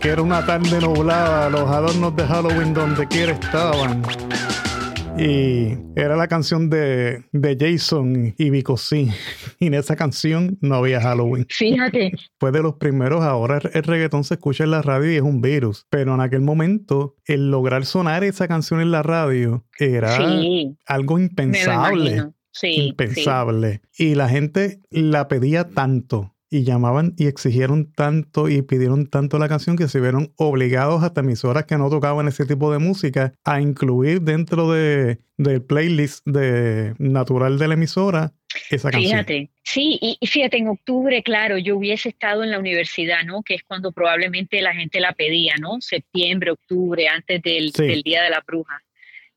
Que 0.00 0.10
era 0.10 0.22
una 0.22 0.44
tarde 0.46 0.80
nublada, 0.80 1.50
los 1.50 1.68
adornos 1.68 2.14
de 2.14 2.26
Halloween 2.26 2.74
donde 2.74 3.08
quiera 3.08 3.32
estaban. 3.32 4.02
Y 5.18 5.76
era 5.94 6.16
la 6.16 6.26
canción 6.26 6.70
de, 6.70 7.24
de 7.32 7.56
Jason 7.58 8.34
y 8.38 8.50
Vico. 8.50 8.76
Y 9.58 9.66
en 9.66 9.74
esa 9.74 9.96
canción 9.96 10.58
no 10.60 10.76
había 10.76 11.00
Halloween. 11.00 11.46
Fíjate. 11.48 12.12
Fue 12.40 12.50
de 12.50 12.62
los 12.62 12.74
primeros. 12.74 13.22
Ahora 13.22 13.60
el 13.72 13.82
reggaetón 13.82 14.24
se 14.24 14.34
escucha 14.34 14.64
en 14.64 14.70
la 14.70 14.82
radio 14.82 15.12
y 15.12 15.16
es 15.16 15.22
un 15.22 15.40
virus. 15.40 15.86
Pero 15.90 16.14
en 16.14 16.20
aquel 16.20 16.40
momento, 16.40 17.16
el 17.26 17.50
lograr 17.50 17.84
sonar 17.84 18.24
esa 18.24 18.48
canción 18.48 18.80
en 18.80 18.90
la 18.90 19.02
radio 19.02 19.66
era 19.78 20.16
algo 20.86 21.18
impensable. 21.18 22.32
impensable. 22.62 23.82
Y 23.96 24.14
la 24.14 24.28
gente 24.28 24.80
la 24.90 25.28
pedía 25.28 25.68
tanto 25.68 26.31
y 26.52 26.64
llamaban 26.64 27.14
y 27.16 27.28
exigieron 27.28 27.90
tanto 27.90 28.50
y 28.50 28.60
pidieron 28.60 29.06
tanto 29.06 29.38
la 29.38 29.48
canción 29.48 29.74
que 29.74 29.88
se 29.88 30.00
vieron 30.00 30.34
obligados 30.36 31.02
hasta 31.02 31.22
emisoras 31.22 31.64
que 31.64 31.78
no 31.78 31.88
tocaban 31.88 32.28
ese 32.28 32.44
tipo 32.44 32.70
de 32.70 32.78
música 32.78 33.32
a 33.42 33.62
incluir 33.62 34.20
dentro 34.20 34.70
de, 34.70 35.18
del 35.38 35.62
playlist 35.62 36.20
de 36.26 36.94
natural 36.98 37.58
de 37.58 37.68
la 37.68 37.74
emisora 37.74 38.34
esa 38.68 38.90
canción. 38.90 39.12
Fíjate, 39.12 39.50
sí, 39.62 39.98
y, 40.02 40.26
fíjate, 40.26 40.58
en 40.58 40.68
octubre, 40.68 41.22
claro, 41.22 41.56
yo 41.56 41.78
hubiese 41.78 42.10
estado 42.10 42.44
en 42.44 42.50
la 42.50 42.58
universidad, 42.58 43.24
¿no? 43.24 43.42
Que 43.42 43.54
es 43.54 43.62
cuando 43.62 43.90
probablemente 43.90 44.60
la 44.60 44.74
gente 44.74 45.00
la 45.00 45.14
pedía, 45.14 45.54
¿no? 45.58 45.80
Septiembre, 45.80 46.50
octubre, 46.50 47.08
antes 47.08 47.40
del, 47.40 47.72
del 47.72 48.02
Día 48.02 48.22
de 48.24 48.30
la 48.30 48.44
Bruja. 48.46 48.78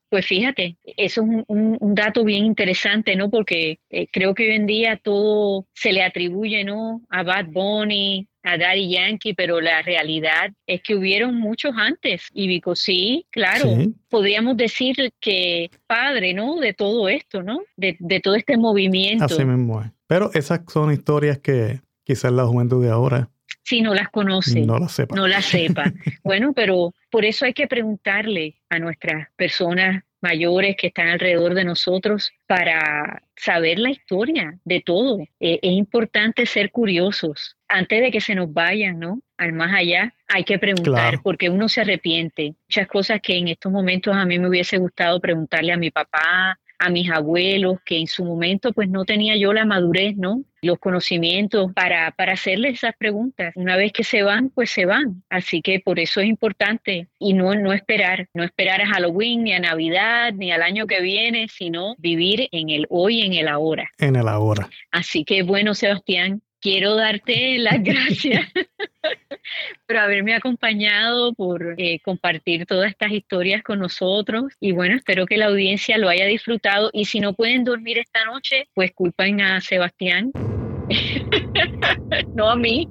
Pues 0.08 0.26
fíjate, 0.26 0.76
eso 0.84 1.22
es 1.22 1.44
un, 1.48 1.94
dato 1.94 2.24
bien 2.24 2.44
interesante, 2.44 3.16
¿no? 3.16 3.28
Porque 3.28 3.80
eh, 3.90 4.06
creo 4.12 4.34
que 4.34 4.44
hoy 4.44 4.56
en 4.56 4.66
día 4.66 5.00
todo 5.02 5.66
se 5.74 5.92
le 5.92 6.02
atribuye, 6.02 6.64
¿no? 6.64 7.02
A 7.08 7.24
Bad 7.24 7.46
Bunny, 7.46 8.28
a 8.44 8.56
Daddy 8.56 8.90
Yankee, 8.90 9.34
pero 9.34 9.60
la 9.60 9.82
realidad 9.82 10.52
es 10.66 10.80
que 10.82 10.94
hubieron 10.94 11.38
muchos 11.40 11.72
antes. 11.76 12.28
Y 12.32 12.46
Vico 12.46 12.76
sí, 12.76 13.26
claro, 13.30 13.76
podríamos 14.08 14.56
decir 14.56 15.12
que 15.20 15.70
padre, 15.88 16.32
¿no? 16.34 16.56
De 16.60 16.72
todo 16.72 17.08
esto, 17.08 17.42
¿no? 17.42 17.60
De, 17.76 17.96
de 17.98 18.20
todo 18.20 18.36
este 18.36 18.56
movimiento. 18.56 19.24
Así 19.24 19.44
mismo 19.44 19.82
Pero 20.06 20.30
esas 20.34 20.60
son 20.68 20.92
historias 20.92 21.38
que 21.38 21.80
quizás 22.04 22.30
la 22.30 22.46
juventud 22.46 22.84
de 22.84 22.90
ahora 22.90 23.28
si 23.66 23.82
no 23.82 23.94
las 23.94 24.10
conoce, 24.10 24.60
no 24.60 24.78
las 24.78 24.92
sepa. 24.92 25.16
No 25.16 25.26
las 25.26 25.44
sepa. 25.44 25.92
bueno, 26.22 26.52
pero 26.54 26.94
por 27.16 27.24
eso 27.24 27.46
hay 27.46 27.54
que 27.54 27.66
preguntarle 27.66 28.56
a 28.68 28.78
nuestras 28.78 29.30
personas 29.36 30.04
mayores 30.20 30.76
que 30.76 30.88
están 30.88 31.08
alrededor 31.08 31.54
de 31.54 31.64
nosotros 31.64 32.30
para 32.46 33.22
saber 33.34 33.78
la 33.78 33.88
historia 33.88 34.58
de 34.66 34.82
todo. 34.82 35.20
Eh, 35.40 35.58
es 35.62 35.72
importante 35.72 36.44
ser 36.44 36.70
curiosos 36.70 37.56
antes 37.68 38.02
de 38.02 38.10
que 38.10 38.20
se 38.20 38.34
nos 38.34 38.52
vayan, 38.52 38.98
¿no? 38.98 39.22
Al 39.38 39.54
más 39.54 39.74
allá, 39.74 40.12
hay 40.28 40.44
que 40.44 40.58
preguntar 40.58 41.20
porque 41.22 41.48
uno 41.48 41.70
se 41.70 41.80
arrepiente. 41.80 42.54
Muchas 42.68 42.86
cosas 42.86 43.20
que 43.22 43.38
en 43.38 43.48
estos 43.48 43.72
momentos 43.72 44.14
a 44.14 44.26
mí 44.26 44.38
me 44.38 44.50
hubiese 44.50 44.76
gustado 44.76 45.18
preguntarle 45.18 45.72
a 45.72 45.78
mi 45.78 45.90
papá, 45.90 46.58
a 46.78 46.90
mis 46.90 47.10
abuelos, 47.10 47.78
que 47.84 47.98
en 47.98 48.06
su 48.06 48.24
momento 48.24 48.72
pues 48.72 48.88
no 48.88 49.04
tenía 49.04 49.36
yo 49.36 49.52
la 49.52 49.64
madurez, 49.64 50.16
¿no? 50.16 50.42
Los 50.62 50.78
conocimientos 50.78 51.72
para, 51.74 52.10
para 52.12 52.32
hacerles 52.32 52.74
esas 52.74 52.94
preguntas. 52.96 53.52
Una 53.54 53.76
vez 53.76 53.92
que 53.92 54.04
se 54.04 54.22
van, 54.22 54.50
pues 54.50 54.70
se 54.70 54.84
van. 54.84 55.22
Así 55.30 55.62
que 55.62 55.80
por 55.80 56.00
eso 56.00 56.20
es 56.20 56.26
importante 56.26 57.08
y 57.18 57.34
no, 57.34 57.54
no 57.54 57.72
esperar, 57.72 58.28
no 58.34 58.42
esperar 58.42 58.80
a 58.80 58.86
Halloween, 58.86 59.44
ni 59.44 59.52
a 59.52 59.60
Navidad, 59.60 60.32
ni 60.32 60.50
al 60.50 60.62
año 60.62 60.86
que 60.86 61.00
viene, 61.00 61.46
sino 61.48 61.94
vivir 61.98 62.48
en 62.52 62.70
el 62.70 62.86
hoy, 62.88 63.22
en 63.22 63.34
el 63.34 63.48
ahora. 63.48 63.90
En 63.98 64.16
el 64.16 64.28
ahora. 64.28 64.68
Así 64.90 65.24
que 65.24 65.42
bueno, 65.42 65.74
Sebastián, 65.74 66.42
quiero 66.60 66.94
darte 66.94 67.58
las 67.58 67.82
gracias 67.82 68.46
por 69.86 69.96
haberme 69.96 70.34
acompañado, 70.34 71.32
por 71.34 71.74
eh, 71.78 72.00
compartir 72.04 72.66
todas 72.66 72.90
estas 72.90 73.12
historias 73.12 73.62
con 73.62 73.78
nosotros. 73.78 74.52
Y 74.60 74.72
bueno, 74.72 74.96
espero 74.96 75.26
que 75.26 75.36
la 75.36 75.46
audiencia 75.46 75.98
lo 75.98 76.08
haya 76.08 76.26
disfrutado. 76.26 76.90
Y 76.92 77.04
si 77.04 77.20
no 77.20 77.34
pueden 77.34 77.64
dormir 77.64 77.98
esta 77.98 78.24
noche, 78.24 78.68
pues 78.74 78.92
culpen 78.92 79.40
a 79.40 79.60
Sebastián. 79.60 80.32
no 82.34 82.48
a 82.48 82.56
mí. 82.56 82.88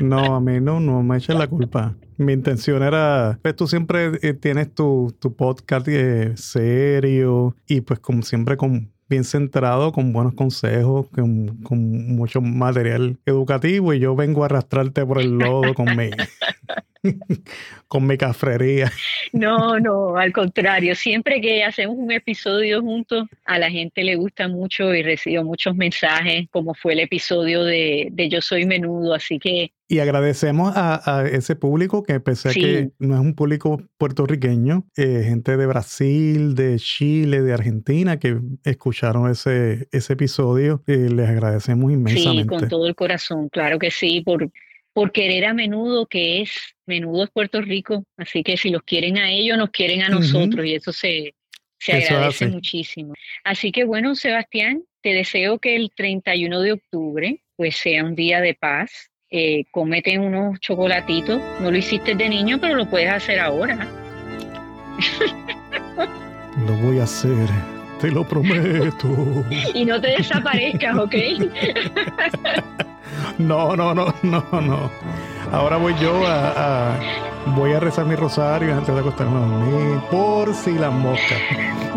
no, 0.00 0.36
a 0.36 0.40
mí 0.40 0.60
no, 0.60 0.80
no 0.80 1.02
me 1.02 1.18
echen 1.18 1.38
la 1.38 1.46
culpa. 1.46 1.96
Mi 2.16 2.32
intención 2.32 2.82
era, 2.82 3.38
pues 3.42 3.54
tú 3.54 3.66
siempre 3.66 4.12
eh, 4.22 4.34
tienes 4.34 4.74
tu, 4.74 5.16
tu 5.20 5.36
podcast 5.36 5.86
eh, 5.88 6.32
serio 6.36 7.56
y 7.66 7.80
pues 7.82 8.00
como 8.00 8.22
siempre 8.22 8.56
con 8.56 8.92
bien 9.08 9.24
centrado, 9.24 9.92
con 9.92 10.12
buenos 10.12 10.34
consejos, 10.34 11.08
con, 11.08 11.58
mucho 12.16 12.40
material 12.40 13.18
educativo 13.26 13.94
y 13.94 14.00
yo 14.00 14.14
vengo 14.14 14.42
a 14.42 14.46
arrastrarte 14.46 15.04
por 15.06 15.20
el 15.20 15.38
lodo 15.38 15.74
con 15.74 15.86
con 17.88 18.06
mi 18.06 18.16
cafrería. 18.16 18.90
No, 19.32 19.78
no, 19.78 20.16
al 20.16 20.32
contrario. 20.32 20.94
Siempre 20.94 21.40
que 21.40 21.64
hacemos 21.64 21.96
un 21.98 22.10
episodio 22.12 22.80
juntos, 22.80 23.28
a 23.44 23.58
la 23.58 23.70
gente 23.70 24.04
le 24.04 24.16
gusta 24.16 24.48
mucho 24.48 24.94
y 24.94 25.02
recibo 25.02 25.44
muchos 25.44 25.74
mensajes, 25.74 26.48
como 26.50 26.74
fue 26.74 26.94
el 26.94 27.00
episodio 27.00 27.64
de, 27.64 28.10
Yo 28.30 28.40
Soy 28.40 28.66
Menudo. 28.66 29.14
Así 29.14 29.38
que 29.38 29.72
y 29.90 30.00
agradecemos 30.00 30.74
a, 30.76 31.24
ese 31.32 31.56
público 31.56 32.02
que 32.02 32.20
pese 32.20 32.50
a 32.50 32.52
que 32.52 32.90
no 32.98 33.14
es 33.14 33.20
un 33.20 33.34
público 33.34 33.80
puertorriqueño, 33.96 34.84
eh, 34.98 35.22
gente 35.24 35.56
de 35.56 35.66
Brasil, 35.66 36.54
de 36.54 36.76
Chile, 36.76 37.40
de 37.40 37.54
Argentina 37.54 38.18
que 38.18 38.38
escucharon 38.64 39.30
ese, 39.30 39.88
ese 39.90 40.12
episodio, 40.12 40.82
eh, 40.86 41.08
les 41.10 41.26
agradecemos 41.26 41.90
inmensamente. 41.90 42.42
Sí, 42.42 42.60
con 42.60 42.68
todo 42.68 42.86
el 42.86 42.94
corazón, 42.94 43.48
claro 43.48 43.78
que 43.78 43.90
sí, 43.90 44.20
por, 44.20 44.50
por 44.98 45.12
querer 45.12 45.44
a 45.44 45.54
menudo, 45.54 46.06
que 46.06 46.42
es, 46.42 46.74
menudo 46.84 47.22
es 47.22 47.30
Puerto 47.30 47.62
Rico, 47.62 48.02
así 48.16 48.42
que 48.42 48.56
si 48.56 48.70
los 48.70 48.82
quieren 48.82 49.16
a 49.16 49.30
ellos, 49.30 49.56
nos 49.56 49.70
quieren 49.70 50.02
a 50.02 50.08
nosotros 50.08 50.66
y 50.66 50.74
eso 50.74 50.92
se, 50.92 51.36
se 51.78 51.92
agradece 51.92 52.48
muchísimo. 52.48 53.14
Así 53.44 53.70
que 53.70 53.84
bueno, 53.84 54.16
Sebastián, 54.16 54.82
te 55.00 55.10
deseo 55.10 55.60
que 55.60 55.76
el 55.76 55.92
31 55.94 56.60
de 56.62 56.72
octubre 56.72 57.40
pues 57.54 57.76
sea 57.76 58.02
un 58.02 58.16
día 58.16 58.40
de 58.40 58.54
paz. 58.54 59.12
Eh, 59.30 59.66
comete 59.70 60.18
unos 60.18 60.58
chocolatitos. 60.58 61.40
No 61.60 61.70
lo 61.70 61.76
hiciste 61.76 62.16
de 62.16 62.28
niño, 62.28 62.58
pero 62.60 62.74
lo 62.74 62.90
puedes 62.90 63.12
hacer 63.12 63.38
ahora. 63.38 63.86
Lo 66.66 66.74
voy 66.78 66.98
a 66.98 67.04
hacer, 67.04 67.48
te 68.00 68.10
lo 68.10 68.26
prometo. 68.26 69.44
y 69.74 69.84
no 69.84 70.00
te 70.00 70.08
desaparezcas, 70.08 70.96
¿ok? 70.96 71.14
No, 73.38 73.76
no, 73.76 73.94
no, 73.94 74.12
no, 74.22 74.44
no. 74.60 74.90
Ahora 75.52 75.76
voy 75.76 75.94
yo 76.00 76.12
a, 76.26 76.98
voy 77.56 77.72
a 77.72 77.80
rezar 77.80 78.04
mi 78.04 78.16
rosario 78.16 78.74
antes 78.74 78.92
de 78.92 79.00
acostarme 79.00 79.36
a 79.36 79.40
dormir, 79.40 80.00
por 80.10 80.54
si 80.54 80.72
las 80.72 80.92
moscas. 80.92 81.38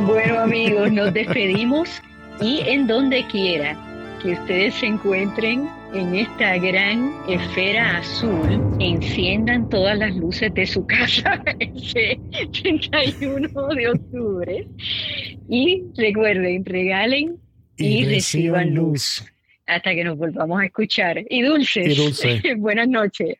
Bueno, 0.06 0.39
amigos, 0.39 0.91
nos 0.91 1.14
despedimos 1.14 2.02
y 2.39 2.62
en 2.62 2.88
donde 2.88 3.26
quiera 3.28 3.76
que 4.22 4.34
ustedes 4.34 4.76
se 4.76 4.86
encuentren 4.86 5.70
en 5.94 6.16
esta 6.16 6.58
gran 6.58 7.14
esfera 7.28 7.98
azul, 7.98 8.76
enciendan 8.80 9.70
todas 9.70 9.98
las 9.98 10.16
luces 10.16 10.54
de 10.54 10.66
su 10.66 10.86
casa 10.88 11.44
ese 11.60 12.20
31 12.62 13.68
de 13.76 13.89
octubre 13.89 14.68
y 15.50 15.84
recuerden, 15.98 16.66
regalen 16.66 17.38
y, 17.78 18.06
reciban 18.06 18.74
luz 18.74 19.26
hasta 19.68 19.96
que 19.96 20.04
nos 20.04 20.18
volvamos 20.18 20.62
a 20.62 20.66
escuchar. 20.66 21.24
Y 21.30 21.42
dulces. 21.44 21.88
Y 21.88 21.96
dulce. 21.96 22.42
Buenas 22.58 22.88
noches. 22.88 23.36